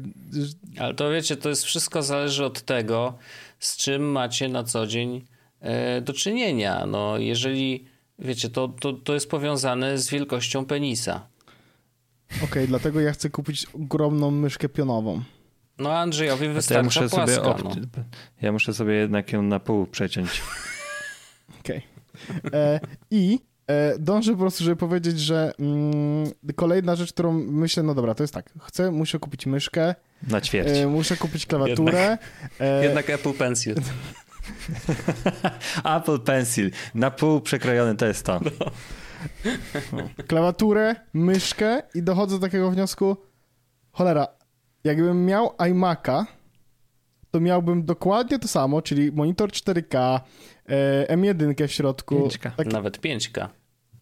Ale 0.79 0.95
to 0.95 1.11
wiecie, 1.11 1.37
to 1.37 1.49
jest 1.49 1.65
wszystko 1.65 2.03
zależy 2.03 2.45
od 2.45 2.63
tego, 2.63 3.19
z 3.61 3.77
czym 3.77 4.03
macie 4.03 4.49
na 4.49 4.65
co 4.65 4.87
dzień 4.87 5.25
e, 5.61 6.01
do 6.01 6.13
czynienia. 6.13 6.87
No, 6.87 7.19
jeżeli, 7.19 7.85
wiecie, 8.19 8.49
to, 8.51 8.69
to, 8.69 8.93
to 8.93 9.15
jest 9.15 9.31
powiązane 9.31 9.99
z 9.99 10.09
wielkością 10.09 10.67
penisa. 10.67 11.27
Okej, 12.45 12.69
dlatego 12.69 13.01
ja 13.01 13.13
chcę 13.13 13.31
kupić 13.31 13.67
ogromną 13.75 14.31
myszkę 14.31 14.69
pionową. 14.69 15.23
No, 15.79 15.93
Andrzejowi 15.93 16.41
To 16.41 16.49
ja 16.49 16.53
wystarcza 16.55 16.83
muszę, 16.83 17.01
płaska. 17.01 17.27
sobie 17.27 17.43
ob... 17.43 17.65
no. 17.65 17.75
ja 18.43 18.53
muszę 18.53 18.75
sobie 18.75 18.95
jednak 18.95 19.33
ją 19.33 19.43
na 19.43 19.61
pół 19.61 19.87
przeciąć. 19.87 20.43
Okej. 21.61 21.83
E, 22.53 22.81
I 23.11 23.39
dążę 23.99 24.33
po 24.33 24.39
prostu, 24.39 24.65
żeby 24.65 24.77
powiedzieć, 24.77 25.21
że 25.21 25.53
mm, 25.59 26.31
kolejna 26.57 26.97
rzecz, 26.97 27.13
którą 27.13 27.33
myślę, 27.33 27.83
no 27.83 27.95
dobra, 27.95 28.15
to 28.15 28.23
jest 28.23 28.35
tak, 28.35 28.51
chcę, 28.61 28.91
muszę 28.91 29.19
kupić 29.19 29.47
myszkę, 29.47 29.95
Na 30.29 30.41
ćwierć. 30.41 30.69
e, 30.79 30.87
muszę 30.87 31.17
kupić 31.17 31.47
klawiaturę. 31.47 32.19
E, 32.61 32.85
Jednak 32.85 33.11
Apple 33.11 33.33
Pencil. 33.33 33.75
Apple 35.97 36.19
Pencil. 36.21 36.71
Na 36.95 37.11
pół 37.11 37.41
przekrojony 37.41 37.97
to 37.97 38.07
jest 38.07 38.27
to. 38.27 38.41
klawiaturę, 40.27 40.95
myszkę 41.15 41.83
i 41.95 42.03
dochodzę 42.03 42.39
do 42.39 42.47
takiego 42.47 42.71
wniosku, 42.71 43.17
cholera, 43.93 44.27
jakbym 44.85 45.27
miał 45.27 45.49
iMac'a, 45.59 46.25
to 47.31 47.41
miałbym 47.41 47.85
dokładnie 47.85 48.39
to 48.39 48.49
samo, 48.49 48.83
czyli 48.83 49.13
monitor 49.13 49.51
4K, 49.51 50.21
e, 50.69 51.17
M1 51.17 51.69
w 51.69 51.73
środku. 51.73 52.29
5K. 52.29 52.51
Tak, 52.57 52.67
Nawet 52.67 53.01
5K. 53.01 53.49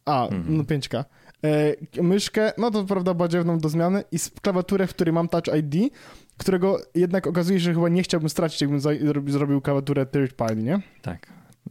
A, 0.08 0.24
Mhm. 0.28 0.56
no 0.56 0.62
5K. 0.64 1.04
E, 1.44 2.02
myszkę, 2.02 2.52
no 2.58 2.70
to 2.70 2.84
prawda 2.84 3.14
badziewną 3.14 3.58
do 3.58 3.68
zmiany 3.68 4.04
i 4.12 4.16
klawiaturę, 4.42 4.86
w 4.86 4.90
której 4.94 5.12
mam 5.14 5.28
Touch 5.28 5.44
ID, 5.58 5.92
którego 6.36 6.78
jednak 6.94 7.26
okazuje 7.26 7.58
się, 7.58 7.64
że 7.64 7.74
chyba 7.74 7.88
nie 7.88 8.02
chciałbym 8.02 8.28
stracić, 8.28 8.60
jakbym 8.60 8.80
zrobił 9.30 9.60
klawiaturę 9.60 10.06
third 10.06 10.32
party, 10.32 10.56
nie? 10.56 10.80
Tak. 11.02 11.26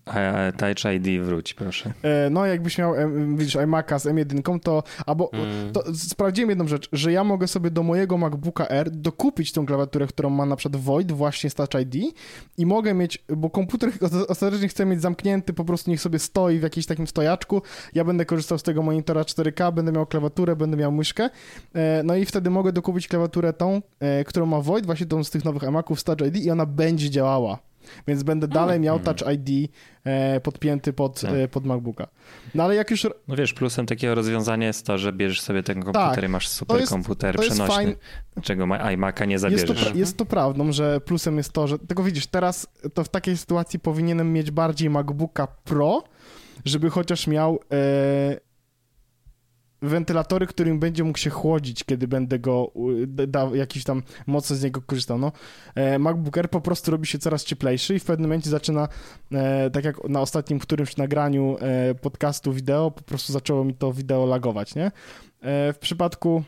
A 0.06 0.52
Touch 0.52 0.94
ID 0.96 1.22
wróć, 1.24 1.54
proszę. 1.54 1.94
E, 2.04 2.30
no 2.30 2.46
jakbyś 2.46 2.78
miał, 2.78 2.94
widzisz, 3.38 3.56
iMac'a 3.56 4.00
z 4.00 4.06
M1, 4.06 4.60
to, 4.60 4.84
albo, 5.06 5.30
Mm. 5.34 5.74
to 5.74 5.84
sprawdziłem 5.96 6.50
jedną 6.50 6.68
rzecz, 6.68 6.90
że 6.94 7.12
ja 7.12 7.24
mogę 7.24 7.48
sobie 7.48 7.72
do 7.72 7.84
mojego 7.84 8.18
MacBooka 8.18 8.68
R 8.68 8.92
dokupić 8.92 9.52
tą 9.52 9.66
klawiaturę, 9.66 10.08
którą 10.08 10.30
ma 10.30 10.46
na 10.46 10.56
przykład 10.56 10.82
Void 10.84 11.12
właśnie 11.12 11.50
z 11.50 11.56
Touch 11.56 11.82
ID 11.82 12.16
i 12.58 12.66
mogę 12.66 12.94
mieć, 12.94 13.24
bo 13.38 13.50
komputer 13.50 13.90
ostatecznie 14.30 14.68
chcę 14.68 14.86
mieć 14.86 15.02
zamknięty, 15.02 15.54
po 15.54 15.66
prostu 15.66 15.92
niech 15.92 16.02
sobie 16.02 16.20
stoi 16.20 16.60
w 16.60 16.64
jakimś 16.64 16.86
takim 16.86 17.08
stojaczku, 17.08 17.62
ja 17.94 18.04
będę 18.04 18.26
korzystał 18.26 18.58
z 18.58 18.64
tego 18.64 18.82
monitora 18.82 19.22
4K, 19.22 19.74
będę 19.74 19.92
miał 19.92 20.06
klawiaturę, 20.06 20.56
będę 20.56 20.78
miał 20.78 20.92
myszkę, 20.92 21.30
e, 21.76 22.02
no 22.04 22.16
i 22.16 22.26
wtedy 22.26 22.50
mogę 22.50 22.72
dokupić 22.72 23.08
klawiaturę 23.08 23.54
tą, 23.54 23.82
e, 24.00 24.24
którą 24.24 24.46
ma 24.46 24.62
Void, 24.62 24.86
właśnie 24.86 25.06
tą 25.06 25.24
z 25.24 25.30
tych 25.30 25.46
nowych 25.46 25.64
iMaców 25.64 26.00
z 26.00 26.04
Touch 26.04 26.22
ID 26.28 26.38
i 26.38 26.52
ona 26.52 26.66
będzie 26.66 27.10
działała. 27.10 27.67
Więc 28.08 28.24
będę 28.24 28.48
dalej 28.48 28.80
miał 28.80 29.00
Touch 29.00 29.18
ID 29.34 29.72
e, 30.04 30.40
podpięty 30.40 30.94
pod, 30.94 31.22
Tak. 31.22 31.32
e, 31.34 31.48
pod 31.48 31.66
MacBooka. 31.66 32.08
No 32.56 32.64
ale 32.64 32.76
jak 32.76 32.92
już 32.92 33.08
No 33.28 33.36
wiesz, 33.36 33.54
plusem 33.54 33.86
takiego 33.86 34.16
rozwiązania 34.16 34.68
jest 34.68 34.86
to, 34.86 34.98
że 34.98 35.14
bierzesz 35.14 35.42
sobie 35.42 35.64
ten 35.64 35.84
komputer 35.84 36.16
Tak, 36.16 36.24
i 36.24 36.28
masz 36.28 36.48
super 36.48 36.80
jest- 36.80 36.92
komputer 36.92 37.36
to 37.36 37.44
jest 37.44 37.56
przenośny, 37.56 37.76
fajne. 37.76 37.96
czego 38.42 38.66
ma- 38.68 38.80
iMac'a 38.80 39.28
nie 39.28 39.34
Jest 39.34 39.44
to, 39.46 39.50
zabierzesz. 39.74 39.96
jest 39.96 40.18
to 40.18 40.26
prawdą, 40.26 40.72
że 40.72 41.02
plusem 41.02 41.38
jest 41.38 41.52
to, 41.54 41.68
że 41.68 41.80
tylko 41.80 42.04
widzisz, 42.04 42.28
teraz 42.28 42.68
to 42.94 43.04
w 43.04 43.10
takiej 43.10 43.38
sytuacji 43.38 43.80
powinienem 43.80 44.34
mieć 44.34 44.52
bardziej 44.52 44.90
MacBooka 44.90 45.48
Pro, 45.48 46.04
żeby 46.66 46.90
chociaż 46.90 47.28
miał 47.28 47.60
e, 47.72 48.47
wentylatory, 49.82 50.48
którym 50.48 50.80
będzie 50.80 51.04
mógł 51.04 51.18
się 51.18 51.30
chłodzić, 51.30 51.84
kiedy 51.84 52.08
będę 52.08 52.40
go 52.40 52.72
jakiś 53.54 53.84
tam 53.84 54.04
mocno 54.28 54.56
z 54.56 54.64
niego 54.64 54.82
korzystał. 54.82 55.18
No, 55.18 55.32
e, 55.76 56.00
MacBook 56.00 56.38
Air 56.38 56.50
po 56.50 56.62
prostu 56.62 56.92
robi 56.92 57.08
się 57.08 57.20
coraz 57.20 57.44
cieplejszy 57.44 57.96
i 57.96 58.00
w 58.00 58.06
pewnym 58.06 58.30
momencie 58.30 58.50
zaczyna, 58.50 58.88
e, 59.32 59.70
tak 59.70 59.86
jak 59.86 60.04
na 60.10 60.22
ostatnim 60.22 60.60
którymś 60.60 60.98
nagraniu 60.98 61.58
e, 61.60 61.96
podcastu 61.96 62.54
wideo, 62.54 62.92
po 62.92 63.02
prostu 63.02 63.34
zaczęło 63.34 63.64
mi 63.64 63.74
to 63.74 63.94
wideo 63.94 64.26
lagować, 64.26 64.76
nie? 64.76 64.92
W 65.74 65.78
przypadku 65.80 66.44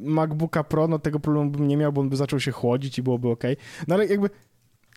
MacBooka 0.00 0.64
Pro, 0.64 0.88
no 0.88 0.98
tego 0.98 1.20
problemu 1.20 1.50
bym 1.50 1.68
nie 1.68 1.76
miał, 1.76 1.92
bo 1.92 2.00
on 2.00 2.08
by 2.08 2.16
zaczął 2.16 2.40
się 2.40 2.52
chłodzić 2.52 2.98
i 2.98 3.02
byłoby 3.02 3.28
ok. 3.28 3.42
No 3.88 3.94
ale 3.94 4.06
jakby, 4.06 4.30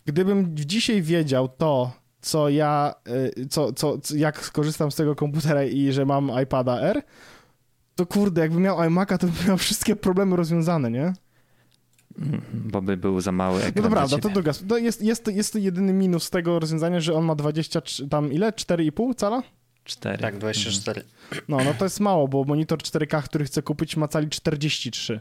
gdybym 0.06 0.56
dzisiaj 0.56 1.02
wiedział 1.02 1.48
to, 1.48 1.92
co 2.22 2.50
ja, 2.50 2.94
e, 3.40 3.46
co, 3.46 3.74
co, 3.74 3.98
co, 3.98 4.16
jak 4.16 4.46
skorzystam 4.46 4.92
z 4.92 4.96
tego 4.96 5.16
komputera 5.16 5.64
i 5.64 5.92
że 5.92 6.06
mam 6.06 6.32
iPada 6.44 6.80
R, 6.82 7.02
to 7.96 8.06
kurde, 8.06 8.42
jakbym 8.42 8.62
miał 8.62 8.78
iMac'a, 8.78 9.18
to 9.18 9.28
bym 9.28 9.48
miał 9.48 9.58
wszystkie 9.58 9.96
problemy 9.96 10.36
rozwiązane, 10.36 10.92
nie? 10.92 11.14
Mhm, 12.20 12.42
Bo 12.54 12.82
by 12.82 12.98
był 12.98 13.22
za 13.22 13.32
mały 13.32 13.58
ekran 13.64 13.74
No 13.76 13.82
to 13.84 13.90
prawda, 13.90 14.18
to 14.18 14.30
druga. 14.30 14.52
To 14.68 14.78
jest, 14.78 15.02
jest, 15.02 15.24
to- 15.24 15.32
jest 15.32 15.54
to 15.54 15.60
jedyny 15.60 15.94
minus 15.94 16.30
tego 16.30 16.60
rozwiązania, 16.60 17.00
że 17.00 17.14
on 17.14 17.26
ma 17.26 17.36
20, 17.36 17.82
tam 18.10 18.34
ile? 18.34 18.52
4,5 18.52 19.16
cala? 19.16 19.44
Cztery. 19.84 20.18
Tak, 20.18 20.38
24. 20.38 21.04
No, 21.48 21.58
no 21.64 21.74
to 21.74 21.86
jest 21.86 22.00
mało, 22.00 22.28
bo 22.28 22.44
monitor 22.44 22.80
4K, 22.80 23.24
który 23.24 23.46
chcę 23.46 23.62
kupić, 23.62 23.98
ma 23.98 24.08
cali 24.08 24.30
43. 24.30 25.20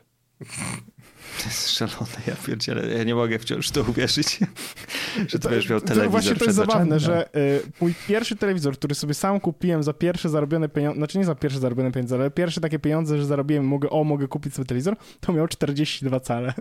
To 1.38 1.44
jest 1.44 1.70
szalone, 1.70 2.18
ja 2.27 2.35
pierdzielę. 2.46 2.87
Ja 2.98 3.05
nie 3.05 3.14
mogę 3.14 3.38
wciąż 3.38 3.70
to 3.70 3.81
uwierzyć, 3.81 4.38
że 5.29 5.38
to 5.38 5.48
będziesz 5.48 5.70
miał 5.70 5.81
to 5.81 5.87
telewizor 5.87 6.11
Właśnie 6.11 6.31
to 6.31 6.37
przed 6.37 6.46
jest 6.46 6.57
zabawne, 6.57 7.01
że 7.01 7.37
y, 7.37 7.62
mój 7.81 7.94
pierwszy 8.09 8.37
telewizor, 8.37 8.74
który 8.74 8.94
sobie 8.94 9.14
sam 9.14 9.40
kupiłem 9.40 9.83
za 9.83 9.92
pierwsze 9.92 10.29
zarobione 10.29 10.68
pieniądze, 10.68 10.98
znaczy 10.98 11.18
nie 11.18 11.24
za 11.24 11.35
pierwsze 11.35 11.61
zarobione 11.61 11.92
pieniądze, 11.92 12.14
ale 12.16 12.31
pierwsze 12.31 12.61
takie 12.61 12.79
pieniądze, 12.79 13.18
że 13.18 13.27
zarobiłem, 13.27 13.66
mogę, 13.66 13.90
o, 13.90 14.05
mogę 14.05 14.29
kupić 14.29 14.55
sobie 14.55 14.66
telewizor, 14.66 14.96
to 15.20 15.33
miał 15.33 15.48
42 15.48 16.20
cale. 16.20 16.55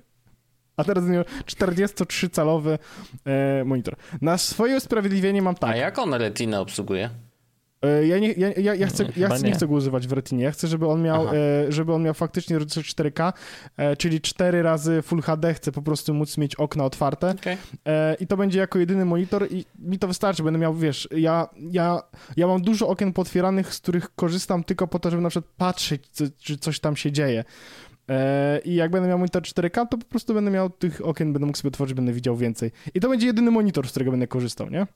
A 0.77 0.83
teraz 0.83 1.03
miał 1.03 1.23
43-calowy 1.45 2.77
e, 3.25 3.63
monitor. 3.65 3.95
Na 4.21 4.37
swoje 4.37 4.77
usprawiedliwienie 4.77 5.41
mam 5.41 5.55
A 5.55 5.57
tak. 5.57 5.77
jak 5.77 5.99
on 5.99 6.13
Retina 6.13 6.61
obsługuje? 6.61 7.09
E, 7.81 8.07
Ja, 8.07 8.19
nie, 8.19 8.31
ja, 8.31 8.47
ja, 8.57 8.75
ja, 8.75 8.87
chcę, 8.87 9.05
ja 9.17 9.27
chcę, 9.29 9.37
nie 9.43 9.49
nie. 9.49 9.55
chcę 9.55 9.67
go 9.67 9.73
używać 9.73 10.07
w 10.07 10.11
Retinie. 10.11 10.43
Ja 10.43 10.51
chcę, 10.51 10.67
żeby 10.67 10.87
on 10.87 11.01
miał, 11.01 11.27
Aha. 11.27 11.35
e, 11.67 11.71
żeby 11.71 11.93
on 11.93 12.03
miał 12.03 12.13
faktycznie 12.13 12.59
rozdzielczość 12.59 12.95
4K, 12.95 13.33
e, 13.77 13.95
czyli 13.95 14.21
4 14.21 14.61
razy 14.61 15.01
Full 15.01 15.21
HD. 15.21 15.53
Chcę 15.53 15.71
po 15.71 15.81
prostu 15.81 16.13
móc 16.13 16.37
mieć 16.37 16.55
okna 16.55 16.83
otwarte. 16.85 17.33
E, 17.87 18.15
I 18.19 18.27
to 18.27 18.37
będzie 18.37 18.59
jako 18.59 18.79
jedyny 18.79 19.05
monitor 19.05 19.47
i 19.51 19.65
mi 19.79 19.99
to 19.99 20.07
wystarczy. 20.07 20.43
Będę 20.43 20.59
miał, 20.59 20.73
wiesz, 20.75 21.07
ja, 21.11 21.47
ja, 21.71 22.01
ja 22.37 22.47
mam 22.47 22.61
dużo 22.61 22.87
okien 22.87 23.13
potwieranych, 23.13 23.73
z 23.73 23.79
których 23.79 24.15
korzystam 24.15 24.63
tylko 24.63 24.87
po 24.87 24.99
to, 24.99 25.09
żeby 25.09 25.23
na 25.23 25.29
przykład 25.29 25.53
patrzeć, 25.57 26.07
co, 26.11 26.23
czy 26.39 26.57
coś 26.57 26.79
tam 26.79 26.95
się 26.95 27.11
dzieje. 27.11 27.43
I 28.65 28.75
jak 28.75 28.91
będę 28.91 29.09
miał 29.09 29.17
monitor 29.19 29.41
4K, 29.43 29.87
to 29.87 29.97
po 29.97 30.05
prostu 30.05 30.33
będę 30.33 30.51
miał 30.51 30.69
tych 30.69 31.05
okien, 31.05 31.33
będę 31.33 31.45
mógł 31.45 31.57
sobie 31.57 31.67
otworzyć, 31.67 31.93
będę 31.93 32.13
widział 32.13 32.35
więcej. 32.35 32.71
I 32.93 32.99
to 32.99 33.09
będzie 33.09 33.27
jedyny 33.27 33.51
monitor, 33.51 33.87
z 33.87 33.91
którego 33.91 34.11
będę 34.11 34.27
korzystał, 34.27 34.69
nie? 34.69 34.87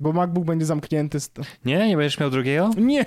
Bo 0.00 0.12
MacBook 0.12 0.44
będzie 0.44 0.66
zamknięty. 0.66 1.20
Z... 1.20 1.30
Nie? 1.64 1.88
Nie 1.88 1.96
będziesz 1.96 2.20
miał 2.20 2.30
drugiego? 2.30 2.70
Nie! 2.76 3.06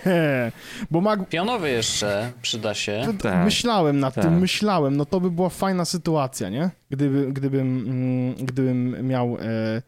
Bo 0.92 1.02
Mac... 1.02 1.20
Pionowy 1.30 1.70
jeszcze 1.70 2.32
przyda 2.42 2.74
się. 2.74 3.02
To, 3.06 3.14
Tak. 3.14 3.46
Myślałem 3.46 4.00
nad 4.00 4.14
Tak. 4.16 4.24
tym, 4.24 4.40
myślałem, 4.40 4.98
no 4.98 5.06
to 5.06 5.20
by 5.22 5.32
była 5.32 5.50
fajna 5.50 5.86
sytuacja, 5.86 6.50
nie? 6.50 6.70
Gdyby, 6.90 7.32
gdybym, 7.34 7.78
mm, 7.88 8.34
gdybym 8.46 9.08
miał... 9.08 9.38
E... 9.42 9.82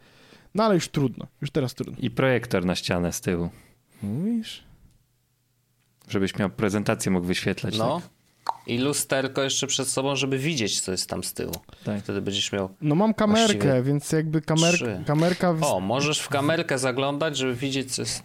No 0.55 0.63
ale 0.63 0.75
już 0.75 0.87
trudno, 0.89 1.27
już 1.41 1.51
teraz 1.51 1.73
trudno. 1.73 1.95
I 1.99 2.11
projektor 2.11 2.65
na 2.65 2.75
ścianę 2.75 3.11
z 3.13 3.21
tyłu, 3.21 3.49
Mówisz? 4.03 4.63
żebyś 6.09 6.37
miał 6.37 6.49
prezentację, 6.49 7.11
mógł 7.11 7.27
wyświetlać. 7.27 7.77
No. 7.77 8.01
I 8.67 8.77
lusterko 8.77 9.43
jeszcze 9.43 9.67
przed 9.67 9.87
sobą, 9.87 10.15
żeby 10.15 10.37
widzieć, 10.37 10.81
co 10.81 10.91
jest 10.91 11.09
tam 11.09 11.23
z 11.23 11.33
tyłu. 11.33 11.53
Tak. 11.83 12.03
Wtedy 12.03 12.21
będziesz 12.21 12.51
miał. 12.51 12.69
No 12.81 12.95
mam 12.95 13.13
kamerkę, 13.13 13.53
Właściwie 13.53 13.83
więc 13.83 14.11
jakby 14.11 14.41
kamer... 14.41 14.73
trzy. 14.73 15.03
kamerka... 15.07 15.53
W... 15.53 15.63
O, 15.63 15.79
możesz 15.79 16.19
w 16.19 16.29
kamerkę 16.29 16.77
zaglądać, 16.77 17.37
żeby 17.37 17.55
widzieć, 17.55 17.95
co 17.95 18.01
jest. 18.01 18.23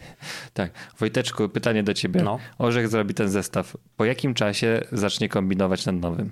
Tak. 0.55 0.71
Wojteczku, 0.99 1.49
pytanie 1.49 1.83
do 1.83 1.95
ciebie. 1.95 2.23
No. 2.23 2.39
Orzech 2.59 2.89
zrobi 2.89 3.15
ten 3.15 3.29
zestaw. 3.29 3.77
Po 3.97 4.05
jakim 4.05 4.35
czasie 4.35 4.81
zacznie 4.93 5.29
kombinować 5.29 5.87
nad 5.87 5.97
nowym? 5.97 6.31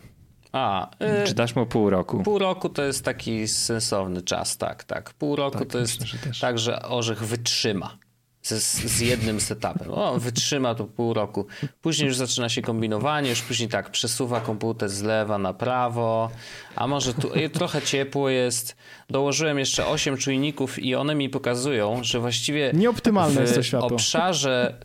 A, 0.53 0.91
y, 1.23 1.27
Czy 1.27 1.35
dasz 1.35 1.57
mu 1.57 1.67
pół 1.67 1.91
roku? 1.91 2.23
pół 2.23 2.39
roku 2.39 2.69
to 2.69 2.83
jest 2.85 3.05
taki 3.05 3.49
sensowny 3.49 4.23
czas, 4.23 4.57
tak, 4.57 4.85
tak. 4.85 5.15
Pół 5.15 5.37
roku 5.37 5.59
Tak, 5.59 5.69
to 5.69 5.79
jest 5.79 6.01
myślę, 6.01 6.19
że 6.19 6.27
też. 6.27 6.41
tak, 6.41 6.59
że 6.59 6.83
orzech 6.83 7.25
wytrzyma 7.25 7.99
z, 8.45 8.53
z 8.63 9.01
jednym 9.01 9.41
setupem. 9.41 9.91
O, 9.91 10.19
wytrzyma 10.19 10.75
to 10.75 10.85
pół 10.85 11.15
roku. 11.15 11.47
Później 11.83 12.07
już 12.07 12.17
zaczyna 12.17 12.49
się 12.49 12.63
kombinowanie, 12.63 13.31
już 13.31 13.43
później 13.43 13.69
tak, 13.69 13.91
przesuwa 13.91 14.41
komputer 14.41 14.89
z 14.89 15.03
lewa 15.03 15.39
na 15.39 15.55
prawo, 15.55 16.31
a 16.77 16.87
może 16.87 17.15
tu 17.15 17.31
trochę 17.53 17.83
ciepło 17.83 18.29
jest. 18.29 18.77
Dołożyłem 19.11 19.59
jeszcze 19.59 19.87
8 19.87 20.17
czujników 20.17 20.79
i 20.79 20.95
one 20.95 21.15
mi 21.15 21.29
pokazują, 21.29 22.05
że 22.05 22.21
właściwie 22.21 22.71
Nieoptymalne 22.75 23.41
w 23.41 23.41
jest 23.41 23.55
to 23.55 23.63
światło. 23.63 23.89
obszarze 23.89 24.79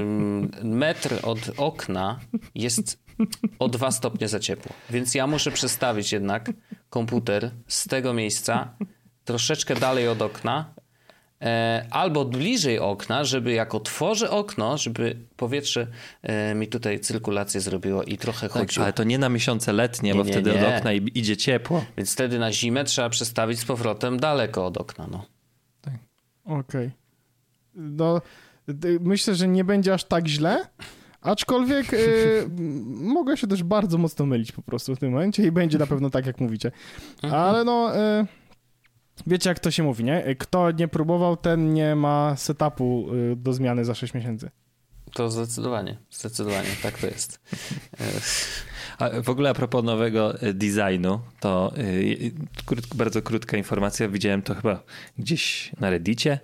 ym, 0.00 0.50
metr 0.62 1.14
od 1.22 1.38
okna 1.56 2.20
jest 2.54 2.98
o 3.58 3.68
2 3.68 3.90
stopnie 3.90 4.28
za 4.28 4.40
ciepło. 4.40 4.72
Więc 4.90 5.14
ja 5.14 5.26
muszę 5.26 5.50
przestawić 5.50 6.12
jednak 6.12 6.50
komputer 6.90 7.50
z 7.66 7.88
tego 7.88 8.14
miejsca 8.14 8.74
troszeczkę 9.24 9.74
dalej 9.74 10.08
od 10.08 10.22
okna 10.22 10.74
albo 11.90 12.24
bliżej 12.24 12.78
okna, 12.78 13.24
żeby 13.24 13.52
jak 13.52 13.74
otworzę 13.74 14.30
okno, 14.30 14.78
żeby 14.78 15.16
powietrze 15.36 15.86
e, 16.22 16.54
mi 16.54 16.68
tutaj 16.68 17.00
cyrkulację 17.00 17.60
zrobiło 17.60 18.02
i 18.02 18.16
trochę 18.18 18.48
Tak, 18.48 18.52
chodziło. 18.52 18.84
ale 18.84 18.92
to 18.92 19.04
nie 19.04 19.18
na 19.18 19.28
miesiące 19.28 19.72
letnie, 19.72 20.10
Nie, 20.12 20.18
bo 20.18 20.24
nie, 20.24 20.32
wtedy 20.32 20.52
nie. 20.52 20.66
od 20.68 20.74
okna 20.78 20.92
i- 20.92 21.10
idzie 21.18 21.36
ciepło. 21.36 21.84
Więc 21.96 22.12
wtedy 22.12 22.38
na 22.38 22.52
zimę 22.52 22.84
trzeba 22.84 23.08
przestawić 23.08 23.58
z 23.60 23.64
powrotem 23.64 24.20
daleko 24.20 24.66
od 24.66 24.76
okna. 24.78 25.06
No. 25.10 25.24
Okej. 26.44 26.90
No, 27.74 28.20
y, 28.68 28.98
myślę, 29.00 29.34
że 29.34 29.48
nie 29.48 29.64
będzie 29.64 29.94
aż 29.94 30.04
tak 30.04 30.28
źle, 30.28 30.64
aczkolwiek 31.20 31.92
y, 31.94 32.48
mogę 33.16 33.36
się 33.36 33.46
też 33.46 33.62
bardzo 33.62 33.98
mocno 33.98 34.26
mylić 34.26 34.52
po 34.52 34.62
prostu 34.62 34.96
w 34.96 34.98
tym 34.98 35.10
momencie 35.12 35.42
i 35.42 35.52
będzie 35.52 35.78
na 35.78 35.86
pewno 35.86 36.10
tak, 36.10 36.26
jak 36.26 36.40
mówicie. 36.40 36.72
Ale 37.22 37.64
no, 37.64 37.96
y, 38.20 38.26
wiecie 39.26 39.48
jak 39.48 39.58
to 39.58 39.70
się 39.70 39.82
mówi, 39.82 40.04
nie? 40.04 40.36
Kto 40.38 40.70
nie 40.70 40.88
próbował, 40.88 41.36
ten 41.36 41.74
nie 41.74 41.94
ma 41.94 42.36
setupu 42.36 43.14
y, 43.14 43.36
do 43.36 43.52
zmiany 43.52 43.84
za 43.84 43.94
6 43.94 44.14
miesięcy. 44.14 44.50
To 45.12 45.30
zdecydowanie, 45.30 45.96
zdecydowanie, 46.10 46.68
tak 46.82 46.98
to 46.98 47.06
jest. 47.06 47.40
A 48.98 49.10
w 49.22 49.28
ogóle 49.28 49.50
a 49.50 49.54
propos 49.54 49.84
nowego 49.84 50.40
e, 50.40 50.54
designu, 50.54 51.20
to 51.40 51.72
y, 51.78 52.32
krót, 52.66 52.94
bardzo 52.94 53.22
krótka 53.22 53.56
informacja. 53.56 54.08
Widziałem 54.08 54.42
to 54.42 54.54
chyba 54.54 54.82
gdzieś 55.18 55.72
na 55.80 55.90
Reddicie, 55.90 56.38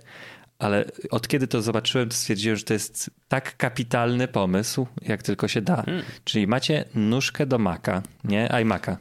ale 0.59 0.85
od 1.11 1.27
kiedy 1.27 1.47
to 1.47 1.61
zobaczyłem, 1.61 2.09
to 2.09 2.15
stwierdziłem, 2.15 2.57
że 2.57 2.63
to 2.63 2.73
jest 2.73 3.11
tak 3.27 3.57
kapitalny 3.57 4.27
pomysł, 4.27 4.87
jak 5.01 5.23
tylko 5.23 5.47
się 5.47 5.61
da. 5.61 5.83
Czyli 6.23 6.47
macie 6.47 6.85
nóżkę 6.95 7.45
do 7.45 7.57
Maca, 7.57 8.01
nie 8.23 8.47
iMac'a, 8.47 8.95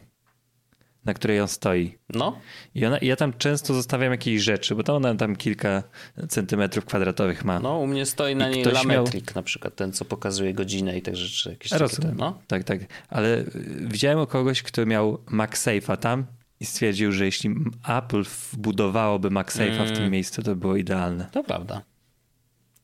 na 1.06 1.14
której 1.14 1.40
on 1.40 1.48
stoi. 1.48 1.98
No, 2.14 2.38
I, 2.74 2.86
ona, 2.86 2.98
ja 3.02 3.16
tam 3.16 3.32
często 3.32 3.74
zostawiam 3.74 4.10
jakieś 4.12 4.42
rzeczy, 4.42 4.74
bo 4.74 4.82
to 4.82 4.96
ona 4.96 5.14
tam 5.14 5.36
kilka 5.36 5.82
centymetrów 6.28 6.84
kwadratowych 6.84 7.44
ma. 7.44 7.60
no, 7.60 7.78
u 7.78 7.86
mnie 7.86 8.06
stoi 8.06 8.36
na 8.36 8.48
I 8.50 8.52
niej 8.54 8.62
ktoś 8.62 8.74
miał- 8.84 8.96
lametrik 8.96 9.34
na 9.34 9.42
przykład, 9.42 9.74
ten 9.76 9.92
co 9.92 10.04
pokazuje 10.04 10.54
godzinę 10.54 10.98
i 10.98 11.02
te 11.02 11.16
rzeczy. 11.16 11.50
Jakieś 11.50 11.70
takie 11.70 11.82
Rozumiem. 11.82 12.10
te, 12.10 12.16
no. 12.18 12.38
Tak, 12.46 12.64
tak. 12.64 12.80
Ale 13.08 13.38
y, 13.38 13.46
widziałem 13.80 14.18
u 14.20 14.26
kogoś, 14.26 14.62
kto 14.62 14.86
miał 14.86 15.18
MagSafe'a 15.30 15.96
tam 15.96 16.26
i 16.60 16.64
stwierdził, 16.66 17.12
że 17.12 17.24
jeśli 17.24 17.50
Apple 17.88 18.24
wbudowałoby 18.52 19.28
MagSafe'a 19.30 19.76
w 19.76 19.80
Mm. 19.80 19.94
tym 19.96 20.10
miejscu, 20.10 20.42
to 20.42 20.56
było 20.56 20.76
idealne. 20.76 21.26
To 21.32 21.44
prawda. 21.44 21.82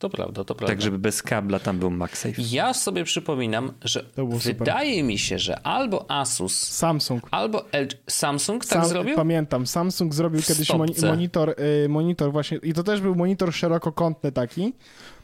To 0.03 0.11
prawda, 0.11 0.44
to 0.44 0.55
prawda. 0.55 0.74
Tak, 0.74 0.82
żeby 0.82 0.98
bez 0.98 1.22
kabla 1.22 1.59
tam 1.59 1.78
był 1.78 1.90
MagSafe. 1.90 2.42
Ja 2.50 2.74
sobie 2.74 3.05
przypominam, 3.05 3.72
że 3.84 4.05
było 4.16 4.40
super. 4.40 4.59
wydaje 4.59 5.03
mi 5.03 5.18
się, 5.18 5.38
że 5.38 5.61
albo 5.66 6.11
Asus, 6.11 6.59
Samsung. 6.62 7.28
albo 7.30 7.64
LG, 7.72 7.92
Samsung 8.11 8.64
tak 8.64 8.80
Sam- 8.80 8.88
zrobił? 8.88 9.16
Pamiętam, 9.16 9.66
Samsung 9.66 10.14
zrobił 10.14 10.42
kiedyś 10.42 10.68
moni- 10.74 10.94
monitor, 11.07 11.55
y, 11.84 11.88
monitor 11.88 12.32
właśnie, 12.32 12.59
i 12.62 12.72
to 12.72 12.82
też 12.82 13.00
był 13.00 13.14
monitor 13.14 13.53
szerokokątny 13.55 14.32
taki 14.32 14.72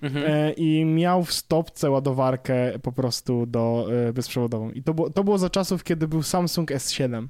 Mhm. 0.03 0.25
e, 0.33 0.53
i 0.53 0.85
miał 0.85 1.25
w 1.25 1.33
stopce 1.33 1.91
ładowarkę 1.91 2.79
po 2.83 2.93
prostu 2.93 3.47
do 3.47 3.87
e, 4.09 4.13
bezprzewodową. 4.13 4.71
I 4.71 4.83
to 4.83 4.95
było, 4.95 5.11
to 5.11 5.25
było 5.25 5.39
za 5.39 5.51
czasów, 5.51 5.85
kiedy 5.85 6.09
był 6.09 6.23
Samsung 6.23 6.71
S7. 6.71 7.27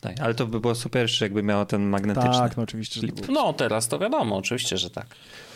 Tak, 0.00 0.20
ale 0.20 0.34
to 0.34 0.46
by 0.46 0.60
było 0.60 0.74
super, 0.74 1.08
jakby 1.20 1.42
miało 1.42 1.66
ten 1.66 1.82
magnetyczny. 1.88 2.30
Tak, 2.32 2.56
no 2.56 2.62
oczywiście, 2.62 3.00
że 3.00 3.08
to 3.08 3.14
było. 3.14 3.32
No, 3.42 3.52
teraz 3.52 3.88
to 3.88 3.98
wiadomo, 3.98 4.36
oczywiście, 4.36 4.76
że 4.76 4.90
tak. 4.90 5.06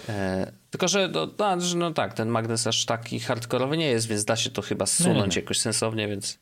E, 0.09 0.53
tylko, 0.71 0.89
że 0.89 1.09
no, 1.15 1.29
no, 1.39 1.57
no 1.77 1.93
tak, 1.93 2.15
ten 2.15 2.29
magnes 2.29 2.67
aż 2.67 2.85
taki 2.85 3.21
hardkorowy 3.21 3.77
nie 3.77 3.87
jest, 3.87 4.07
więc 4.07 4.25
da 4.25 4.37
się 4.37 4.51
to 4.51 4.63
chyba 4.63 4.87
zsunąć 4.87 5.37
jakoś 5.37 5.59
sensownie, 5.61 6.09
więc... 6.09 6.39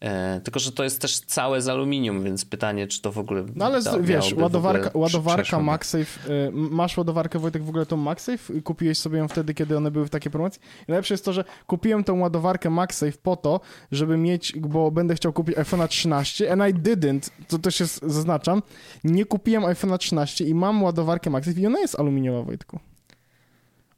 E, 0.00 0.40
tylko, 0.40 0.60
że 0.60 0.72
to 0.72 0.84
jest 0.84 1.00
też 1.00 1.20
całe 1.20 1.62
z 1.62 1.68
aluminium, 1.68 2.24
więc 2.24 2.44
pytanie, 2.44 2.86
czy 2.86 3.02
to 3.02 3.12
w 3.12 3.18
ogóle... 3.18 3.44
No 3.54 3.64
ale 3.64 3.82
da, 3.82 3.98
wiesz, 3.98 4.32
ładowarka, 4.32 4.90
ładowarka. 4.94 5.60
MagSafe, 5.60 6.30
y, 6.30 6.50
masz 6.52 6.96
ładowarkę 6.96 7.38
Wojtek 7.38 7.64
w 7.64 7.68
ogóle 7.68 7.86
tą 7.86 7.96
MagSafe? 7.96 8.60
Kupiłeś 8.60 8.98
sobie 8.98 9.18
ją 9.18 9.28
wtedy, 9.28 9.54
kiedy 9.54 9.76
one 9.76 9.90
były 9.90 10.06
w 10.06 10.10
takiej 10.10 10.32
promocji? 10.32 10.62
I 10.62 10.84
najlepsze 10.88 11.14
jest 11.14 11.24
to, 11.24 11.32
że 11.32 11.44
kupiłem 11.66 12.04
tą 12.04 12.20
ładowarkę 12.20 12.70
MagSafe 12.70 13.18
po 13.22 13.36
to, 13.36 13.60
żeby 13.92 14.16
mieć, 14.16 14.52
bo 14.58 14.90
będę 14.90 15.14
chciał 15.14 15.32
kupić 15.32 15.56
iPhone'a 15.56 15.88
13 15.88 16.52
and 16.52 16.62
I 16.62 16.74
didn't, 16.74 17.30
to 17.48 17.58
też 17.58 17.80
jest, 17.80 18.00
zaznaczam, 18.06 18.62
nie 19.04 19.24
kupiłem 19.24 19.62
iPhone'a 19.62 19.98
13 19.98 20.44
i 20.44 20.54
mam 20.54 20.82
ładowarkę 20.82 21.30
MagSafe 21.30 21.60
i 21.60 21.66
ona 21.66 21.80
jest 21.80 22.00
aluminiowa, 22.00 22.42
Wojtku. 22.42 22.80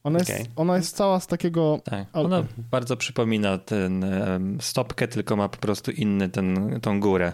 Ona 0.04 0.18
jest, 0.18 0.30
Okej. 0.30 0.46
ona 0.56 0.76
jest 0.76 0.96
cała 0.96 1.20
z 1.20 1.26
takiego... 1.26 1.80
Tak, 1.84 2.06
ona 2.12 2.44
bardzo 2.70 2.96
przypomina 2.96 3.58
ten 3.58 4.04
stopkę, 4.60 5.08
tylko 5.08 5.36
ma 5.36 5.48
po 5.48 5.56
prostu 5.58 5.90
inny 5.90 6.28
ten, 6.28 6.78
tą 6.82 7.00
górę. 7.00 7.32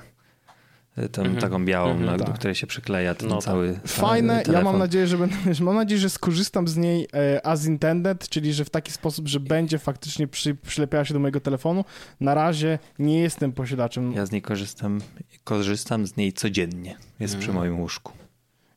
Tą 1.12 1.22
Mhm. 1.22 1.40
taką 1.40 1.64
białą, 1.64 1.90
Mhm. 1.90 2.06
na, 2.06 2.16
do 2.18 2.24
Tak. 2.24 2.34
której 2.34 2.54
się 2.54 2.66
przykleja 2.66 3.14
ten 3.14 3.28
No 3.28 3.34
tak. 3.34 3.44
cały 3.44 3.80
Fajne, 3.86 4.34
ja 4.34 4.42
telefon. 4.42 4.64
mam 4.64 4.78
nadzieję, 4.78 5.06
że 5.06 5.18
będę, 5.18 5.36
mam 5.60 5.74
nadzieję, 5.74 6.00
że 6.00 6.10
skorzystam 6.10 6.68
z 6.68 6.76
niej 6.76 7.08
e, 7.14 7.46
as 7.46 7.66
intended, 7.66 8.28
czyli 8.28 8.52
że 8.52 8.64
w 8.64 8.70
taki 8.70 8.92
sposób, 8.92 9.28
że 9.28 9.40
będzie 9.40 9.78
faktycznie 9.78 10.28
przy, 10.28 10.54
przylepiała 10.54 11.04
się 11.04 11.14
do 11.14 11.20
mojego 11.20 11.40
telefonu. 11.40 11.84
Na 12.20 12.34
razie 12.34 12.78
nie 12.98 13.20
jestem 13.20 13.52
posiadaczem 13.52 14.12
Ja 14.12 14.26
z 14.26 14.30
niej 14.32 14.42
korzystam, 14.42 15.00
korzystam 15.44 16.06
z 16.06 16.16
niej 16.16 16.32
codziennie. 16.32 16.96
Jest 17.20 17.36
przy 17.36 17.48
Mhm. 17.48 17.58
moim 17.58 17.80
łóżku. 17.80 18.12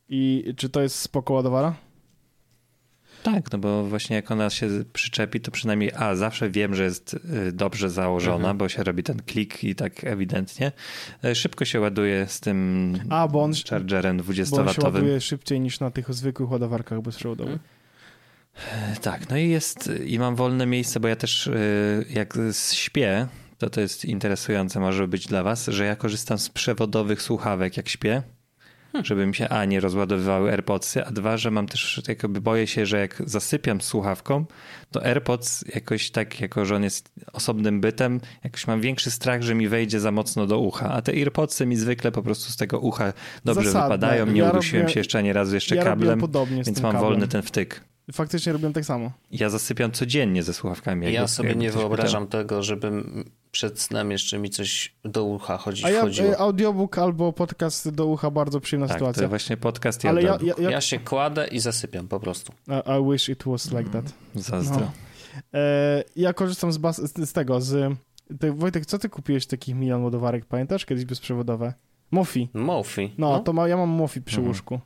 i 0.08 0.54
czy 0.56 0.68
to 0.68 0.80
jest 0.80 0.96
spoko 0.96 1.34
ładowara? 1.34 1.74
Tak, 3.24 3.52
no 3.52 3.58
bo 3.58 3.84
właśnie 3.84 4.16
jak 4.16 4.30
ona 4.30 4.50
się 4.50 4.68
przyczepi, 4.92 5.40
to 5.40 5.50
przynajmniej 5.50 5.92
a, 5.96 6.14
zawsze 6.14 6.50
wiem, 6.50 6.74
że 6.74 6.84
jest 6.84 7.14
y, 7.48 7.52
dobrze 7.52 7.90
założona, 7.90 8.36
Mhm. 8.36 8.58
bo 8.58 8.68
się 8.68 8.84
robi 8.84 9.02
ten 9.02 9.22
klik 9.22 9.64
i 9.64 9.74
tak 9.74 10.04
ewidentnie. 10.04 10.72
Y, 11.24 11.34
Szybko 11.34 11.64
się 11.64 11.80
ładuje 11.80 12.26
z 12.28 12.40
tym 12.40 12.92
A, 13.10 13.28
bo 13.28 13.42
on, 13.42 13.52
chargerem 13.70 14.16
bo 14.16 14.24
on 14.30 14.34
się 14.34 14.42
20-watowym. 14.44 14.84
ładuje 14.84 15.20
szybciej 15.20 15.60
niż 15.60 15.80
na 15.80 15.90
tych 15.90 16.14
zwykłych 16.14 16.50
ładowarkach 16.50 17.00
bezprzewodowych. 17.02 17.58
Tak, 19.02 19.30
no 19.30 19.36
i 19.36 19.48
jest, 19.48 19.90
i 20.06 20.18
mam 20.18 20.36
wolne 20.36 20.66
miejsce, 20.66 21.00
bo 21.00 21.08
ja 21.08 21.16
też 21.16 21.46
y, 21.46 22.04
jak 22.10 22.34
śpię, 22.72 23.26
to 23.58 23.70
to 23.70 23.80
jest 23.80 24.04
interesujące 24.04 24.80
może 24.80 25.08
być 25.08 25.26
dla 25.26 25.42
was, 25.42 25.66
że 25.66 25.84
ja 25.84 25.96
korzystam 25.96 26.38
z 26.38 26.48
przewodowych 26.48 27.22
słuchawek 27.22 27.76
jak 27.76 27.88
śpię, 27.88 28.22
żeby 29.02 29.26
mi 29.26 29.34
się 29.34 29.48
a 29.48 29.64
nie 29.64 29.80
rozładowywały 29.80 30.50
AirPodsy, 30.50 31.04
a 31.04 31.10
dwa, 31.10 31.36
że 31.36 31.50
mam 31.50 31.66
też 31.66 32.02
jakby 32.08 32.40
boję 32.40 32.66
się, 32.66 32.86
że 32.86 32.98
jak 33.00 33.22
zasypiam 33.26 33.80
z 33.80 33.84
słuchawką, 33.84 34.44
to 34.90 35.04
AirPods 35.06 35.64
jakoś 35.74 36.10
tak, 36.10 36.40
jako 36.40 36.64
że 36.64 36.76
on 36.76 36.82
jest 36.82 37.12
osobnym 37.32 37.80
bytem, 37.80 38.20
jakoś 38.44 38.66
mam 38.66 38.80
większy 38.80 39.10
strach, 39.10 39.42
że 39.42 39.54
mi 39.54 39.68
wejdzie 39.68 40.00
za 40.00 40.10
mocno 40.12 40.46
do 40.46 40.58
ucha, 40.58 40.90
a 40.92 41.02
te 41.02 41.12
AirPodsy 41.12 41.66
mi 41.66 41.76
zwykle 41.76 42.12
po 42.12 42.22
prostu 42.22 42.52
z 42.52 42.56
tego 42.56 42.78
ucha 42.80 43.12
dobrze 43.44 43.64
Zasadne. 43.70 43.88
wypadają, 43.96 44.26
nie 44.26 44.40
Ja 44.40 44.50
udusiłem 44.50 44.82
robię- 44.86 44.94
się 44.94 45.00
jeszcze 45.00 45.18
ani 45.18 45.32
razu 45.32 45.54
jeszcze 45.54 45.76
ja 45.76 45.84
kablem, 45.84 46.20
więc 46.48 46.80
mam 46.82 46.92
kablem. 46.92 47.00
wolny 47.10 47.28
ten 47.28 47.42
wtyk. 47.42 47.80
Faktycznie 48.12 48.52
robiłem 48.52 48.72
tak 48.72 48.84
samo. 48.84 49.10
Ja 49.30 49.50
zasypiam 49.50 49.92
codziennie 49.92 50.42
ze 50.42 50.54
słuchawkami. 50.54 51.12
Ja 51.12 51.28
sobie 51.28 51.54
nie 51.54 51.70
wyobrażam 51.70 52.26
tego, 52.26 52.62
żebym 52.62 53.24
przed 53.50 53.80
snem 53.80 54.10
jeszcze 54.10 54.38
mi 54.38 54.50
coś 54.50 54.94
do 55.04 55.24
ucha 55.24 55.56
chodzi, 55.58 55.84
A 55.84 55.90
ja 55.90 56.00
wchodziło. 56.00 56.28
e, 56.28 56.38
audiobook 56.38 56.98
albo 56.98 57.32
podcast 57.32 57.90
do 57.90 58.06
ucha, 58.06 58.30
bardzo 58.30 58.60
przyjemna 58.60 58.86
pytał. 58.86 58.98
Tak, 58.98 59.00
to 59.00 59.04
sytuacja. 59.14 59.22
jest 59.22 59.30
właśnie 59.30 59.56
podcast 59.56 60.04
Ale 60.04 60.22
ja, 60.22 60.38
ja, 60.42 60.54
ja, 60.58 60.70
Ja 60.70 60.80
się 60.80 60.98
kładę 60.98 61.46
i 61.48 61.60
zasypiam 61.60 62.08
po 62.08 62.20
prostu. 62.20 62.52
I 62.68 62.72
I 63.00 63.12
wish 63.12 63.28
it 63.28 63.44
was 63.46 63.72
like 63.72 63.90
that. 63.90 64.12
Zazdro. 64.34 64.80
no. 64.80 64.92
E, 65.54 66.04
ja 66.16 66.32
korzystam 66.32 66.72
z, 66.72 66.78
bas, 66.78 66.96
z, 66.96 67.28
z 67.28 67.32
tego, 67.32 67.60
z... 67.60 67.94
Ty, 68.40 68.52
Wojtek, 68.52 68.86
co 68.86 68.98
ty 68.98 69.08
kupiłeś 69.08 69.46
takich 69.46 69.74
milion 69.74 70.04
ładowarek? 70.04 70.44
Pamiętasz 70.44 70.86
kiedyś 70.86 71.04
bezprzewodowe? 71.04 71.74
Mofi. 72.10 72.48
Mofi. 72.54 73.14
No, 73.18 73.38
to 73.38 73.52
ma, 73.52 73.68
ja 73.68 73.76
mam 73.76 73.88
Mofi 73.88 74.22
przy 74.22 74.36
Mhm. 74.36 74.48
łóżku. 74.48 74.80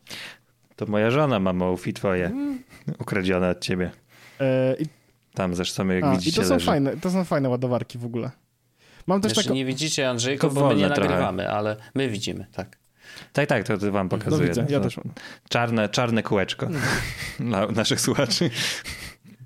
To 0.79 0.87
moja 0.87 1.11
żona 1.11 1.39
ma 1.41 1.53
Mofi 1.53 1.93
twoje. 1.93 2.33
Ukradzione 2.99 3.51
od 3.51 3.61
ciebie. 3.61 3.91
E, 4.41 4.77
i, 4.81 4.87
Tam 5.35 5.55
zresztą 5.55 5.89
jak 5.89 6.05
a, 6.05 6.15
I 6.15 6.17
widzicie 6.17 6.41
to 6.43 6.49
są, 6.49 6.55
leży. 6.55 6.67
fajne, 6.67 6.97
to 6.97 7.11
są 7.11 7.25
fajne 7.25 7.49
ładowarki 7.49 7.99
w 7.99 8.05
ogóle. 8.05 8.31
Mam 9.07 9.21
też 9.21 9.35
taką... 9.35 9.55
nie 9.55 9.65
widzicie 9.65 10.11
Andrzejko, 10.11 10.49
To 10.49 10.55
bo 10.55 10.69
my 10.69 10.75
nie 10.75 10.87
trochę. 10.87 11.01
nagrywamy, 11.01 11.51
ale 11.51 11.77
my 11.95 12.09
widzimy, 12.09 12.47
tak. 12.53 12.79
Tak, 13.33 13.49
tak, 13.49 13.65
to, 13.65 13.79
to 13.79 13.93
wam 13.93 14.07
No 14.13 14.19
pokazuję. 14.19 14.49
widzę, 14.49 14.67
ja 14.69 14.79
To 14.79 14.85
też 14.85 14.97
mam. 14.97 15.07
Czarne, 15.49 15.89
czarne 15.89 16.23
kółeczko 16.23 16.69
dla 17.41 17.67
naszych 17.67 18.01
słuchaczy. 18.01 18.51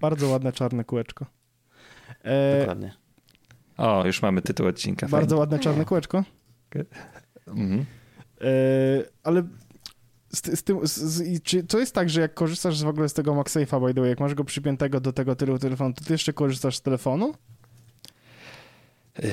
Bardzo 0.01 0.28
ładne 0.28 0.53
czarne 0.53 0.85
kółeczko. 0.85 1.26
E, 2.24 2.59
Dokładnie. 2.59 2.95
O, 3.76 4.07
już 4.07 4.22
mamy 4.22 4.43
tytuł 4.43 4.66
odcinka. 4.66 5.09
Bardzo 5.09 5.28
Fajnie. 5.28 5.41
ładne 5.41 5.59
czarne 5.59 5.85
kółeczko. 5.85 6.24
Mhm. 7.47 7.85
E, 8.41 8.45
ale 9.22 9.43
z, 10.35 10.59
z 10.59 10.62
tym, 10.62 10.78
z, 10.83 11.43
czy 11.43 11.64
to 11.64 11.78
jest 11.78 11.95
tak, 11.95 12.11
że 12.11 12.20
jak 12.20 12.35
korzystasz 12.35 12.83
w 12.83 12.89
ogóle 12.89 13.09
z 13.09 13.12
tego 13.12 13.35
MagSafe'a, 13.35 13.87
by 13.87 13.95
the 13.95 14.01
way, 14.01 14.11
jak 14.11 14.20
masz 14.20 14.35
go 14.35 14.45
przypiętego 14.45 15.01
do 15.01 15.12
tego 15.12 15.37
tylu 15.37 15.59
telefonu, 15.59 15.95
to 15.95 16.05
ty 16.05 16.12
jeszcze 16.12 16.33
korzystasz 16.33 16.76
z 16.76 16.83
telefonu? 16.83 17.35
Yy, 19.18 19.28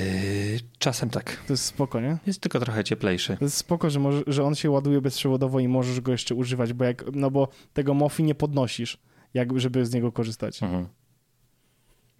czasem 0.78 1.10
tak. 1.10 1.36
To 1.46 1.52
jest 1.52 1.64
spoko, 1.64 2.00
nie? 2.00 2.18
Jest 2.26 2.40
tylko 2.40 2.60
trochę 2.60 2.84
cieplejszy. 2.84 3.36
To 3.36 3.44
jest 3.44 3.56
spoko, 3.56 3.90
że, 3.90 4.00
może, 4.00 4.22
że 4.26 4.44
on 4.44 4.54
się 4.54 4.70
ładuje 4.70 5.00
bezprzewodowo 5.00 5.60
i 5.60 5.68
możesz 5.68 6.00
go 6.00 6.12
jeszcze 6.12 6.34
używać, 6.34 6.72
bo 6.72 6.84
jak, 6.84 7.04
no 7.12 7.30
bo 7.30 7.48
tego 7.72 7.94
MOFI 7.94 8.24
nie 8.24 8.34
podnosisz, 8.34 8.98
jak, 9.34 9.60
żeby 9.60 9.86
z 9.86 9.92
niego 9.92 10.12
korzystać. 10.12 10.62
Mhm. 10.62 10.86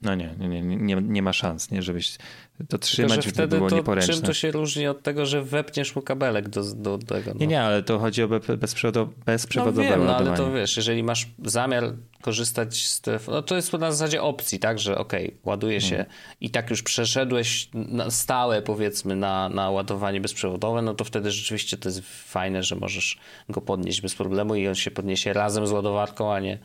No 0.03 0.15
nie, 0.15 0.35
nie, 0.39 0.63
nie, 0.63 0.95
nie, 1.03 1.23
ma 1.23 1.33
szans, 1.33 1.71
nie, 1.71 1.83
żebyś 1.83 2.17
to 2.17 2.23
Tylko, 2.59 2.79
trzymać, 2.79 3.25
że 3.25 3.29
by 3.31 3.35
wtedy 3.35 3.57
było 3.57 3.69
to, 3.71 3.77
nieporęczne. 3.77 4.15
czym 4.15 4.23
to 4.23 4.35
się 4.35 4.51
różni 4.51 4.87
od 4.87 5.03
tego, 5.03 5.27
że 5.27 5.43
wepniesz 5.43 5.97
mu 5.97 6.03
kabelek 6.03 6.49
do, 6.49 6.75
do 6.75 6.99
tego? 6.99 7.31
No. 7.35 7.41
Nie, 7.41 7.47
nie, 7.47 7.63
ale 7.63 7.83
to 7.83 7.99
chodzi 7.99 8.23
o 8.23 8.29
be- 8.29 8.41
bezprzewodo- 8.41 9.07
No 9.07 9.25
bezprzewodowe 9.27 9.83
wiem, 9.83 10.05
no, 10.05 10.17
ale 10.17 10.37
to 10.37 10.53
wiesz, 10.53 10.77
jeżeli 10.77 11.03
masz 11.03 11.29
zamiar 11.45 11.85
korzystać 12.23 12.87
z 12.87 13.01
telefonu, 13.01 13.37
no 13.37 13.43
to 13.43 13.57
jest 13.57 13.73
na 13.73 13.93
zasadzie 13.93 14.23
opcji, 14.23 14.59
tak, 14.59 14.79
że 14.79 14.99
okej, 14.99 15.27
okay, 15.27 15.39
ładuje 15.45 15.81
się 15.81 15.97
Mhm. 15.97 16.16
i 16.41 16.51
tak 16.51 16.71
już 16.71 16.83
przeszedłeś 16.83 17.68
na 17.75 18.11
stałe 18.11 18.62
powiedzmy 18.62 19.16
na, 19.16 19.49
na 19.49 19.71
ładowanie 19.71 20.21
bezprzewodowe, 20.21 20.83
no 20.83 20.95
to 20.95 21.05
wtedy 21.05 21.31
rzeczywiście 21.31 21.77
to 21.77 21.89
jest 21.89 22.01
fajne, 22.05 22.62
że 22.62 22.77
możesz 22.77 23.18
go 23.49 23.61
podnieść 23.61 24.01
bez 24.01 24.14
problemu 24.14 24.55
i 24.55 24.68
on 24.68 24.75
się 24.75 24.91
podniesie 24.91 25.33
razem 25.33 25.66
z 25.66 25.73
ładowarką, 25.73 26.33
a 26.35 26.41
nie 26.41 26.59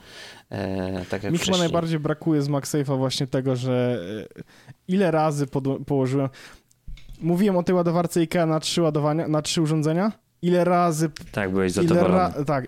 e, 0.50 1.06
tak 1.10 1.24
jak 1.24 1.34
Mi 1.34 1.40
chyba 1.40 1.58
najbardziej 1.58 2.00
brakuje 2.00 2.42
z 2.42 2.50
MagSafe'a 2.50 2.98
właśnie 2.98 3.28
tego, 3.28 3.56
że 3.56 4.00
e, 4.40 4.44
ile 4.88 5.12
razy 5.12 5.48
położyłem... 5.86 6.30
Mówiłem 7.22 7.58
o 7.58 7.64
tej 7.64 7.76
ładowarce 7.76 8.20
IKEA 8.20 8.46
na 8.48 8.60
trzy 8.60 8.82
ładowania, 8.82 9.28
na 9.28 9.42
trzy 9.42 9.62
urządzenia. 9.62 10.12
Ile 10.42 10.64
razy 10.64 11.10
Tak, 11.32 11.52
byłeś 11.52 11.78
Ile 11.78 11.88
zadowolony. 11.88 12.18
ra- 12.18 12.44
tak. 12.46 12.68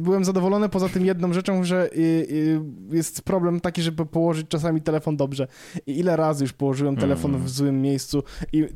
Byłem 0.00 0.24
zadowolony 0.24 0.68
poza 0.68 0.88
tym 0.88 1.06
jedną 1.06 1.32
rzeczą, 1.32 1.64
że 1.64 1.92
y, 1.92 1.98
y, 2.00 2.60
jest 2.90 3.22
problem 3.22 3.60
taki, 3.60 3.82
żeby 3.82 4.06
położyć 4.06 4.48
czasami 4.48 4.82
telefon 4.82 5.16
dobrze. 5.16 5.46
I 5.86 5.98
ile 5.98 6.16
razy 6.16 6.44
już 6.44 6.52
położyłem 6.52 6.96
telefon 6.96 7.30
Mm. 7.34 7.46
w 7.46 7.50
złym 7.50 7.82
miejscu. 7.82 8.22
I 8.52 8.66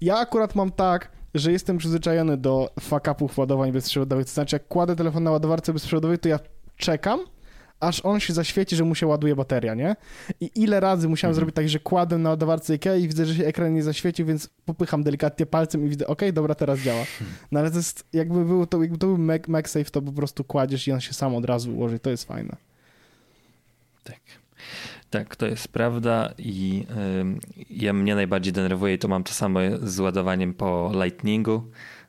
ja 0.00 0.16
akurat 0.18 0.54
mam 0.54 0.70
tak, 0.70 1.10
że 1.34 1.52
jestem 1.52 1.78
przyzwyczajony 1.78 2.36
do 2.36 2.70
fuck-upów 2.80 3.38
ładowań 3.38 3.72
bezprzewodowych. 3.72 4.26
To 4.26 4.32
znaczy, 4.32 4.56
jak 4.56 4.68
kładę 4.68 4.96
telefon 4.96 5.22
na 5.22 5.30
ładowarce 5.30 5.72
bezprzewodowej, 5.72 6.18
to 6.18 6.28
ja 6.28 6.38
czekam, 6.76 7.20
aż 7.80 8.00
on 8.04 8.20
się 8.20 8.32
zaświeci, 8.32 8.76
że 8.76 8.84
mu 8.84 8.94
się 8.94 9.06
ładuje 9.06 9.36
bateria, 9.36 9.74
nie? 9.74 9.96
I 10.40 10.50
ile 10.54 10.80
razy 10.80 11.08
musiałem 11.08 11.30
Mhm. 11.30 11.34
zrobić 11.40 11.56
tak, 11.56 11.68
że 11.68 11.78
kładę 11.78 12.18
na 12.18 12.30
ładowarce 12.30 12.72
IKEA 12.72 13.02
i 13.02 13.08
widzę, 13.08 13.26
że 13.26 13.34
się 13.34 13.44
ekran 13.46 13.74
nie 13.74 13.82
zaświecił, 13.82 14.26
więc 14.26 14.48
popycham 14.64 15.02
delikatnie 15.02 15.46
palcem 15.46 15.86
i 15.86 15.88
widzę, 15.88 16.06
okej, 16.06 16.32
dobra, 16.32 16.54
teraz 16.54 16.78
działa. 16.80 17.04
No 17.52 17.60
ale 17.60 17.70
to 17.70 17.76
jest, 17.76 18.04
jakby 18.12 18.44
był 18.44 18.66
to, 18.66 18.82
jakby 18.82 18.98
to 18.98 19.06
był 19.06 19.18
Mac, 19.18 19.48
MagSafe, 19.48 19.84
to 19.90 20.02
po 20.02 20.12
prostu 20.12 20.44
kładziesz 20.44 20.88
i 20.88 20.92
on 20.92 21.00
się 21.00 21.12
sam 21.12 21.34
od 21.34 21.44
razu 21.44 21.72
ułoży, 21.72 21.98
to 21.98 22.10
jest 22.10 22.24
fajne. 22.24 22.56
Tak. 24.04 24.20
Tak, 25.10 25.36
to 25.36 25.46
jest 25.46 25.68
prawda 25.68 26.32
i 26.38 26.86
ym, 27.20 27.40
ja 27.70 27.92
mnie 27.92 28.14
najbardziej 28.14 28.52
denerwuje 28.52 28.94
i 28.94 28.98
to 28.98 29.08
mam 29.08 29.24
to 29.24 29.32
samo 29.32 29.60
z 29.82 30.00
ładowaniem 30.00 30.54
po 30.54 30.92
Lightningu, 31.04 31.62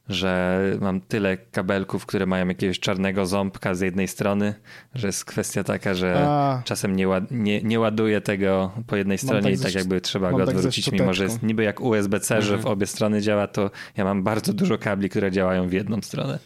że 0.09 0.59
mam 0.81 1.01
tyle 1.01 1.37
kabelków, 1.37 2.05
które 2.05 2.25
mają 2.25 2.47
jakiegoś 2.47 2.79
czarnego 2.79 3.25
ząbka 3.25 3.75
z 3.75 3.79
jednej 3.81 4.07
strony, 4.07 4.53
że 4.95 5.07
jest 5.07 5.25
kwestia 5.25 5.63
taka, 5.63 5.93
że 5.93 6.15
A, 6.27 6.61
czasem 6.65 6.95
nie, 6.95 7.07
ład, 7.07 7.23
nie, 7.31 7.61
nie 7.61 7.79
ładuję 7.79 8.21
tego 8.21 8.71
po 8.87 8.95
jednej 8.95 9.17
stronie 9.17 9.41
tak 9.51 9.59
i 9.59 9.63
tak 9.63 9.73
jakby 9.75 10.01
trzeba 10.01 10.31
go 10.31 10.45
tak 10.45 10.55
odwrócić, 10.55 10.91
mimo 10.91 11.13
że 11.13 11.23
jest 11.23 11.43
niby 11.43 11.63
jak 11.63 11.81
USB-C, 11.81 12.41
że 12.41 12.51
w 12.53 12.55
Mhm. 12.57 12.73
obie 12.73 12.85
strony 12.87 13.21
działa, 13.21 13.47
to 13.47 13.71
ja 13.97 14.03
mam 14.03 14.23
bardzo 14.23 14.53
dużo 14.53 14.77
kabli, 14.77 15.09
które 15.09 15.31
działają 15.31 15.67
w 15.67 15.73
jedną 15.73 16.01
stronę. 16.01 16.39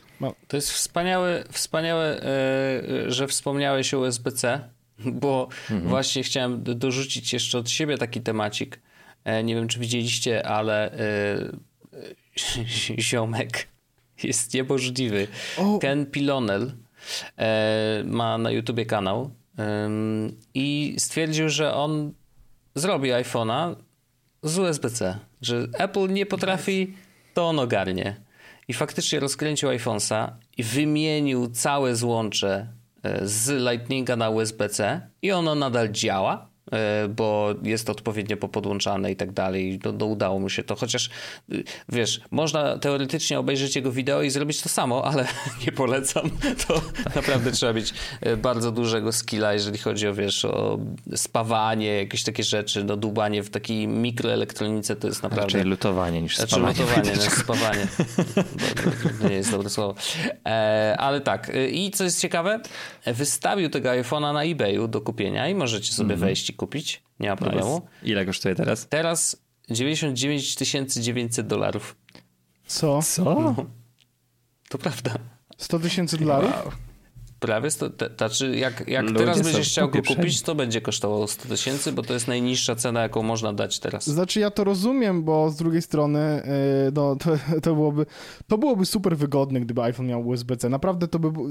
To 0.48 0.58
jest 0.58 0.72
wspaniałe, 0.72 1.44
wspaniałe 1.52 2.22
e, 2.22 3.12
że 3.12 3.28
wspomniałeś 3.28 3.94
o 3.94 4.00
USB-C, 4.00 4.60
bo 5.22 5.48
Mhm. 5.72 5.90
właśnie 5.90 6.24
chciałem 6.24 6.64
dorzucić 6.64 7.34
jeszcze 7.34 7.58
od 7.58 7.70
siebie 7.70 7.98
taki 7.98 8.22
temacik. 8.22 8.80
E, 9.24 9.44
Nie 9.44 9.56
wiem, 9.56 9.68
czy 9.68 9.80
widzieliście, 9.80 10.48
ale 10.48 10.92
e, 10.92 10.98
e, 11.00 11.52
ziomek 13.00 13.68
jest 14.24 14.54
niemożliwy. 14.54 15.28
o, 15.58 15.80
Ken 15.80 16.06
Pilonel 16.06 16.74
e, 17.38 18.04
ma 18.06 18.38
na 18.38 18.52
YouTubie 18.52 18.86
kanał 18.86 19.32
ym, 19.60 20.38
i 20.54 20.96
stwierdził, 20.98 21.50
że 21.50 21.74
on 21.74 22.14
zrobi 22.76 23.10
iPhone'a 23.10 23.76
z 24.44 24.58
USB-C, 24.58 25.20
że 25.42 25.68
Apple 25.74 26.10
nie 26.10 26.26
potrafi, 26.26 26.94
to 27.34 27.48
on 27.48 27.60
ogarnie. 27.60 28.16
I 28.68 28.74
faktycznie 28.74 29.20
rozkręcił 29.20 29.70
iPhone'a 29.70 30.32
i 30.58 30.64
wymienił 30.64 31.48
całe 31.48 31.96
złącze 31.96 32.68
e, 33.04 33.28
z 33.28 33.50
Lightninga 33.50 34.16
na 34.16 34.30
USB-C 34.30 35.02
i 35.22 35.32
ono 35.32 35.56
nadal 35.56 35.90
działa, 35.90 36.36
e, 36.36 36.55
bo 37.10 37.54
jest 37.64 37.90
odpowiednio 37.90 38.38
popodłączane 38.38 39.12
i 39.12 39.16
tak 39.16 39.32
dalej. 39.32 39.80
No, 39.86 39.92
no 39.92 40.06
udało 40.06 40.40
mu 40.40 40.50
się 40.50 40.64
to, 40.64 40.76
chociaż 40.76 41.10
y, 41.54 41.64
wiesz, 41.90 42.22
można 42.32 42.78
teoretycznie 42.78 43.40
obejrzeć 43.40 43.76
jego 43.76 43.92
wideo 43.92 44.22
i 44.22 44.30
zrobić 44.30 44.62
to 44.62 44.70
samo, 44.70 45.06
ale 45.06 45.28
nie 45.66 45.72
polecam. 45.72 46.30
To 46.68 46.82
naprawdę 47.16 47.52
trzeba 47.52 47.74
mieć 47.74 47.94
e, 48.22 48.38
bardzo 48.38 48.72
dużego 48.72 49.12
skilla, 49.12 49.54
jeżeli 49.54 49.78
chodzi 49.78 50.08
o, 50.08 50.14
wiesz, 50.14 50.46
o 50.46 50.80
spawanie, 51.16 51.88
jakieś 51.98 52.24
takie 52.24 52.44
rzeczy, 52.44 52.84
no 52.84 52.98
dłubanie 52.98 53.44
w 53.44 53.50
takiej 53.50 53.88
mikroelektronice 53.88 54.96
to 54.96 55.08
jest 55.08 55.24
naprawdę... 55.24 55.46
Raczej 55.46 55.64
lutowanie 55.64 56.22
niż 56.22 56.36
Znaczy 56.38 56.56
spawanie. 56.56 56.80
lutowanie, 56.80 57.12
no, 57.26 57.32
spawanie. 57.32 57.88
To- 57.96 59.20
To 59.22 59.28
nie 59.30 59.36
jest 59.36 59.52
dobre 59.52 59.70
słowo. 59.70 59.96
E, 60.46 60.96
ale 61.00 61.22
tak, 61.22 61.50
e, 61.50 61.68
i 61.70 61.92
co 61.92 62.04
jest 62.04 62.22
ciekawe, 62.22 62.60
wystawił 63.06 63.70
tego 63.70 63.90
iPhone'a 63.90 64.34
na 64.34 64.44
eBayu 64.44 64.88
do 64.88 65.02
kupienia 65.02 65.50
i 65.50 65.56
możecie 65.56 65.94
sobie 65.94 66.16
wejść 66.16 66.50
i 66.50 66.54
kupić, 66.56 67.04
nie 67.20 67.30
ma 67.30 67.36
problemu. 67.36 67.76
Nice. 67.76 68.12
Ile 68.12 68.26
kosztuje 68.26 68.56
teraz? 68.56 68.88
Teraz 68.88 69.46
99 69.70 70.94
900 70.94 71.48
dolarów. 71.48 71.96
co? 72.68 73.02
Co? 73.02 73.56
To 74.70 74.78
prawda. 74.78 75.14
100 75.58 75.80
tysięcy 75.80 76.18
dolarów? 76.18 76.52
Prawie, 77.40 77.72
sto, 77.72 77.90
te, 77.90 78.10
znaczy 78.18 78.56
jak, 78.56 78.88
jak 78.88 79.04
Ludzie 79.04 79.18
teraz 79.18 79.42
będziesz 79.42 79.68
chciał 79.70 79.90
go 79.90 80.02
kupić, 80.04 80.42
to 80.42 80.56
będzie 80.56 80.82
kosztowało 80.82 81.28
100 81.28 81.50
tysięcy, 81.50 81.92
bo 81.92 82.02
to 82.02 82.14
jest 82.14 82.28
najniższa 82.28 82.76
cena, 82.76 83.02
jaką 83.02 83.24
można 83.24 83.54
dać 83.54 83.80
teraz. 83.80 84.06
Znaczy 84.06 84.40
ja 84.40 84.52
to 84.52 84.64
rozumiem, 84.64 85.24
bo 85.24 85.50
z 85.50 85.56
drugiej 85.56 85.82
strony 85.82 86.44
yy, 86.86 86.92
no, 86.96 87.16
to, 87.16 87.38
to, 87.64 87.76
byłoby, 87.76 88.06
to 88.48 88.58
byłoby 88.58 88.86
super 88.86 89.18
wygodne, 89.18 89.62
gdyby 89.62 89.82
iPhone 89.82 90.08
miał 90.08 90.28
USB-C. 90.28 90.70
Naprawdę 90.70 91.08
to 91.08 91.20
by 91.20 91.32
było... 91.32 91.50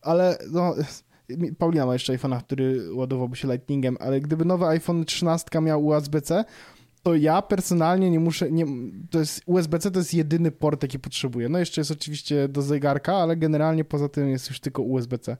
Ale 0.00 0.38
no... 0.50 0.74
Paulina 1.58 1.86
ma 1.86 1.92
jeszcze 1.92 2.12
iPhone'a, 2.12 2.40
który 2.42 2.94
ładowałby 2.94 3.36
się 3.36 3.48
Lightningiem, 3.48 3.96
ale 4.00 4.20
gdyby 4.20 4.44
nowy 4.44 4.66
iPhone 4.66 5.04
13 5.04 5.60
miał 5.60 5.86
USB-C, 5.86 6.44
to 7.02 7.14
ja 7.14 7.42
personalnie 7.42 8.10
nie 8.10 8.20
muszę, 8.20 8.50
nie, 8.50 8.66
to 9.10 9.18
jest 9.18 9.42
USB-C 9.46 9.90
to 9.90 9.98
jest 9.98 10.14
jedyny 10.14 10.50
port, 10.50 10.82
jaki 10.82 10.98
potrzebuję. 10.98 11.48
No 11.48 11.58
jeszcze 11.58 11.80
jest 11.80 11.90
oczywiście 11.90 12.48
do 12.48 12.62
zegarka, 12.62 13.16
ale 13.16 13.36
generalnie 13.36 13.84
poza 13.84 14.08
tym 14.08 14.28
jest 14.28 14.48
już 14.48 14.60
tylko 14.60 14.82
USB-C. 14.82 15.36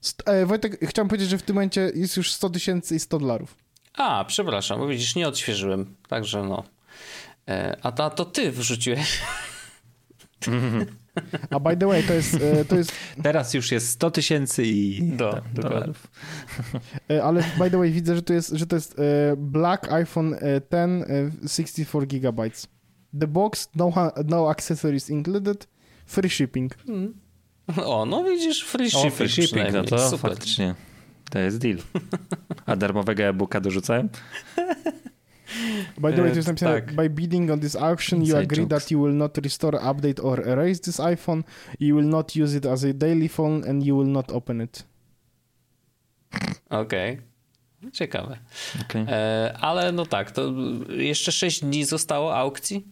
St- 0.00 0.28
e, 0.28 0.46
Wojtek, 0.46 0.78
chciałem 0.88 1.08
powiedzieć, 1.08 1.28
że 1.28 1.38
w 1.38 1.42
tym 1.42 1.54
momencie 1.54 1.92
jest 1.94 2.16
już 2.16 2.32
100 2.32 2.50
tysięcy 2.50 2.94
i 2.94 2.98
100 2.98 3.18
dolarów. 3.18 3.56
A, 3.94 4.24
przepraszam, 4.28 4.78
bo 4.78 4.86
widzisz, 4.86 5.14
nie 5.14 5.28
odświeżyłem, 5.28 5.94
także 6.08 6.42
no. 6.42 6.64
E, 7.48 7.76
a 7.82 7.92
ta, 7.92 8.10
to 8.10 8.24
ty 8.24 8.52
wrzuciłeś. 8.52 9.20
A 11.50 11.60
by 11.60 11.76
the 11.76 11.86
way, 11.86 12.02
to 12.02 12.12
jest, 12.12 12.34
e, 12.34 12.64
to 12.64 12.76
jest 12.76 12.92
Teraz 13.22 13.54
już 13.54 13.72
jest 13.72 13.88
100 13.88 14.10
tysięcy 14.10 14.64
i 14.64 15.02
Do, 15.02 15.32
tak, 15.32 15.52
dolarów. 15.52 16.06
E, 17.10 17.24
Ale 17.24 17.44
by 17.58 17.70
the 17.70 17.78
way, 17.78 17.90
widzę, 17.90 18.14
że 18.16 18.22
to 18.22 18.32
jest, 18.32 18.50
że 18.50 18.66
to 18.66 18.76
jest 18.76 18.98
e, 18.98 19.02
Black 19.36 19.92
iPhone 19.92 20.34
e, 20.34 20.38
10 20.72 21.04
e, 21.44 21.48
64 21.48 22.06
GB. 22.06 22.50
The 23.20 23.26
box, 23.26 23.68
no, 23.74 23.92
no 24.24 24.50
accessories 24.50 25.10
included, 25.10 25.68
free 26.06 26.30
shipping. 26.30 26.74
O, 27.84 28.06
no 28.06 28.24
widzisz, 28.24 28.64
free 28.64 28.86
O, 28.86 28.90
shipping, 28.90 29.14
free 29.14 29.28
shipping, 29.28 29.72
no 29.72 29.84
to 29.84 30.10
Super. 30.10 30.30
faktycznie. 30.30 30.74
To 31.30 31.38
jest 31.38 31.58
deal. 31.58 31.78
A 32.66 32.76
darmowego 32.76 33.22
e-booka 33.22 33.60
dorzucałem? 33.60 34.08
By 35.98 36.12
the 36.12 36.20
way, 36.22 36.28
E, 36.28 36.30
to 36.30 36.36
jest 36.36 36.48
napisane, 36.48 36.74
tak. 36.82 36.92
by 36.94 37.08
bidding 37.08 37.50
on 37.50 37.60
this 37.60 37.76
auction, 37.76 38.18
you 38.18 38.24
Inside 38.24 38.42
agree 38.42 38.56
jokes. 38.64 38.68
that 38.82 38.90
you 38.90 39.00
will 39.02 39.14
not 39.14 39.38
restore, 39.38 39.78
update 39.80 40.24
or 40.24 40.48
erase 40.48 40.80
this 40.80 40.96
iPhone, 41.00 41.42
you 41.80 41.96
will 41.96 42.08
not 42.08 42.36
use 42.36 42.56
it 42.58 42.66
as 42.66 42.84
a 42.84 42.92
daily 42.92 43.28
phone 43.28 43.68
and 43.68 43.82
you 43.86 43.96
will 43.96 44.08
not 44.12 44.32
open 44.32 44.60
it. 44.60 44.84
Okej. 46.70 47.18
Ciekawe. 47.92 48.38
Okay. 48.80 49.06
E, 49.08 49.52
ale 49.60 49.92
no 49.92 50.06
tak, 50.06 50.30
to 50.30 50.52
jeszcze 50.88 51.32
6 51.32 51.60
dni 51.60 51.84
zostało 51.84 52.36
aukcji. 52.36 52.86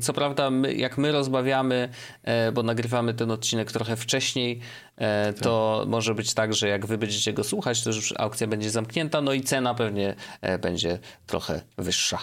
Co 0.00 0.12
prawda, 0.12 0.50
my, 0.50 0.74
jak 0.74 0.98
my 0.98 1.12
rozmawiamy, 1.12 1.88
e, 2.22 2.52
bo 2.52 2.62
nagrywamy 2.62 3.14
ten 3.14 3.30
odcinek 3.30 3.72
trochę 3.72 3.96
wcześniej, 3.96 4.60
e, 4.96 5.32
to 5.32 5.78
tak. 5.80 5.88
może 5.88 6.14
być 6.14 6.34
tak, 6.34 6.54
że 6.54 6.68
jak 6.68 6.86
wy 6.86 6.98
będziecie 6.98 7.32
go 7.32 7.44
słuchać, 7.44 7.84
to 7.84 7.90
już 7.90 8.14
aukcja 8.18 8.46
będzie 8.46 8.70
zamknięta, 8.70 9.20
no 9.20 9.32
i 9.32 9.40
cena 9.40 9.74
pewnie 9.74 10.14
e, 10.40 10.58
będzie 10.58 10.98
trochę 11.26 11.62
wyższa. 11.78 12.18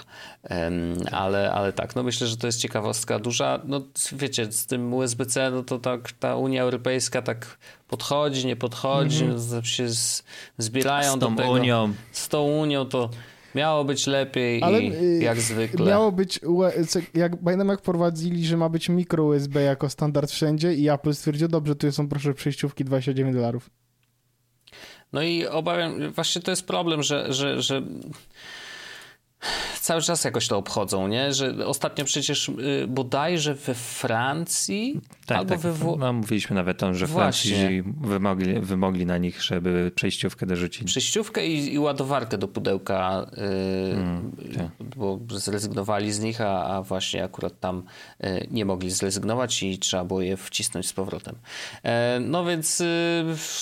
Ale, 1.12 1.52
ale 1.52 1.74
tak, 1.74 1.96
no 1.96 2.04
myślę, 2.04 2.28
że 2.28 2.38
to 2.38 2.48
jest 2.48 2.60
ciekawostka 2.60 3.20
duża. 3.20 3.60
No 3.64 3.82
wiecie, 4.12 4.52
z 4.52 4.66
tym 4.66 4.94
USB-C, 4.94 5.52
no 5.52 5.64
to 5.64 5.80
tak 5.80 6.12
ta 6.12 6.36
Unia 6.36 6.64
Europejska 6.64 7.22
tak 7.22 7.58
podchodzi, 7.88 8.48
nie 8.48 8.56
podchodzi, 8.56 9.24
mm 9.24 9.38
-hmm. 9.38 9.56
no, 9.56 9.64
się 9.64 9.90
z, 9.90 10.24
zbierają 10.58 11.12
z 11.12 11.20
tą 11.20 11.36
do 11.36 11.42
tego. 11.42 11.52
Unią. 11.52 11.94
Z 12.12 12.28
tą 12.28 12.42
Unią 12.42 12.86
to 12.86 13.10
Miało 13.56 13.86
być 13.86 14.08
lepiej 14.08 14.64
Ale, 14.64 14.82
i 14.82 14.94
y, 14.94 15.24
jak 15.24 15.40
zwykle. 15.40 15.86
Miało 15.86 16.12
być, 16.12 16.40
jak, 17.14 17.44
pamiętam 17.44 17.68
jak 17.68 17.80
wprowadzili, 17.80 18.46
że 18.46 18.58
ma 18.58 18.70
być 18.70 18.90
mikro 18.90 19.24
USB 19.24 19.62
jako 19.62 19.90
standard 19.90 20.32
wszędzie 20.32 20.74
i 20.74 20.90
Apple 20.90 21.14
stwierdził, 21.14 21.48
dobrze, 21.48 21.76
tu 21.76 21.92
są 21.92 22.10
proszę 22.10 22.34
przejściówki 22.34 22.86
29 22.86 23.36
dolarów. 23.36 23.70
No 25.14 25.22
i 25.22 25.48
obawiam, 25.48 26.12
właśnie 26.12 26.42
to 26.42 26.52
jest 26.52 26.68
problem, 26.68 27.04
że, 27.04 27.34
że, 27.34 27.62
że 27.62 27.82
cały 29.82 30.02
czas 30.02 30.24
jakoś 30.24 30.48
to 30.48 30.58
obchodzą, 30.58 31.08
nie? 31.08 31.34
Że 31.34 31.68
ostatnio 31.68 32.06
przecież 32.06 32.50
y, 32.50 32.86
bodajże 32.88 33.56
we 33.56 33.74
Francji 33.74 35.02
tak, 35.26 35.38
albo 35.38 35.50
tak. 35.50 35.60
we 35.60 35.74
Włoszech. 35.74 36.00
No, 36.00 36.14
mówiliśmy 36.14 36.56
nawet 36.56 36.84
o 36.84 36.86
tym, 36.86 36.96
że 36.96 37.08
Francji 37.08 37.84
wymogli, 38.02 38.60
wymogli 38.60 39.06
na 39.06 39.18
nich, 39.18 39.44
żeby 39.44 39.92
przejściówkę 39.96 40.46
dorzucić. 40.46 40.84
Przejściówkę 40.84 41.48
i, 41.48 41.74
i 41.74 41.80
ładowarkę 41.80 42.38
do 42.38 42.48
pudełka, 42.48 43.28
yy, 43.38 43.44
mm, 43.94 44.32
tak. 44.58 44.88
bo 44.98 45.20
zrezygnowali 45.30 46.12
z 46.12 46.20
nich, 46.20 46.42
a, 46.42 46.76
a, 46.76 46.82
właśnie 46.82 47.24
akurat 47.24 47.60
tam 47.60 47.84
yy, 48.20 48.48
nie 48.52 48.66
mogli 48.66 48.92
zrezygnować 48.92 49.64
i 49.64 49.80
trzeba 49.80 50.06
było 50.06 50.22
je 50.22 50.38
wcisnąć 50.38 50.88
z 50.88 50.94
powrotem. 50.94 51.36
Yy, 51.84 51.92
no 52.20 52.46
więc 52.46 52.84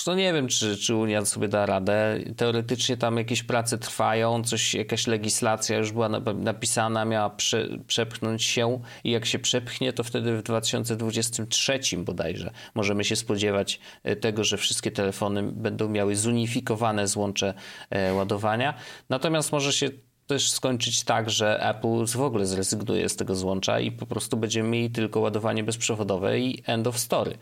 no 0.06 0.14
nie 0.14 0.32
wiem, 0.32 0.48
czy, 0.48 0.76
czy 0.76 0.94
Unia 0.94 1.24
sobie 1.24 1.48
da 1.48 1.66
radę. 1.66 2.18
Teoretycznie 2.36 2.96
tam 2.96 3.16
jakieś 3.16 3.42
prace 3.42 3.78
trwają, 3.78 4.44
coś, 4.44 4.74
jakaś 4.74 5.06
legislacja 5.06 5.67
już 5.76 5.92
była 5.92 6.08
napisana, 6.34 7.04
miała 7.04 7.30
prze, 7.30 7.68
przepchnąć 7.86 8.42
się 8.42 8.80
i 9.04 9.10
jak 9.10 9.26
się 9.26 9.38
przepchnie, 9.38 9.92
to 9.92 10.04
wtedy 10.04 10.36
w 10.36 10.42
2023 10.42 11.80
bodajże 11.98 12.50
możemy 12.74 13.04
się 13.04 13.16
spodziewać 13.16 13.80
e, 14.02 14.16
tego, 14.16 14.44
że 14.44 14.56
wszystkie 14.56 14.90
telefony 14.90 15.42
będą 15.42 15.88
miały 15.88 16.16
zunifikowane 16.16 17.08
złącze 17.08 17.54
e, 17.90 18.14
ładowania. 18.14 18.74
Natomiast 19.08 19.52
może 19.52 19.72
się 19.72 19.90
też 20.28 20.50
skończyć 20.50 21.04
tak, 21.04 21.30
że 21.30 21.68
Apple 21.68 22.06
w 22.06 22.20
ogóle 22.20 22.46
zrezygnuje 22.46 23.08
z 23.08 23.16
tego 23.16 23.34
złącza 23.34 23.80
i 23.80 23.92
po 23.92 24.06
prostu 24.06 24.36
będziemy 24.36 24.68
mieli 24.68 24.90
tylko 24.90 25.20
ładowanie 25.20 25.64
bezprzewodowe 25.64 26.40
i 26.40 26.62
end 26.66 26.86
of 26.86 26.98
story. 26.98 27.38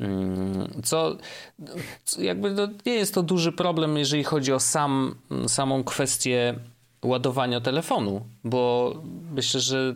Mm, 0.00 0.82
co, 0.84 1.16
co 2.04 2.22
jakby 2.22 2.50
no, 2.50 2.68
nie 2.86 2.94
jest 2.94 3.14
to 3.14 3.22
duży 3.22 3.52
problem, 3.52 3.98
jeżeli 3.98 4.24
chodzi 4.24 4.52
o 4.52 4.60
sam, 4.60 5.14
samą 5.48 5.84
kwestię 5.84 6.54
ładowania 7.04 7.60
telefonu, 7.60 8.26
bo 8.44 8.92
myślę, 9.30 9.60
że 9.60 9.94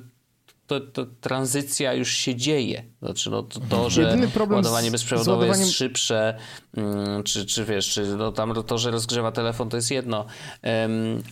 to, 0.67 0.81
to, 0.81 1.07
tranzycja 1.21 1.95
już 1.95 2.13
się 2.13 2.35
dzieje. 2.35 2.85
Znaczy, 3.03 3.31
no, 3.31 3.43
to, 3.43 3.61
to 3.61 3.91
że 3.91 4.19
ładowanie 4.51 4.91
bezprzewodowe 4.91 5.39
ładowaniem... 5.39 5.67
jest 5.67 5.79
szybsze, 5.79 6.39
mm, 6.77 7.23
czy, 7.23 7.47
czy 7.47 7.65
wiesz, 7.65 7.89
czy 7.89 8.17
no, 8.17 8.33
tam 8.33 8.55
to, 8.67 8.79
że 8.79 8.91
rozgrzewa 8.91 9.33
telefon, 9.33 9.69
to 9.69 9.77
jest 9.77 9.91
jedno, 9.91 10.27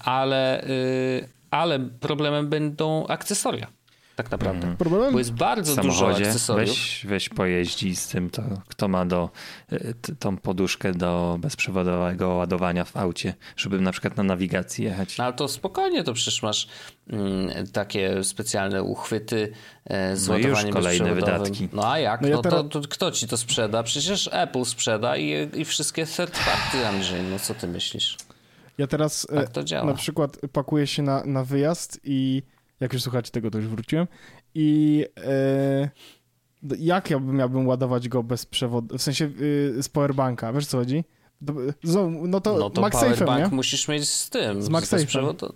ale, 0.00 0.64
y, 0.64 1.28
ale 1.50 1.80
problemem 1.80 2.48
będą 2.48 3.06
akcesoria 3.06 3.66
tak 4.16 4.30
naprawdę. 4.30 4.66
Mm. 4.66 4.76
Problemem? 4.76 5.12
Bo 5.12 5.18
jest 5.18 5.32
bardzo 5.32 5.82
dużo 5.82 6.08
akcesoriów. 6.08 6.68
Weź, 6.68 7.06
weź 7.08 7.28
pojeździ 7.28 7.96
z 7.96 8.08
tym, 8.08 8.30
to, 8.30 8.42
kto 8.68 8.88
ma 8.88 9.06
do, 9.06 9.30
y, 9.72 9.94
tą 10.18 10.36
poduszkę 10.36 10.92
do 10.92 11.36
bezprzewodowego 11.40 12.28
ładowania 12.28 12.84
w 12.84 12.96
aucie, 12.96 13.34
żeby 13.56 13.80
na 13.80 13.92
przykład 13.92 14.16
na 14.16 14.22
nawigacji 14.22 14.84
jechać. 14.84 15.18
No, 15.18 15.24
ale 15.24 15.32
to 15.32 15.48
spokojnie, 15.48 16.04
to 16.04 16.12
przecież 16.12 16.42
masz 16.42 16.68
mm, 17.10 17.66
takie 17.66 18.24
specjalne 18.24 18.82
uchwyty 18.82 19.52
e, 19.84 20.16
z 20.16 20.28
no 20.28 20.34
ładowaniem 20.34 20.66
już 20.66 20.74
kolejne 20.74 21.14
wydatki. 21.14 21.68
No 21.72 21.92
a 21.92 21.98
jak? 21.98 22.20
No, 22.20 22.28
ja 22.28 22.36
no 22.36 22.42
teraz... 22.42 22.60
to, 22.70 22.80
to, 22.80 22.88
kto 22.88 23.10
ci 23.10 23.28
to 23.28 23.36
sprzeda? 23.36 23.82
Przecież 23.82 24.30
Apple 24.32 24.64
sprzeda 24.64 25.16
i, 25.16 25.48
i 25.54 25.64
wszystkie 25.64 26.06
third 26.06 26.38
party, 26.44 26.86
Andrzej. 26.86 27.22
No 27.22 27.38
co 27.38 27.54
ty 27.54 27.68
myślisz? 27.68 28.16
Ja 28.78 28.86
teraz 28.86 29.26
tak 29.52 29.84
na 29.84 29.94
przykład 29.94 30.38
pakuję 30.52 30.86
się 30.86 31.02
na, 31.02 31.24
na 31.24 31.44
wyjazd 31.44 32.00
i 32.04 32.42
jak 32.80 32.92
już 32.92 33.02
słuchacie 33.02 33.30
tego, 33.30 33.50
to 33.50 33.58
już 33.58 33.66
wróciłem. 33.66 34.06
I 34.54 35.04
e, 35.16 35.90
jak 36.78 37.10
ja 37.10 37.18
miałbym 37.18 37.66
ładować 37.66 38.08
go 38.08 38.22
bez 38.22 38.46
przewodu, 38.46 38.98
w 38.98 39.02
sensie 39.02 39.30
y, 39.40 39.82
z 39.82 39.88
powerbanka, 39.88 40.52
wiesz 40.52 40.66
co 40.66 40.78
chodzi? 40.78 41.04
No 42.22 42.40
to, 42.40 42.58
no 42.58 42.70
to 42.70 42.90
powerbank 42.90 43.50
nie? 43.50 43.56
musisz 43.56 43.88
mieć 43.88 44.10
z 44.10 44.30
tym, 44.30 44.62
z 44.62 44.68
MagSafe'em. 44.68 45.52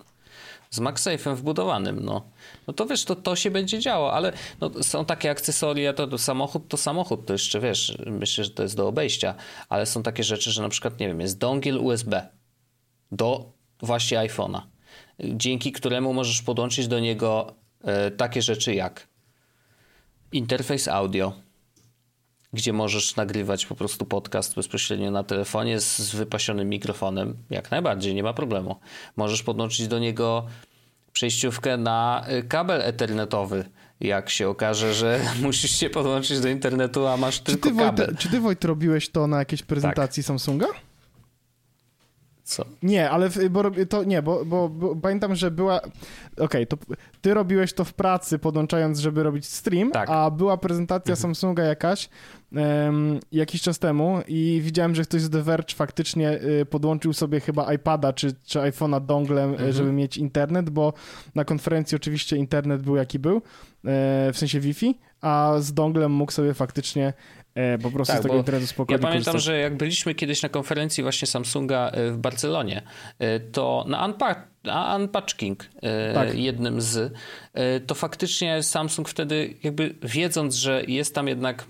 Z 0.70 0.80
MagSafe'em 0.80 1.36
wbudowanym, 1.36 2.00
no. 2.04 2.30
No 2.66 2.74
to 2.74 2.86
wiesz, 2.86 3.04
to, 3.04 3.16
to 3.16 3.36
się 3.36 3.50
będzie 3.50 3.78
działo, 3.78 4.12
ale 4.12 4.32
no, 4.60 4.70
są 4.82 5.04
takie 5.04 5.30
akcesoria, 5.30 5.92
to, 5.92 6.06
to 6.06 6.18
samochód 6.18 6.68
to 6.68 6.76
samochód, 6.76 7.26
to 7.26 7.32
jeszcze 7.32 7.60
wiesz, 7.60 7.98
myślę, 8.06 8.44
że 8.44 8.50
to 8.50 8.62
jest 8.62 8.76
do 8.76 8.88
obejścia, 8.88 9.34
ale 9.68 9.86
są 9.86 10.02
takie 10.02 10.24
rzeczy, 10.24 10.50
że 10.50 10.62
na 10.62 10.68
przykład, 10.68 11.00
nie 11.00 11.08
wiem, 11.08 11.20
jest 11.20 11.38
dongiel 11.38 11.78
USB 11.78 12.28
do 13.12 13.52
właśnie 13.82 14.18
iPhone'a 14.18 14.60
dzięki 15.24 15.72
któremu 15.72 16.12
możesz 16.12 16.42
podłączyć 16.42 16.88
do 16.88 17.00
niego 17.00 17.54
e, 17.84 18.10
takie 18.10 18.42
rzeczy 18.42 18.74
jak 18.74 19.08
interfejs 20.32 20.88
audio, 20.88 21.32
gdzie 22.52 22.72
możesz 22.72 23.16
nagrywać 23.16 23.66
po 23.66 23.74
prostu 23.74 24.06
podcast 24.06 24.54
bezpośrednio 24.54 25.10
na 25.10 25.24
telefonie 25.24 25.80
z, 25.80 26.14
wypasionym 26.14 26.68
mikrofonem. 26.68 27.36
Jak 27.50 27.70
najbardziej, 27.70 28.14
nie 28.14 28.22
ma 28.22 28.32
problemu. 28.32 28.76
Możesz 29.16 29.42
podłączyć 29.42 29.88
do 29.88 29.98
niego 29.98 30.46
przejściówkę 31.12 31.76
na 31.76 32.24
e, 32.26 32.42
kabel 32.42 32.82
ethernetowy. 32.82 33.64
Jak 34.00 34.30
się 34.30 34.48
okaże, 34.48 34.94
że 34.94 35.20
musisz 35.42 35.70
się 35.70 35.90
podłączyć 35.90 36.40
do 36.40 36.48
internetu, 36.48 37.06
a 37.06 37.16
masz 37.16 37.38
czy 37.38 37.44
tylko 37.44 37.70
ty, 37.70 37.76
kabel. 37.76 38.06
Wojt, 38.06 38.18
czy 38.18 38.28
ty 38.28 38.40
Wojt 38.40 38.64
robiłeś 38.64 39.08
to 39.08 39.26
na 39.26 39.38
jakiejś 39.38 39.62
prezentacji 39.62 40.22
tak. 40.22 40.26
Samsunga? 40.26 40.66
Co? 42.50 42.64
Nie, 42.82 43.10
ale 43.10 43.30
bo 43.50 43.62
to 43.88 44.04
nie, 44.04 44.22
bo, 44.22 44.44
bo, 44.44 44.68
bo 44.68 44.96
pamiętam, 44.96 45.34
że 45.34 45.50
była. 45.50 45.80
Okej, 45.80 45.92
okay, 46.36 46.66
to 46.66 46.76
ty 47.20 47.34
robiłeś 47.34 47.72
to 47.72 47.84
w 47.84 47.94
pracy, 47.94 48.38
podłączając, 48.38 48.98
żeby 48.98 49.22
robić 49.22 49.46
stream, 49.46 49.90
tak. 49.90 50.10
a 50.10 50.30
była 50.30 50.56
prezentacja 50.56 51.12
mhm. 51.12 51.22
Samsunga 51.22 51.62
jakaś 51.62 52.08
um, 52.52 53.20
jakiś 53.32 53.62
czas 53.62 53.78
temu 53.78 54.18
i 54.28 54.60
widziałem, 54.64 54.94
że 54.94 55.02
ktoś 55.02 55.22
z 55.22 55.30
The 55.30 55.42
Verge 55.42 55.74
faktycznie 55.74 56.32
y, 56.32 56.66
podłączył 56.66 57.12
sobie 57.12 57.40
chyba 57.40 57.72
iPada 57.72 58.12
czy, 58.12 58.32
czy 58.44 58.58
iPhone'a 58.58 59.06
donglem, 59.06 59.50
mhm. 59.50 59.72
żeby 59.72 59.92
mieć 59.92 60.16
internet, 60.16 60.70
bo 60.70 60.92
na 61.34 61.44
konferencji 61.44 61.96
oczywiście 61.96 62.36
internet 62.36 62.82
był 62.82 62.96
jaki 62.96 63.18
był, 63.18 63.36
e, 63.36 63.40
w 64.32 64.38
sensie 64.38 64.60
Wi-Fi, 64.60 64.98
a 65.20 65.54
z 65.58 65.72
donglem 65.72 66.12
mógł 66.12 66.32
sobie 66.32 66.54
faktycznie 66.54 67.12
po 67.82 67.90
prostu 67.90 68.12
tak, 68.12 68.22
z 68.22 68.22
tego 68.22 68.36
internetu 68.36 68.66
spokojnie 68.66 68.98
Ja 69.02 69.08
pamiętam, 69.08 69.32
korzystać. 69.32 69.54
że 69.54 69.60
jak 69.60 69.76
byliśmy 69.76 70.14
kiedyś 70.14 70.42
na 70.42 70.48
konferencji 70.48 71.02
właśnie 71.02 71.28
Samsunga 71.28 71.90
e, 71.90 72.10
w 72.10 72.18
Barcelonie, 72.18 72.82
e, 73.18 73.40
to 73.40 73.84
na 73.88 74.06
Unpack 74.06 74.49
Unpatching 74.96 75.70
e, 75.82 76.14
tak. 76.14 76.34
jednym 76.34 76.80
z, 76.80 77.12
e, 77.54 77.80
to 77.80 77.94
faktycznie 77.94 78.62
Samsung 78.62 79.08
wtedy 79.08 79.54
jakby 79.62 79.94
wiedząc, 80.02 80.54
że 80.54 80.82
jest 80.88 81.14
tam 81.14 81.28
jednak 81.28 81.66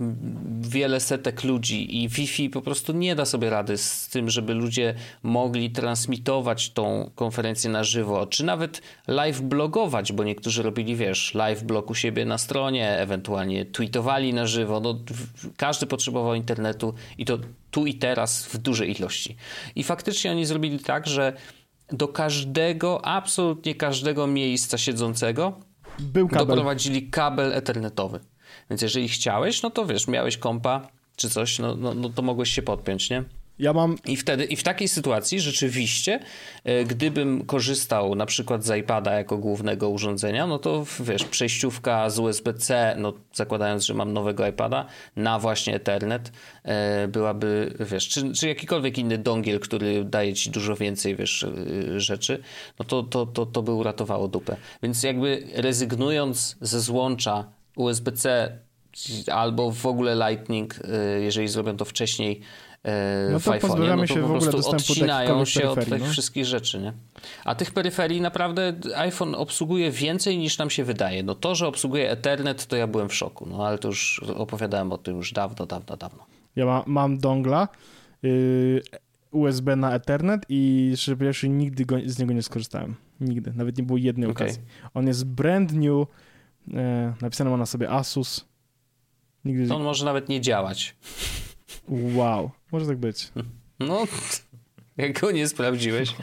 wiele 0.61 1.01
setek 1.01 1.45
ludzi 1.45 2.03
i 2.03 2.09
Wi-Fi 2.09 2.51
po 2.51 2.63
prostu 2.63 2.93
nie 2.93 3.15
da 3.15 3.25
sobie 3.25 3.51
rady 3.51 3.79
z 3.79 4.09
tym, 4.09 4.31
żeby 4.31 4.55
ludzie 4.55 4.95
mogli 5.23 5.71
transmitować 5.71 6.71
tą 6.71 7.11
konferencję 7.15 7.71
na 7.71 7.85
żywo, 7.85 8.27
czy 8.27 8.45
nawet 8.45 8.83
live 9.09 9.41
blogować, 9.41 10.13
bo 10.13 10.25
niektórzy 10.25 10.63
robili, 10.63 10.97
wiesz, 10.97 11.35
live 11.35 11.63
blog 11.63 11.91
u 11.91 11.95
siebie 11.95 12.25
na 12.25 12.39
stronie, 12.39 12.99
ewentualnie 12.99 13.65
tweetowali 13.65 14.35
na 14.35 14.47
żywo, 14.47 14.81
no, 14.81 14.99
każdy 15.57 15.87
potrzebował 15.87 16.35
internetu 16.35 16.95
i 17.19 17.25
to 17.25 17.39
tu 17.71 17.87
i 17.87 17.95
teraz 17.95 18.47
w 18.47 18.59
dużej 18.59 18.99
ilości. 18.99 19.37
I 19.75 19.83
faktycznie 19.83 20.31
oni 20.31 20.47
zrobili 20.47 20.79
tak, 20.79 21.07
że 21.07 21.33
do 21.93 22.09
każdego, 22.09 23.05
absolutnie 23.05 23.75
każdego 23.75 24.27
miejsca 24.27 24.79
siedzącego 24.79 25.61
Był 25.99 26.29
kabel. 26.29 26.47
doprowadzili 26.47 27.11
kabel 27.11 27.53
ethernetowy. 27.53 28.21
Więc 28.71 28.83
jeżeli 28.83 29.09
chciałeś, 29.09 29.63
no 29.63 29.71
to 29.71 29.87
wiesz, 29.87 30.09
miałeś 30.09 30.37
kompa 30.37 30.89
czy 31.17 31.31
coś, 31.31 31.59
no, 31.59 31.77
no, 31.77 31.95
no 31.95 32.09
to 32.09 32.23
mogłeś 32.23 32.51
się 32.51 32.63
podpiąć, 32.63 33.11
nie? 33.11 33.25
Ja 33.61 33.73
mam. 33.73 33.97
I 34.07 34.17
wtedy, 34.17 34.45
i 34.45 34.57
w 34.57 34.63
takiej 34.63 34.89
sytuacji 34.89 35.41
rzeczywiście, 35.41 36.21
e, 36.65 36.85
gdybym 36.85 37.45
korzystał 37.47 38.15
na 38.15 38.27
przykład 38.27 38.65
z 38.65 38.79
iPada 38.79 39.13
jako 39.13 39.39
głównego 39.39 39.89
urządzenia, 39.89 40.47
no 40.47 40.59
to 40.59 40.85
wiesz, 41.01 41.25
przejściówka 41.25 42.11
z 42.11 42.19
USB-C, 42.19 42.95
no 42.99 43.13
zakładając, 43.33 43.85
że 43.87 43.95
mam 43.95 44.13
nowego 44.13 44.47
iPada, 44.47 44.87
na 45.17 45.39
właśnie 45.39 45.75
Ethernet 45.75 46.33
e, 46.63 47.09
byłaby, 47.09 47.75
wiesz, 47.81 48.09
czy, 48.09 48.33
czy 48.33 48.49
jakikolwiek 48.49 48.99
inny 48.99 49.19
dongiel, 49.19 49.61
który 49.61 50.05
daje 50.05 50.35
ci 50.35 50.51
dużo 50.51 50.77
więcej, 50.77 51.17
wiesz, 51.17 51.45
e, 51.45 52.01
rzeczy, 52.01 52.43
no 52.79 52.85
to, 52.85 53.03
to, 53.03 53.27
to, 53.27 53.47
to 53.47 53.63
by 53.63 53.73
uratowało 53.73 54.29
dupę. 54.29 54.57
Więc 54.83 55.03
jakby 55.03 55.43
rezygnując 55.55 56.57
ze 56.61 56.81
złącza 56.81 57.45
USB-C 57.77 58.59
albo 59.33 59.71
w 59.71 59.87
ogóle 59.87 60.31
Lightning, 60.31 60.75
jeżeli 61.21 61.49
zrobią 61.49 61.77
to 61.77 61.85
wcześniej, 61.85 62.41
no 63.33 63.41
to 63.41 63.53
w 63.53 63.59
pozbawiamy 63.59 64.03
no 64.03 64.09
to 64.09 64.15
się 64.15 64.23
po 64.23 64.29
prostu 64.29 64.71
odcinają 64.71 65.45
się 65.45 65.71
od 65.71 65.85
tych 65.85 66.01
no? 66.01 66.07
wszystkich 66.07 66.45
rzeczy, 66.45 66.79
nie? 66.79 66.93
A 67.45 67.55
tych 67.55 67.71
peryferii 67.71 68.21
naprawdę 68.21 68.73
iPhone 68.97 69.35
obsługuje 69.35 69.91
więcej 69.91 70.39
niż 70.39 70.59
nam 70.59 70.71
się 70.71 70.85
wydaje. 70.85 71.23
No 71.23 71.35
to, 71.35 71.55
że 71.55 71.67
obsługuje 71.67 72.11
Ethernet, 72.11 72.67
to 72.67 72.77
ja 72.77 72.87
byłem 72.87 73.09
w 73.09 73.15
szoku, 73.15 73.47
no 73.47 73.67
ale 73.67 73.79
to 73.79 73.89
już 73.89 74.23
opowiadałem 74.37 74.93
o 74.93 74.99
tym 74.99 75.17
już 75.17 75.33
dawno, 75.33 75.67
dawno, 75.67 75.97
dawno. 75.97 76.27
Ja 76.57 76.67
ma, 76.67 76.85
mam 76.87 77.19
dongla 77.19 77.69
yy, 78.23 78.83
USB 79.31 79.77
na 79.77 79.95
Ethernet 79.95 80.47
i 80.49 80.93
szczerze 80.97 81.17
powiedziawszy 81.17 81.49
nigdy 81.49 81.85
go, 81.85 81.97
z 82.07 82.19
niego 82.19 82.33
nie 82.33 82.43
skorzystałem. 82.43 82.95
Nigdy. 83.21 83.53
Nawet 83.55 83.79
nie 83.79 83.85
było 83.85 83.99
jednej 83.99 84.31
okay. 84.31 84.47
okazji. 84.47 84.63
On 84.95 85.07
jest 85.07 85.25
brand 85.25 85.73
new, 85.73 86.07
yy, 86.69 86.77
napisane 87.21 87.51
ma 87.51 87.57
na 87.57 87.67
sobie 87.67 87.91
Asus. 87.91 88.45
Nigdy... 89.45 89.69
To 89.69 89.77
on 89.77 89.83
może 89.83 90.05
nawet 90.05 90.29
nie 90.29 90.41
działać. 90.41 90.97
Wow, 91.89 92.51
może 92.73 92.87
tak 92.87 92.99
być. 92.99 93.33
No, 93.81 94.07
jak 94.97 95.21
go 95.21 95.31
nie 95.31 95.49
sprawdziłeś, 95.49 96.15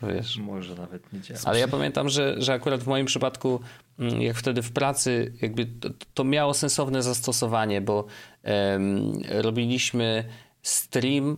to 0.00 0.06
wiesz. 0.06 0.38
Może 0.38 0.74
nawet 0.74 1.12
nie 1.12 1.20
działa. 1.20 1.40
Ale 1.44 1.58
ja 1.58 1.68
pamiętam, 1.68 2.08
że, 2.08 2.34
że 2.38 2.52
akurat 2.52 2.82
w 2.82 2.86
moim 2.86 3.06
przypadku, 3.06 3.60
mm, 3.98 4.22
jak 4.22 4.36
wtedy 4.36 4.62
w 4.62 4.72
pracy, 4.72 5.32
jakby 5.42 5.66
to, 5.66 5.90
to 6.14 6.24
miało 6.24 6.54
sensowne 6.54 7.02
zastosowanie, 7.02 7.80
bo 7.80 8.06
um, 8.44 9.12
robiliśmy 9.28 10.24
stream, 10.62 11.36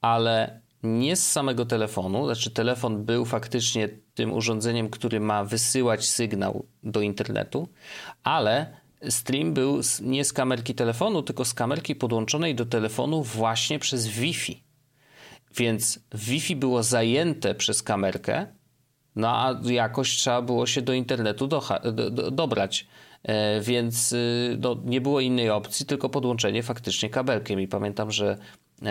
ale 0.00 0.60
nie 0.82 1.16
z 1.16 1.32
samego 1.32 1.66
telefonu, 1.66 2.24
znaczy 2.24 2.50
telefon 2.50 3.04
był 3.04 3.24
faktycznie 3.24 3.88
tym 4.14 4.32
urządzeniem, 4.32 4.90
który 4.90 5.20
ma 5.20 5.44
wysyłać 5.44 6.08
sygnał 6.08 6.66
do 6.82 7.00
internetu, 7.00 7.68
ale 8.22 8.79
stream 9.08 9.54
był 9.54 9.80
nie 10.02 10.24
z 10.24 10.32
kamerki 10.32 10.74
telefonu, 10.74 11.22
tylko 11.22 11.44
z 11.44 11.54
kamerki 11.54 11.94
podłączonej 11.94 12.54
do 12.54 12.66
telefonu 12.66 13.22
właśnie 13.22 13.78
przez 13.78 14.06
Wi-Fi. 14.08 14.64
Więc 15.56 16.00
Wi-Fi 16.14 16.56
było 16.56 16.82
zajęte 16.82 17.54
przez 17.54 17.82
kamerkę, 17.82 18.46
no 19.16 19.28
a 19.28 19.60
jakoś 19.64 20.10
trzeba 20.10 20.42
było 20.42 20.66
się 20.66 20.82
do 20.82 20.92
internetu 20.92 21.46
do, 21.46 21.62
do, 22.10 22.30
dobrać. 22.30 22.86
E, 23.22 23.60
więc 23.60 24.12
y, 24.12 24.56
no, 24.60 24.76
nie 24.84 25.00
było 25.00 25.20
innej 25.20 25.50
opcji, 25.50 25.86
tylko 25.86 26.08
podłączenie 26.08 26.62
faktycznie 26.62 27.10
kabelkiem. 27.10 27.60
I 27.60 27.68
pamiętam, 27.68 28.10
że 28.10 28.38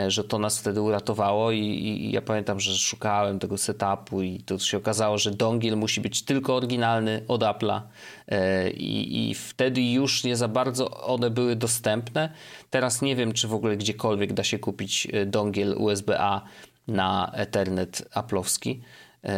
że 0.07 0.23
to 0.23 0.39
nas 0.39 0.59
wtedy 0.59 0.81
uratowało 0.81 1.51
i, 1.51 1.59
i, 1.59 2.11
ja 2.11 2.21
pamiętam, 2.21 2.59
że 2.59 2.77
szukałem 2.77 3.39
tego 3.39 3.57
setupu 3.57 4.21
i 4.21 4.39
to 4.39 4.59
się 4.59 4.77
okazało, 4.77 5.17
że 5.17 5.31
dongiel 5.31 5.77
musi 5.77 6.01
być 6.01 6.21
tylko 6.21 6.55
oryginalny 6.55 7.23
od 7.27 7.41
Apple'a 7.41 7.81
e, 8.27 8.69
i, 8.69 9.29
i 9.29 9.35
wtedy 9.35 9.81
już 9.81 10.23
nie 10.23 10.35
za 10.35 10.47
bardzo 10.47 10.91
one 10.91 11.29
były 11.29 11.55
dostępne. 11.55 12.29
Teraz 12.69 13.01
nie 13.01 13.15
wiem, 13.15 13.33
czy 13.33 13.47
w 13.47 13.53
ogóle 13.53 13.77
gdziekolwiek 13.77 14.33
da 14.33 14.43
się 14.43 14.59
kupić 14.59 15.07
e, 15.13 15.25
dongiel 15.25 15.75
USB-A 15.77 16.41
na 16.87 17.31
Ethernet 17.33 18.09
Apple'owski. 18.15 18.79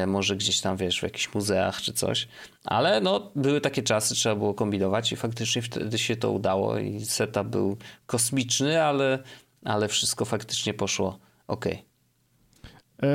Może 0.08 0.36
gdzieś 0.36 0.62
tam, 0.62 0.78
wiesz, 0.78 1.00
w 1.00 1.04
jakichś 1.04 1.34
muzeach 1.34 1.82
czy 1.82 1.94
coś. 1.94 2.28
Ale 2.64 3.02
no, 3.02 3.32
były 3.36 3.62
takie 3.62 3.84
czasy, 3.84 4.16
trzeba 4.16 4.36
było 4.36 4.54
kombinować 4.54 5.12
i 5.12 5.16
faktycznie 5.16 5.62
wtedy 5.62 5.98
się 5.98 6.16
to 6.16 6.32
udało 6.32 6.78
i 6.78 7.06
setup 7.06 7.48
był 7.48 7.78
kosmiczny, 8.06 8.84
ale 8.84 9.20
ale 9.66 9.88
wszystko 9.88 10.26
faktycznie 10.26 10.74
poszło 10.74 11.20
ok. 11.48 11.66
E, 13.04 13.08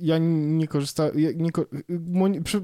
ja 0.00 0.18
nie 0.18 0.68
korzystałem, 0.68 1.14
nie, 1.36 1.50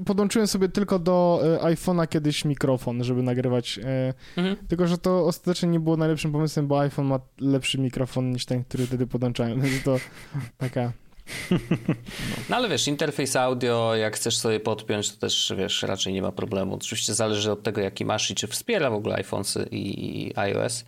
podłączyłem 0.05 0.47
sobie 0.47 0.69
tylko 0.69 0.99
do 0.99 1.41
e, 1.43 1.75
iPhone'a 1.75 2.07
kiedyś 2.07 2.45
mikrofon, 2.45 3.03
żeby 3.03 3.23
nagrywać, 3.23 3.79
e, 3.83 4.13
mhm. 4.37 4.67
tylko 4.67 4.87
że 4.87 4.97
to 4.97 5.25
ostatecznie 5.25 5.69
nie 5.69 5.79
było 5.79 5.97
najlepszym 5.97 6.31
pomysłem, 6.31 6.67
bo 6.67 6.79
iPhone 6.79 7.05
ma 7.05 7.19
lepszy 7.39 7.79
mikrofon 7.79 8.31
niż 8.31 8.45
ten, 8.45 8.63
który 8.63 8.85
wtedy 8.85 9.07
podłączałem, 9.07 9.61
więc 9.61 9.83
to 9.83 9.97
taka... 10.57 10.91
No. 11.51 11.57
no 12.49 12.55
ale 12.55 12.69
wiesz, 12.69 12.87
interfejs 12.87 13.35
audio, 13.35 13.95
jak 13.95 14.15
chcesz 14.15 14.37
sobie 14.37 14.59
podpiąć, 14.59 15.11
to 15.11 15.17
też 15.17 15.53
wiesz, 15.57 15.83
raczej 15.83 16.13
nie 16.13 16.21
ma 16.21 16.31
problemu. 16.31 16.75
Oczywiście 16.75 17.13
zależy 17.13 17.51
od 17.51 17.63
tego, 17.63 17.81
jaki 17.81 18.05
masz 18.05 18.31
i 18.31 18.35
czy 18.35 18.47
wspiera 18.47 18.89
w 18.89 18.93
ogóle 18.93 19.15
iPhones 19.15 19.57
i 19.71 20.33
iOS. 20.35 20.85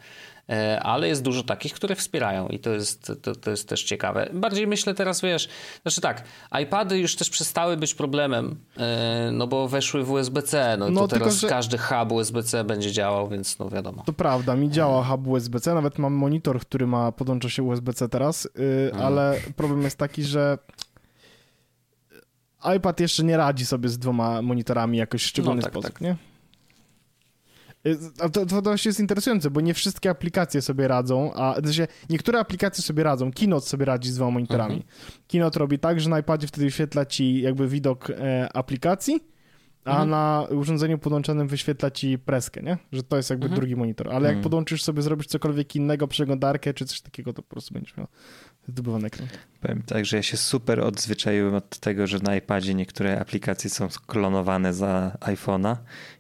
E, 0.50 0.80
ale 0.84 1.08
jest 1.08 1.24
dużo 1.24 1.43
takich, 1.43 1.74
które 1.74 1.95
wspierają 1.95 2.47
i 2.47 2.60
to 2.60 2.70
jest, 2.70 3.12
to, 3.22 3.36
to 3.36 3.52
jest 3.52 3.70
też 3.70 3.84
ciekawe. 3.84 4.30
Bardziej 4.34 4.68
myślę 4.68 4.93
teraz, 4.93 5.22
wiesz, 5.22 5.50
znaczy 5.82 6.02
tak, 6.02 6.24
iPady 6.64 7.00
już 7.00 7.16
też 7.16 7.30
przestały 7.30 7.78
być 7.78 7.95
problemem, 7.95 8.56
e, 8.78 9.30
no 9.34 9.47
bo 9.47 9.68
weszły 9.68 10.04
w 10.04 10.12
USB-C, 10.12 10.78
no, 10.80 10.89
no 10.89 11.02
to 11.02 11.08
tylko, 11.08 11.26
teraz 11.26 11.39
że... 11.39 11.47
każdy 11.47 11.78
hub 11.78 12.12
USB-C 12.12 12.64
będzie 12.64 12.91
działał, 12.91 13.30
więc 13.30 13.60
no 13.60 13.70
wiadomo. 13.70 14.04
To 14.06 14.14
prawda, 14.14 14.56
mi 14.56 14.70
działa 14.70 15.04
hub 15.04 15.28
USB-C, 15.28 15.74
nawet 15.74 16.00
mam 16.00 16.14
monitor, 16.14 16.60
który 16.60 16.88
ma, 16.88 17.12
podłącza 17.12 17.50
się 17.50 17.64
USB-C 17.64 18.10
teraz, 18.10 18.50
yy, 18.56 19.04
ale 19.04 19.36
problem 19.56 19.82
jest 19.82 19.97
taki, 19.97 20.24
że 20.24 20.58
iPad 22.78 23.00
jeszcze 23.00 23.24
nie 23.24 23.38
radzi 23.38 23.66
sobie 23.66 23.89
z 23.89 23.97
dwoma 23.97 24.41
monitorami 24.41 24.97
jakoś 24.97 25.24
w 25.24 25.26
szczególny 25.26 25.56
no, 25.56 25.62
tak, 25.62 25.72
sposób, 25.72 25.93
tak. 25.93 26.02
nie? 26.02 26.16
Y, 27.88 27.97
a 28.19 28.30
to, 28.30 28.45
to, 28.45 28.61
to 28.61 28.71
jest 28.86 28.99
interesujące, 28.99 29.51
bo 29.51 29.61
nie 29.61 29.73
wszystkie 29.73 30.09
aplikacje 30.09 30.61
sobie 30.61 30.88
radzą, 30.88 31.34
a 31.34 31.61
znaczy 31.61 31.88
niektóre 32.09 32.39
aplikacje 32.39 32.84
sobie 32.84 33.03
radzą. 33.03 33.32
Keynote 33.32 33.65
sobie 33.65 33.86
radzi 33.86 34.11
z 34.11 34.15
dwoma 34.15 34.32
monitorami. 34.32 34.75
Mhm. 34.75 34.93
Keynote 35.27 35.59
robi 35.59 35.80
tak, 35.80 36.01
że 36.01 36.09
na 36.09 36.19
iPadzie 36.19 36.47
wtedy 36.47 36.65
wyświetla 36.65 37.05
ci 37.05 37.41
jakby 37.41 37.67
widok 37.67 38.09
e, 38.09 38.49
aplikacji, 38.53 39.19
a 39.86 39.91
mhm. 39.91 40.09
na 40.09 40.47
urządzeniu 40.51 40.97
podłączonym 40.97 41.47
wyświetla 41.47 41.91
ci 41.91 42.19
preskę, 42.19 42.61
nie? 42.63 42.77
Że 42.91 43.03
to 43.03 43.17
jest 43.17 43.30
jakby 43.30 43.45
mhm. 43.45 43.59
drugi 43.59 43.75
monitor. 43.75 44.07
Ale 44.07 44.23
jak 44.23 44.36
mhm. 44.36 44.43
podłączysz 44.43 44.84
sobie, 44.84 45.01
zrobisz 45.01 45.27
cokolwiek 45.27 45.75
innego, 45.75 46.07
przeglądarkę 46.07 46.73
czy 46.73 46.86
coś 46.86 47.01
takiego, 47.01 47.34
to 47.34 47.41
po 47.41 47.49
prostu 47.49 47.73
będziesz 47.73 47.97
miał 47.97 48.07
zdobywany 48.70 49.07
ekran. 49.07 49.28
Powiem 49.61 49.84
tak, 49.84 50.05
że 50.05 50.17
ja 50.17 50.24
się 50.24 50.38
super 50.38 50.80
odzwyczaiłem 50.80 51.55
od 51.55 51.80
tego, 51.80 52.07
że 52.07 52.20
na 52.20 52.36
iPadzie 52.36 52.74
niektóre 52.74 53.20
aplikacje 53.20 53.70
są 53.70 53.88
klonowane 54.07 54.74
za 54.74 55.17
iPhone'a 55.20 55.76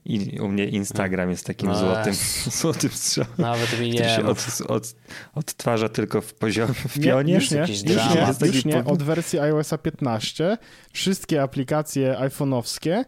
i 0.05 0.39
u 0.39 0.47
mnie 0.47 0.65
Instagram 0.65 1.29
jest 1.29 1.45
takim 1.45 1.69
no 1.69 1.75
złotym, 1.75 2.13
złotym 2.61 2.89
strzałem. 2.89 3.31
Nawet 3.37 3.79
mi 3.79 3.89
nie. 3.89 4.09
się 4.09 4.25
od, 4.25 4.61
od, 4.67 4.95
odtwarza 5.33 5.89
tylko 5.89 6.21
w 6.21 6.33
poziomie, 6.33 6.73
w 6.73 6.99
pionie. 6.99 7.33
Już 7.33 7.51
nie, 7.51 7.59
już 7.59 7.83
nie, 7.83 8.47
już 8.47 8.65
nie. 8.65 8.85
Od 8.85 9.03
wersji 9.03 9.39
iOSa 9.39 9.77
15 9.77 10.57
wszystkie 10.93 11.41
aplikacje 11.41 12.15
iPhone'owskie 12.19 13.03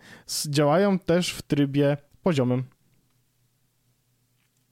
działają 0.50 1.00
też 1.00 1.34
w 1.34 1.42
trybie 1.42 1.98
poziomym. 2.24 2.64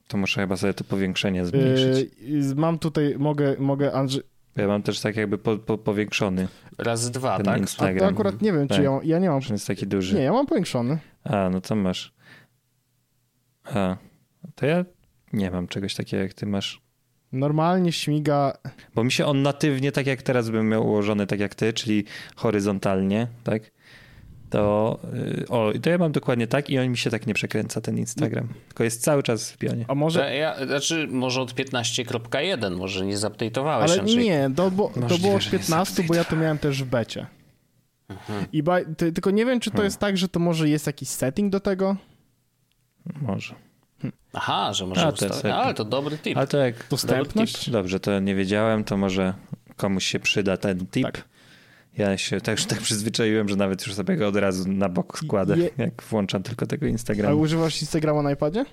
To 0.07 0.17
muszę 0.17 0.41
chyba 0.41 0.57
sobie 0.57 0.74
to 0.74 0.84
powiększenie 0.84 1.45
zmniejszyć. 1.45 2.11
Yy, 2.20 2.55
mam 2.55 2.80
tutaj, 2.80 3.15
mogę, 3.17 3.55
mogę 3.59 3.93
Andrzej, 3.93 4.24
ja 4.62 4.68
mam 4.68 4.84
też 4.84 4.99
tak 4.99 5.16
jakby 5.16 5.38
po, 5.38 5.57
po, 5.57 5.78
powiększony. 5.78 6.47
Razy 6.78 7.12
dwa, 7.12 7.38
ten 7.38 7.45
tak? 7.45 7.60
Instagram. 7.60 7.97
A 7.97 7.99
to 8.07 8.14
akurat 8.14 8.41
nie 8.41 8.53
wiem, 8.53 8.68
czy 8.68 8.76
tak. 8.76 8.84
ja, 8.84 8.99
ja 9.03 9.20
nie 9.20 9.30
mam. 9.30 9.41
jest 9.49 9.68
taki 9.68 9.88
duży. 9.88 10.16
Nie, 10.16 10.22
ja 10.22 10.32
mam 10.32 10.45
powiększony. 10.45 10.97
A, 11.24 11.49
no 11.49 11.62
to 11.62 11.76
masz. 11.76 12.14
A, 13.64 13.97
to 14.55 14.66
ja 14.66 14.86
nie 15.34 15.51
mam 15.51 15.68
czegoś 15.68 15.95
takiego, 15.95 16.24
jak 16.24 16.34
ty 16.34 16.45
masz. 16.45 16.82
Normalnie 17.32 17.91
śmiga. 17.91 18.53
Bo 18.95 19.03
mi 19.03 19.12
się 19.12 19.26
on 19.26 19.41
natywnie, 19.41 19.91
tak 19.91 20.07
jak 20.07 20.22
teraz 20.22 20.49
bym 20.49 20.70
miał 20.70 20.88
ułożony, 20.88 21.28
tak 21.28 21.39
jak 21.39 21.55
ty, 21.55 21.74
czyli 21.74 22.03
horyzontalnie, 22.36 23.28
tak? 23.43 23.72
To, 24.50 25.00
y, 25.14 25.47
o, 25.50 25.72
to 25.82 25.89
ja 25.89 25.97
mam 25.97 26.12
dokładnie 26.12 26.47
tak 26.47 26.70
i 26.70 26.80
on 26.80 26.89
mi 26.89 26.97
się 26.97 27.10
tak 27.10 27.28
nie 27.28 27.34
przekręca, 27.34 27.82
ten 27.82 27.97
Instagram. 27.97 28.47
Tylko 28.68 28.84
jest 28.84 29.02
cały 29.02 29.24
czas 29.24 29.52
w 29.52 29.58
pionie. 29.58 29.86
A 29.88 29.95
może... 29.95 30.36
Ja, 30.36 30.66
znaczy, 30.66 31.08
może 31.12 31.41
od 31.41 31.54
15.1, 31.54 32.78
może 32.78 33.06
nie 33.06 33.18
zupdate'owałeś. 33.18 33.84
Ale 33.84 34.00
Andrzej. 34.00 34.24
nie, 34.24 34.50
to, 34.56 34.72
bo, 34.72 34.91
to 35.10 35.18
było 35.18 35.36
od 35.36 35.50
15, 35.50 36.04
bo 36.04 36.16
ja 36.16 36.24
to 36.24 36.36
miałem 36.36 36.58
też 36.58 36.84
w 36.84 36.88
becie. 36.88 37.28
Mhm. 38.10 38.45
I 38.54 38.64
ba, 38.64 38.78
ty, 38.97 39.12
tylko 39.12 39.32
nie 39.32 39.45
wiem, 39.45 39.60
czy 39.60 39.70
to 39.70 39.76
hmm. 39.76 39.86
jest 39.86 40.00
tak, 40.00 40.18
że 40.18 40.30
to 40.30 40.39
może 40.39 40.70
jest 40.70 40.88
jakiś 40.88 41.10
setting 41.10 41.52
do 41.52 41.60
tego? 41.60 41.95
Może. 43.22 43.56
Hm. 44.02 44.14
Aha, 44.34 44.74
że 44.74 44.88
może 44.88 45.12
ustawić. 45.12 45.45
Ale 45.45 45.74
to 45.74 45.86
dobry 45.86 46.18
tip. 46.18 46.38
Ale 46.38 46.47
to 46.47 46.58
jak... 46.58 46.76
Dostępność? 46.89 47.70
Dobrze, 47.70 48.00
to 48.00 48.20
nie 48.20 48.36
wiedziałem, 48.36 48.84
to 48.84 48.97
może 48.97 49.34
komuś 49.76 50.06
się 50.06 50.20
przyda 50.20 50.58
ten 50.58 50.88
tip. 50.88 51.04
Tak. 51.04 51.28
Ja 52.00 52.18
się 52.18 52.41
też 52.41 52.66
tak 52.66 52.80
przyzwyczaiłem, 52.80 53.50
że 53.50 53.56
nawet 53.56 53.88
już 53.88 53.95
sobie 53.95 54.18
go 54.18 54.28
od 54.28 54.36
razu 54.36 54.70
na 54.70 54.89
bok 54.89 55.18
składę, 55.18 55.58
Je... 55.58 55.70
jak 55.78 56.04
włączam 56.04 56.43
tylko 56.43 56.68
tego 56.68 56.86
Instagrama. 56.86 57.32
A 57.32 57.36
używasz 57.36 57.82
Instagrama 57.82 58.22
na 58.22 58.32
iPadzie? 58.32 58.66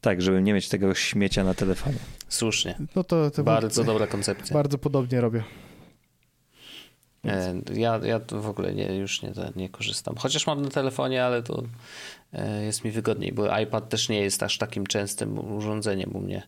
Tak, 0.00 0.22
żeby 0.22 0.42
nie 0.42 0.54
mieć 0.54 0.68
tego 0.68 0.94
śmiecia 0.94 1.44
na 1.44 1.54
telefonie. 1.54 1.96
Słusznie. 2.28 2.78
No 2.96 3.04
to, 3.04 3.30
to 3.30 3.44
Bardzo 3.44 3.84
dobra 3.84 4.06
koncepcja. 4.06 4.54
Bardzo 4.54 4.78
podobnie 4.78 5.20
robię. 5.20 5.44
E, 7.24 7.54
Ja, 7.74 8.00
ja 8.04 8.20
w 8.28 8.48
ogóle 8.48 8.74
nie, 8.74 8.96
już 8.96 9.22
nie, 9.22 9.32
nie 9.56 9.68
korzystam. 9.68 10.16
Chociaż 10.16 10.46
mam 10.46 10.62
na 10.62 10.68
telefonie, 10.68 11.24
ale 11.24 11.42
to 11.42 11.62
e, 12.32 12.64
jest 12.64 12.84
mi 12.84 12.90
wygodniej, 12.90 13.32
bo 13.32 13.58
iPad 13.58 13.88
też 13.88 14.08
nie 14.08 14.20
jest 14.20 14.42
aż 14.42 14.58
takim 14.58 14.86
częstym 14.86 15.54
urządzeniem 15.56 16.16
u 16.16 16.20
mnie, 16.20 16.42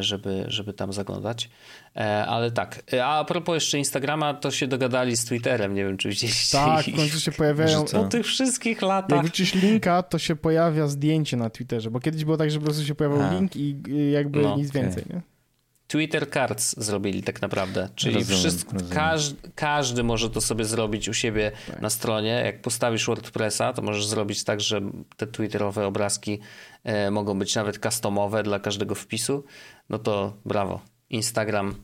żeby, 0.00 0.44
żeby 0.48 0.72
tam 0.72 0.92
zaglądać. 0.92 1.50
E, 1.96 2.26
Ale 2.26 2.50
tak, 2.50 2.82
E, 2.92 3.06
a 3.06 3.24
propos 3.24 3.54
jeszcze 3.54 3.78
Instagrama, 3.78 4.34
to 4.34 4.50
się 4.50 4.66
dogadali 4.66 5.16
z 5.16 5.24
Twitterem, 5.24 5.74
nie 5.74 5.84
wiem 5.84 5.96
czy 5.96 6.08
widzieliście. 6.08 6.58
Tak, 6.58 6.86
w 6.86 6.96
końcu 6.96 7.20
się 7.20 7.32
pojawiają. 7.32 7.84
Po 7.84 8.04
tych 8.04 8.26
wszystkich 8.26 8.72
Jak 8.72 8.82
latach. 8.82 9.20
wrzucisz 9.22 9.54
linka, 9.54 10.02
to 10.02 10.18
się 10.18 10.36
pojawia 10.36 10.86
zdjęcie 10.86 11.36
na 11.36 11.50
Twitterze, 11.50 11.90
bo 11.90 12.00
kiedyś 12.00 12.24
było 12.24 12.36
tak, 12.36 12.50
że 12.50 12.58
po 12.58 12.64
prostu 12.64 12.84
się 12.84 12.94
pojawiał 12.94 13.22
A. 13.22 13.34
link 13.34 13.56
i 13.56 13.76
jakby 14.12 14.42
No, 14.42 14.56
nic 14.56 14.70
okej. 14.70 14.82
więcej, 14.82 15.04
nie? 15.10 15.20
Twitter 15.88 16.30
Cards 16.30 16.74
zrobili 16.78 17.22
tak 17.22 17.42
naprawdę, 17.42 17.88
czyli 17.94 18.14
Rozumiem, 18.14 18.40
wszystko, 18.40 18.72
rozumiem. 18.72 18.94
każdy, 18.94 19.50
każdy 19.54 20.02
może 20.02 20.30
to 20.30 20.40
sobie 20.40 20.64
zrobić 20.64 21.08
u 21.08 21.14
siebie 21.14 21.52
Tak. 21.66 21.80
na 21.80 21.90
stronie. 21.90 22.42
Jak 22.44 22.62
postawisz 22.62 23.06
WordPressa, 23.06 23.72
to 23.72 23.82
możesz 23.82 24.06
zrobić 24.06 24.44
tak, 24.44 24.60
że 24.60 24.80
te 25.16 25.26
twitterowe 25.26 25.86
obrazki 25.86 26.38
e, 26.84 27.10
mogą 27.10 27.38
być 27.38 27.54
nawet 27.54 27.78
customowe 27.78 28.42
dla 28.42 28.58
każdego 28.58 28.94
wpisu. 28.94 29.44
No 29.88 29.98
to 29.98 30.36
brawo. 30.44 30.80
Instagram. 31.10 31.74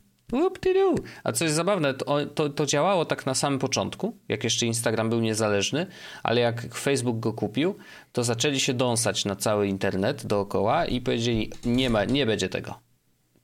A 1.25 1.33
co 1.33 1.45
jest 1.45 1.57
zabawne, 1.57 1.95
to, 1.95 2.27
to, 2.27 2.49
to 2.49 2.67
działało 2.67 3.05
tak 3.05 3.27
na 3.27 3.35
samym 3.35 3.59
początku, 3.59 4.19
jak 4.29 4.45
jeszcze 4.45 4.67
Instagram 4.67 5.11
był 5.11 5.21
niezależny, 5.21 5.87
ale 6.23 6.41
jak 6.41 6.75
Facebook 6.75 7.21
go 7.21 7.33
kupił, 7.33 7.77
to 8.13 8.25
zaczęli 8.25 8.61
się 8.61 8.75
dąsać 8.75 9.25
na 9.25 9.37
cały 9.37 9.69
internet 9.69 10.27
dookoła 10.27 10.87
i 10.87 11.01
powiedzieli, 11.01 11.53
nie 11.65 11.91
ma, 11.91 12.05
nie 12.05 12.27
będzie 12.27 12.49
tego 12.49 12.84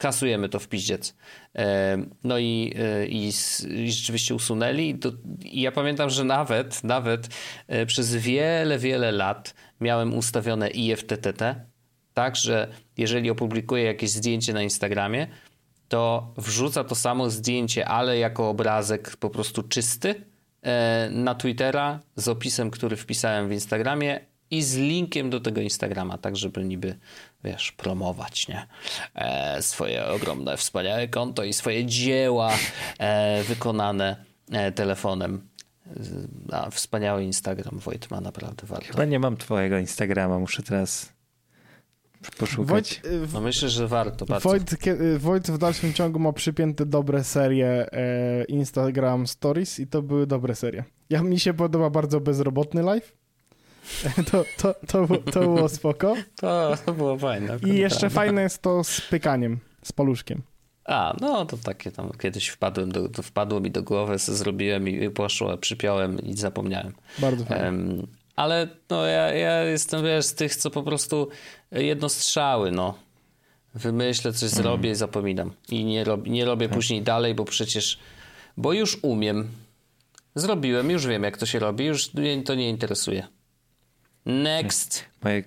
kasujemy 0.01 0.48
to 0.48 0.59
w 0.59 0.68
piździec. 0.68 1.16
E, 1.57 1.98
No 2.24 2.38
i, 2.38 2.74
e, 2.78 3.07
i, 3.07 3.32
i 3.68 3.92
rzeczywiście 3.92 4.34
usunęli. 4.34 4.98
To, 4.98 5.12
I 5.44 5.61
ja 5.61 5.72
pamiętam, 5.72 6.11
że 6.11 6.24
nawet, 6.24 6.84
nawet 6.84 7.28
e, 7.68 7.86
przez 7.86 8.16
wiele, 8.16 8.78
wiele 8.78 9.12
lat 9.12 9.55
miałem 9.80 10.14
ustawione 10.14 10.70
IFTTT, 10.70 11.55
tak, 12.14 12.36
że 12.36 12.68
jeżeli 12.96 13.30
opublikuję 13.30 13.84
jakieś 13.84 14.11
zdjęcie 14.11 14.53
na 14.53 14.62
Instagramie, 14.62 15.26
to 15.88 16.34
wrzuca 16.36 16.84
to 16.84 16.94
samo 16.94 17.30
zdjęcie, 17.30 17.88
ale 17.88 18.18
jako 18.18 18.48
obrazek 18.48 19.16
po 19.16 19.30
prostu 19.30 19.62
czysty 19.62 20.14
na 21.11 21.34
Twittera 21.34 22.01
z 22.16 22.28
opisem, 22.28 22.70
który 22.70 22.96
wpisałem 22.96 23.48
w 23.48 23.53
Instagramie 23.53 24.20
i 24.51 24.62
z 24.62 24.76
linkiem 24.76 25.30
do 25.30 25.40
tego 25.40 25.61
Instagrama, 25.61 26.18
tak 26.18 26.36
żeby 26.36 26.64
niby, 26.64 26.98
wiesz, 27.45 27.72
promować, 27.72 28.49
nie? 28.49 28.66
E, 29.14 29.62
swoje 29.62 30.07
ogromne, 30.07 30.57
wspaniałe 30.57 31.09
konto 31.09 31.45
i 31.45 31.53
swoje 31.53 31.86
dzieła 31.86 32.53
e, 32.99 33.43
wykonane 33.43 34.24
e, 34.53 34.72
telefonem. 34.72 35.49
Z- 35.97 36.28
A, 36.53 36.70
wspaniały 36.70 37.24
Instagram 37.24 37.78
Wojt 37.78 38.11
ma 38.11 38.20
naprawdę 38.20 38.66
warto. 38.66 38.86
Chyba 38.86 39.05
nie 39.05 39.18
mam 39.18 39.36
twojego 39.36 39.78
Instagrama, 39.78 40.38
muszę 40.38 40.62
teraz 40.62 41.12
poszukać. 42.38 43.01
Wojt, 43.03 43.14
y, 43.14 43.26
w- 43.26 43.32
No 43.34 43.41
myślę, 43.41 43.68
że 43.68 43.88
warto 43.88 44.26
bardzo. 44.26 44.49
Wojt, 44.49 44.86
y, 44.86 45.18
Wojt 45.18 45.51
w 45.51 45.59
dalszym 45.59 45.93
ciągu 45.93 46.18
ma 46.18 46.32
przypięte 46.32 46.86
dobre 46.86 47.24
serie 47.24 47.93
e, 47.93 48.45
Instagram 48.45 49.26
Stories 49.26 49.78
i 49.80 49.86
to 49.86 50.03
były 50.03 50.26
dobre 50.26 50.55
serie. 50.55 50.84
Ja 51.11 51.22
mi 51.22 51.41
się 51.41 51.55
podoba 51.55 51.91
bardzo 51.91 52.20
bezrobotny 52.20 52.82
live. 52.82 53.12
To, 54.30 54.45
to, 54.59 54.74
to, 54.86 55.07
było- 55.07 55.18
to 55.32 55.41
było 55.41 55.68
spoko. 55.68 56.14
To, 56.41 56.74
to 56.86 56.93
było 56.93 57.18
fajne. 57.18 57.59
I 57.66 57.74
jeszcze 57.76 58.11
fajne 58.11 58.43
jest 58.43 58.62
to 58.62 58.84
z 58.84 59.01
pykaniem, 59.01 59.59
z 59.82 59.93
paluszkiem. 59.93 60.43
A, 60.84 61.16
no 61.20 61.47
to 61.47 61.57
takie 61.57 61.91
tam 61.93 62.11
kiedyś 62.22 62.49
wpadłem 62.49 62.93
do, 62.93 63.09
to 63.09 63.22
wpadło 63.22 63.61
mi 63.61 63.70
do 63.70 63.82
głowy, 63.82 64.18
zrobiłem 64.18 64.88
i 64.88 65.11
poszło, 65.11 65.57
przypiąłem 65.59 66.18
i 66.20 66.36
zapomniałem. 66.36 66.93
Bardzo 67.18 67.45
fajne. 67.45 67.68
Em, 67.68 68.07
ale 68.36 68.68
no 68.91 69.07
ja, 69.07 69.34
ja 69.34 69.62
jestem, 69.64 70.05
wiesz, 70.05 70.24
z 70.26 70.34
tych, 70.34 70.57
co 70.57 70.70
po 70.70 70.82
prostu 70.82 71.28
jednostrzały, 71.72 72.72
no. 72.72 72.95
Wymyślę, 73.74 74.32
coś 74.32 74.51
zrobię 74.51 74.91
i 74.91 74.95
zapominam. 74.95 75.53
I 75.68 75.84
nie, 75.84 76.05
rob, 76.05 76.26
nie 76.26 76.45
robię 76.45 76.68
później 76.68 77.03
dalej, 77.03 77.34
bo 77.34 77.45
przecież, 77.45 77.99
bo 78.57 78.72
już 78.72 78.99
umiem. 79.03 79.49
Zrobiłem, 80.34 80.91
już 80.91 81.07
wiem, 81.07 81.22
jak 81.22 81.36
to 81.38 81.47
się 81.47 81.59
robi, 81.59 81.84
już 81.84 82.14
mnie 82.14 82.43
to 82.43 82.55
nie 82.55 82.68
interesuje. 82.68 83.26
Next. 84.27 85.05
Moje, 85.25 85.45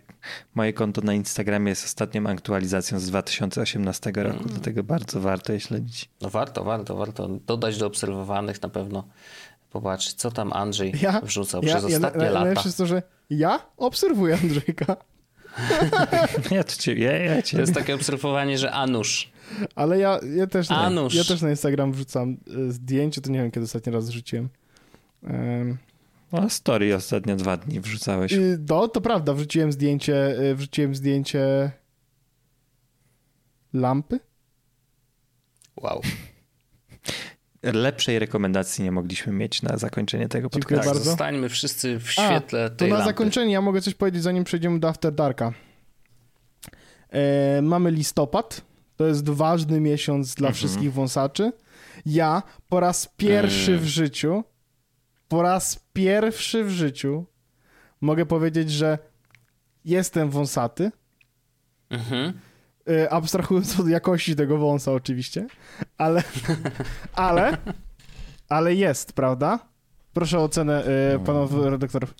moje 0.55 0.73
konto 0.73 1.01
na 1.01 1.13
Instagramie 1.13 1.69
jest 1.69 1.85
ostatnią 1.85 2.27
aktualizacją 2.27 2.99
z 2.99 3.05
2018 3.07 4.11
roku, 4.23 4.37
Mm. 4.37 4.49
dlatego 4.49 4.83
bardzo 4.83 5.19
warto 5.21 5.53
je 5.53 5.59
śledzić. 5.59 6.09
No 6.21 6.29
warto, 6.29 6.63
warto, 6.63 6.95
warto 6.95 7.27
dodać 7.47 7.77
do 7.77 7.87
obserwowanych 7.87 8.61
na 8.61 8.69
pewno. 8.69 9.03
Popatrz, 9.71 10.13
co 10.13 10.31
tam 10.31 10.53
Andrzej 10.53 10.93
Ja, 11.01 11.21
wrzucał 11.21 11.63
ja, 11.63 11.69
przez 11.69 11.89
ja, 11.91 11.95
ostatnie 11.97 12.21
na- 12.23 12.29
lata. 12.29 12.39
Najlepsze 12.39 12.67
jest 12.67 12.77
to, 12.77 12.85
że 12.85 13.01
ja 13.29 13.59
obserwuję 13.77 14.37
Andrzejka, 14.43 14.95
Ja, 16.51 16.63
to 16.63 16.75
cię, 16.75 16.93
ja, 16.95 17.11
ja 17.17 17.35
To 17.35 17.41
cię. 17.41 17.59
jest 17.59 17.73
takie 17.73 17.95
obserwowanie, 17.95 18.57
że 18.57 18.71
Anusz. 18.71 19.31
ale 19.75 19.99
ja, 19.99 20.19
ja, 20.35 20.47
też, 20.47 20.69
na, 20.69 20.77
Anusz. 20.77 21.13
ja 21.15 21.23
też 21.23 21.41
na 21.41 21.49
Instagram 21.49 21.91
wrzucam 21.91 22.37
e, 22.67 22.71
zdjęcie, 22.71 23.21
to 23.21 23.31
nie 23.31 23.39
wiem, 23.39 23.51
kiedy 23.51 23.63
ostatni 23.63 23.93
raz 23.93 24.09
wrzuciłem. 24.09 24.49
Um, 25.23 25.77
O, 26.33 26.49
story 26.49 26.95
ostatnio 26.95 27.35
dwa 27.35 27.57
dni 27.57 27.79
wrzucałeś. 27.79 28.33
y, 28.33 28.59
no, 28.69 28.87
to 28.87 29.01
prawda, 29.01 29.33
wrzuciłem 29.33 29.71
zdjęcie, 29.71 30.39
y, 30.51 30.55
wrzuciłem 30.55 30.95
zdjęcie 30.95 31.71
lampy. 33.73 34.19
Wow. 35.81 36.01
Lepszej 37.63 38.19
rekomendacji 38.19 38.83
nie 38.83 38.91
mogliśmy 38.91 39.33
mieć 39.33 39.61
na 39.61 39.77
zakończenie 39.77 40.27
tego 40.27 40.49
Dziękuję 40.53 40.77
podcastu. 40.77 40.89
Bardzo. 40.99 41.09
zostańmy 41.09 41.49
wszyscy 41.49 41.99
w 41.99 42.05
A, 42.09 42.11
świetle 42.11 42.69
To 42.69 42.75
tej 42.75 42.89
na 42.89 42.95
lampy. 42.95 43.09
zakończenie 43.09 43.53
ja 43.53 43.61
mogę 43.61 43.81
coś 43.81 43.93
powiedzieć, 43.93 44.23
zanim 44.23 44.43
przejdziemy 44.43 44.79
do 44.79 44.89
After 44.89 45.13
Darka. 45.13 45.53
E, 47.09 47.61
mamy 47.61 47.91
listopad. 47.91 48.61
To 48.95 49.07
jest 49.07 49.29
ważny 49.29 49.79
miesiąc 49.79 50.35
dla 50.35 50.47
Mhm. 50.47 50.55
wszystkich 50.55 50.93
wąsaczy. 50.93 51.51
Ja 52.05 52.43
po 52.69 52.79
raz 52.79 53.09
pierwszy 53.17 53.71
Mm. 53.71 53.83
w 53.83 53.87
życiu, 53.87 54.43
po 55.33 55.41
raz 55.41 55.79
pierwszy 55.93 56.63
w 56.63 56.69
życiu 56.69 57.25
mogę 58.01 58.25
powiedzieć, 58.25 58.71
że 58.71 58.97
jestem 59.85 60.29
wąsaty. 60.29 60.91
Mhm. 61.89 62.33
E, 62.89 63.09
abstrahując 63.13 63.79
od 63.79 63.87
jakości 63.87 64.35
tego 64.35 64.57
wąsa 64.57 64.91
oczywiście, 64.91 65.47
ale, 65.97 66.23
ale, 67.27 67.57
ale 68.49 68.75
jest, 68.75 69.13
prawda? 69.13 69.59
Proszę 70.13 70.39
o 70.39 70.43
ocenę 70.43 70.85
e, 70.85 71.19
panów 71.19 71.51
redaktorów. 71.65 72.13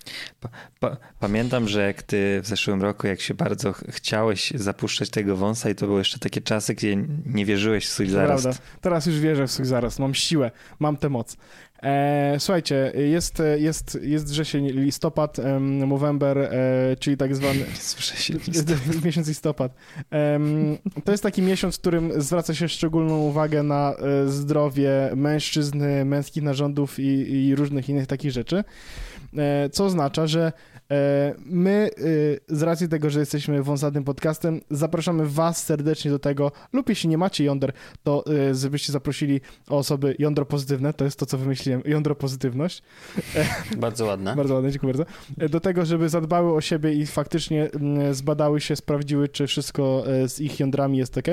Pa, 0.80 0.96
pamiętam, 1.20 1.68
że 1.68 1.86
jak 1.86 2.02
ty 2.02 2.40
w 2.42 2.46
zeszłym 2.46 2.82
roku, 2.82 3.06
jak 3.06 3.20
się 3.20 3.34
bardzo 3.34 3.72
ch- 3.72 3.84
chciałeś 3.88 4.50
zapuszczać 4.54 5.10
tego 5.10 5.36
wąsa 5.36 5.70
i 5.70 5.74
to 5.74 5.86
były 5.86 5.98
jeszcze 6.00 6.18
takie 6.18 6.40
czasy, 6.40 6.74
gdzie 6.74 6.96
nie 7.26 7.44
wierzyłeś 7.44 7.86
w 7.86 7.92
swój 7.92 8.08
zarost. 8.08 8.44
Prawda. 8.44 8.62
Teraz 8.80 9.06
już 9.06 9.20
wierzę 9.20 9.46
w 9.46 9.50
swój 9.50 9.66
zaraz. 9.66 9.98
Mam 9.98 10.14
siłę, 10.14 10.50
mam 10.78 10.96
tę 10.96 11.08
moc. 11.08 11.36
E, 11.84 12.36
słuchajcie, 12.38 12.92
jest, 12.94 13.42
jest, 13.56 13.98
jest 14.02 14.26
wrzesień, 14.26 14.68
listopad, 14.68 15.38
em, 15.38 15.86
Movember, 15.86 16.38
e, 16.38 16.50
czyli 17.00 17.16
tak 17.16 17.36
zwany 17.36 17.64
Słyszę 17.74 18.16
się 18.22 18.34
jest 18.46 19.04
miesiąc 19.04 19.28
listopad. 19.28 19.74
Em, 20.10 20.78
to 21.04 21.12
jest 21.12 21.22
taki 21.22 21.42
miesiąc, 21.42 21.76
w 21.76 21.80
którym 21.80 22.22
zwraca 22.22 22.54
się 22.54 22.68
szczególną 22.68 23.18
uwagę 23.18 23.62
na 23.62 23.94
e, 23.94 24.28
zdrowie 24.28 25.10
mężczyzn, 25.16 25.84
męskich 26.04 26.42
narządów 26.42 26.98
i, 26.98 27.32
i 27.46 27.54
różnych 27.54 27.88
innych 27.88 28.06
takich 28.06 28.30
rzeczy. 28.30 28.64
E, 29.36 29.68
co 29.68 29.84
oznacza, 29.84 30.26
że 30.26 30.52
e, 30.73 30.73
my 31.46 31.90
e, 32.48 32.56
z 32.56 32.62
racji 32.62 32.88
tego, 32.88 33.10
że 33.10 33.20
jesteśmy 33.20 33.62
wąsatym 33.62 34.04
podcastem, 34.04 34.60
zapraszamy 34.70 35.26
was 35.26 35.64
serdecznie 35.64 36.10
do 36.10 36.18
tego, 36.18 36.52
lub 36.72 36.88
jeśli 36.88 37.08
nie 37.08 37.18
macie 37.18 37.44
jąder, 37.44 37.72
to 38.02 38.24
e, 38.50 38.54
żebyście 38.54 38.92
zaprosili 38.92 39.40
osoby 39.68 40.16
jądro 40.18 40.46
pozytywne, 40.46 40.92
to 40.92 41.04
jest 41.04 41.18
to, 41.18 41.26
co 41.26 41.38
wymyśliłem, 41.38 41.82
jądro 41.84 42.14
pozytywność. 42.14 42.82
Bardzo 43.76 44.06
ładne. 44.06 44.36
Bardzo 44.44 44.54
ładne, 44.54 44.70
dziękuję 44.70 44.94
bardzo. 44.94 45.12
E, 45.38 45.48
Do 45.48 45.60
tego, 45.60 45.84
żeby 45.84 46.08
zadbały 46.08 46.54
o 46.54 46.60
siebie 46.60 46.92
i 46.92 47.06
faktycznie 47.06 47.70
mm, 47.70 48.14
zbadały 48.14 48.60
się, 48.60 48.76
sprawdziły, 48.76 49.28
czy 49.28 49.46
wszystko 49.46 50.04
e, 50.06 50.28
z 50.28 50.40
ich 50.40 50.60
jądrami 50.60 50.98
jest 50.98 51.18
ok. 51.18 51.26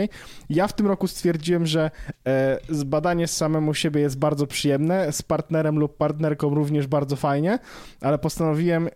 Ja 0.50 0.68
w 0.68 0.74
tym 0.74 0.88
roku 0.88 1.08
stwierdziłem, 1.08 1.66
że 1.66 1.92
e, 2.28 2.60
zbadanie 2.70 3.28
samemu 3.28 3.74
siebie 3.74 4.02
jest 4.02 4.18
bardzo 4.18 4.48
przyjemne, 4.48 5.12
z 5.12 5.22
partnerem 5.22 5.80
lub 5.80 5.98
partnerką 5.98 6.56
również 6.56 6.88
bardzo 6.88 7.16
fajnie, 7.16 7.60
ale 8.02 8.18
postanowiłem 8.18 8.90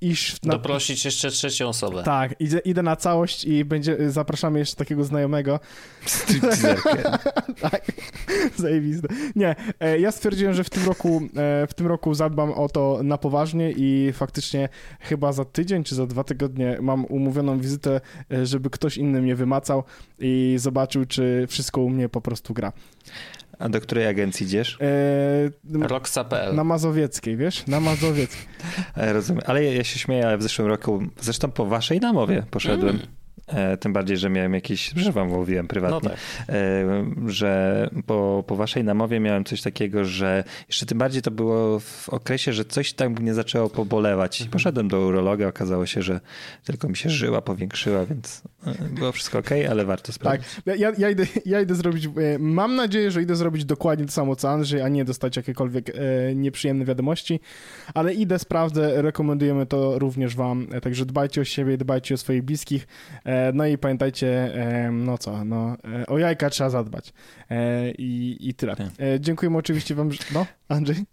iść 0.00 0.42
na... 0.42 0.52
Doprosić 0.52 1.04
jeszcze 1.04 1.30
trzecią 1.30 1.68
osobę. 1.68 2.02
Tak, 2.02 2.40
idę, 2.40 2.58
idę 2.58 2.82
na 2.82 2.96
całość 2.96 3.44
i 3.44 3.64
będzie, 3.64 4.10
zapraszamy 4.10 4.58
jeszcze 4.58 4.76
takiego 4.76 5.04
znajomego. 5.04 5.60
tak, 7.70 7.82
zajebiste. 8.56 9.08
Nie, 9.36 9.56
e, 9.80 10.00
ja 10.00 10.12
stwierdziłem, 10.12 10.54
że 10.54 10.64
w 10.64 10.70
tym 10.70 10.86
roku 10.86 11.22
e, 11.36 11.66
w 11.66 11.74
tym 11.74 11.86
roku 11.86 12.14
zadbam 12.14 12.52
o 12.52 12.68
to 12.68 13.00
na 13.02 13.18
poważnie 13.18 13.72
i 13.76 14.12
faktycznie 14.12 14.68
chyba 15.00 15.32
za 15.32 15.44
tydzień 15.44 15.84
czy 15.84 15.94
za 15.94 16.06
dwa 16.06 16.24
tygodnie 16.24 16.78
mam 16.80 17.04
umówioną 17.04 17.58
wizytę, 17.58 18.00
e, 18.32 18.46
żeby 18.46 18.70
ktoś 18.70 18.96
inny 18.96 19.22
mnie 19.22 19.34
wymacał 19.34 19.84
i 20.18 20.54
zobaczył, 20.58 21.04
czy 21.04 21.46
wszystko 21.48 21.80
u 21.80 21.90
mnie 21.90 22.08
po 22.08 22.20
prostu 22.20 22.54
gra. 22.54 22.72
A 23.58 23.68
do 23.68 23.80
której 23.80 24.06
agencji 24.06 24.46
idziesz? 24.46 24.78
E, 24.80 25.88
Roxa.pl. 25.88 26.54
Na 26.54 26.64
Mazowieckiej, 26.64 27.36
wiesz? 27.36 27.66
Na 27.66 27.80
Mazowieckiej. 27.80 28.46
E, 28.96 29.12
rozumiem. 29.12 29.42
Ale 29.46 29.64
ja, 29.64 29.72
ja, 29.72 29.84
się 29.84 29.98
śmieję, 29.98 30.26
ale 30.26 30.38
w 30.38 30.42
zeszłym 30.42 30.68
roku, 30.68 31.02
zresztą 31.20 31.50
po 31.50 31.66
waszej 31.66 32.00
namowie 32.00 32.44
poszedłem. 32.50 32.96
Mm. 32.96 33.06
E, 33.48 33.76
tym 33.76 33.92
bardziej, 33.92 34.16
że 34.16 34.30
miałem 34.30 34.54
jakiś, 34.54 34.92
że 34.96 35.12
wam 35.12 35.28
mówiłem 35.28 35.68
prywatnie, 35.68 36.10
no 36.10 36.10
tak. 36.10 36.18
e, 36.48 37.30
że 37.30 37.90
po, 38.06 38.44
po 38.46 38.56
waszej 38.56 38.84
namowie 38.84 39.20
miałem 39.20 39.44
coś 39.44 39.62
takiego, 39.62 40.04
że 40.04 40.44
jeszcze 40.68 40.86
tym 40.86 40.98
bardziej 40.98 41.22
to 41.22 41.30
było 41.30 41.80
w 41.80 42.08
okresie, 42.08 42.52
że 42.52 42.64
coś 42.64 42.92
tam 42.92 43.12
mnie 43.12 43.34
zaczęło 43.34 43.70
pobolewać. 43.70 44.40
Mhm. 44.40 44.50
Poszedłem 44.50 44.88
do 44.88 45.00
urologa, 45.00 45.48
okazało 45.48 45.86
się, 45.86 46.02
że 46.02 46.20
tylko 46.64 46.88
mi 46.88 46.96
się 46.96 47.10
żyła 47.10 47.42
powiększyła, 47.42 48.06
więc 48.06 48.42
e, 48.66 48.88
było 48.88 49.12
wszystko 49.12 49.38
ok, 49.38 49.50
ale 49.70 49.84
warto 49.84 50.12
sprawdzić. 50.12 50.48
Tak, 50.64 50.78
ja, 50.78 50.92
ja, 50.98 51.10
idę, 51.10 51.26
ja 51.46 51.60
idę 51.60 51.74
zrobić, 51.74 52.08
mam 52.38 52.76
nadzieję, 52.76 53.10
że 53.10 53.22
idę 53.22 53.36
zrobić 53.36 53.64
dokładnie 53.64 54.06
to 54.06 54.12
samo 54.12 54.36
co 54.36 54.50
Andrzej, 54.50 54.82
a 54.82 54.88
nie 54.88 55.04
dostać 55.04 55.36
jakiekolwiek 55.36 55.92
nieprzyjemne 56.34 56.84
wiadomości, 56.84 57.40
ale 57.94 58.14
idę, 58.14 58.38
sprawdzę, 58.38 59.02
rekomendujemy 59.02 59.66
to 59.66 59.98
również 59.98 60.36
wam, 60.36 60.66
także 60.82 61.06
dbajcie 61.06 61.40
o 61.40 61.44
siebie, 61.44 61.76
dbajcie 61.76 62.14
o 62.14 62.18
swoich 62.18 62.42
bliskich, 62.42 62.86
e, 63.24 63.37
no 63.54 63.66
i 63.66 63.78
pamiętajcie, 63.78 64.52
no 64.92 65.18
co, 65.18 65.44
no, 65.44 65.76
e, 66.00 66.06
o 66.06 66.18
jajka 66.18 66.50
trzeba 66.50 66.70
zadbać. 66.70 67.12
E, 67.50 67.90
I, 67.90 68.36
i 68.40 68.54
tyle. 68.54 68.76
Tak. 68.76 68.86
E, 68.98 69.20
dziękujemy 69.20 69.58
oczywiście 69.58 69.94
wam, 69.94 70.10
no, 70.32 70.46
Andrzej? 70.68 71.04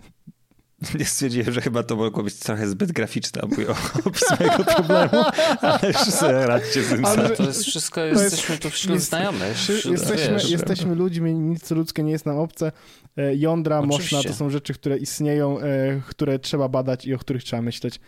Nie 1.00 1.06
stwierdziłem, 1.06 1.52
że 1.52 1.62
chyba 1.62 1.84
to 1.84 1.96
mogło 1.96 2.24
być 2.24 2.36
trochę 2.36 2.68
zbyt 2.68 2.92
graficzne, 2.92 3.42
mój 3.58 3.66
opis 4.06 4.40
mojego 4.40 4.64
problemu, 4.64 5.24
ale 5.62 5.88
już 5.88 5.98
sobie 5.98 6.46
radźcie 6.46 6.84
z 6.84 6.90
tym 6.90 7.06
ale 7.06 7.30
To 7.30 7.44
jest 7.44 7.64
wszystko, 7.64 8.02
to 8.02 8.08
jesteśmy 8.08 8.54
jest, 8.54 8.64
tu 8.64 8.70
wśród 8.70 8.94
jest, 8.94 9.10
znajomych. 9.10 9.58
Wśród, 9.58 9.86
jesteśmy, 9.86 10.34
wiesz, 10.34 10.50
jesteśmy 10.50 10.96
ludźmi, 10.96 11.34
nic 11.34 11.72
ludzkie 11.72 12.04
nie 12.04 12.12
jest 12.12 12.26
nam 12.26 12.38
obce. 12.38 12.72
Jądra, 13.36 13.80
Oczywiście. 13.80 14.16
moszna 14.16 14.32
to 14.32 14.36
są 14.36 14.50
rzeczy, 14.50 14.74
które 14.74 14.98
istnieją, 14.98 15.58
które 16.08 16.40
trzeba 16.40 16.70
badać 16.70 17.06
i 17.06 17.14
o 17.14 17.18
których 17.18 17.44
trzeba 17.44 17.62
myśleć. 17.62 18.00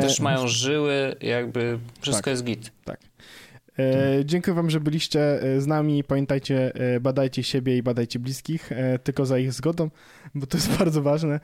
Też 0.00 0.20
mają 0.20 0.48
żyły, 0.48 1.16
jakby 1.20 1.78
wszystko 2.00 2.24
tak, 2.24 2.30
jest 2.30 2.44
git. 2.44 2.72
Tak. 2.84 3.00
E, 3.78 4.24
dziękuję 4.24 4.54
wam, 4.54 4.70
że 4.70 4.80
byliście 4.80 5.42
e, 5.42 5.60
z 5.60 5.66
nami. 5.66 6.04
Pamiętajcie, 6.04 6.74
e, 6.74 7.00
badajcie 7.00 7.42
siebie 7.42 7.76
i 7.76 7.82
badajcie 7.82 8.18
bliskich, 8.18 8.72
e, 8.72 8.98
tylko 8.98 9.26
za 9.26 9.38
ich 9.38 9.52
zgodą, 9.52 9.90
bo 10.34 10.46
to 10.46 10.56
jest 10.56 10.70
bardzo 10.78 11.02
ważne. 11.02 11.40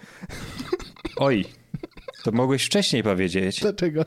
Oj, 1.16 1.44
to 2.24 2.32
mogłeś 2.32 2.64
wcześniej 2.64 3.02
powiedzieć. 3.02 3.60
Dlaczego? 3.60 4.04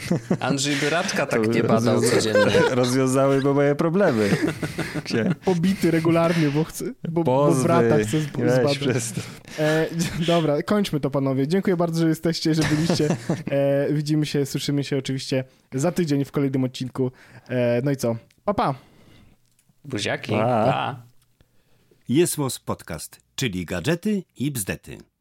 Andrzej 0.40 0.76
Byraczka 0.76 1.26
tak 1.26 1.54
nie 1.54 1.62
badał 1.62 2.00
codziennie. 2.00 2.60
Rozwiązałyby 2.70 3.54
moje 3.54 3.74
problemy. 3.74 4.30
Gdzie? 5.04 5.34
Pobity 5.44 5.90
regularnie, 5.90 6.48
bo, 6.48 6.64
chce, 6.64 6.84
bo, 7.08 7.24
bo 7.24 7.54
brata 7.54 7.98
chce 7.98 8.20
zbadać. 8.20 8.78
E, 9.58 9.86
dobra, 10.26 10.62
kończmy 10.62 11.00
to 11.00 11.10
panowie. 11.10 11.48
Dziękuję 11.48 11.76
bardzo, 11.76 12.00
że 12.00 12.08
jesteście, 12.08 12.54
że 12.54 12.62
byliście. 12.62 13.16
E, 13.50 13.92
widzimy 13.92 14.26
się, 14.26 14.46
słyszymy 14.46 14.84
się 14.84 14.98
oczywiście 14.98 15.44
za 15.74 15.92
tydzień 15.92 16.24
w 16.24 16.32
kolejnym 16.32 16.64
odcinku. 16.64 17.10
E, 17.48 17.82
no 17.84 17.90
i 17.90 17.96
co? 17.96 18.16
Pa, 18.44 18.54
pa. 18.54 18.74
Buziaki. 19.84 20.32
Pa. 20.32 20.38
pa. 20.38 21.02
Jest 22.08 22.36
Podcast, 22.64 23.20
czyli 23.34 23.66
gadżety 23.66 24.22
i 24.36 24.50
bzdety. 24.50 25.11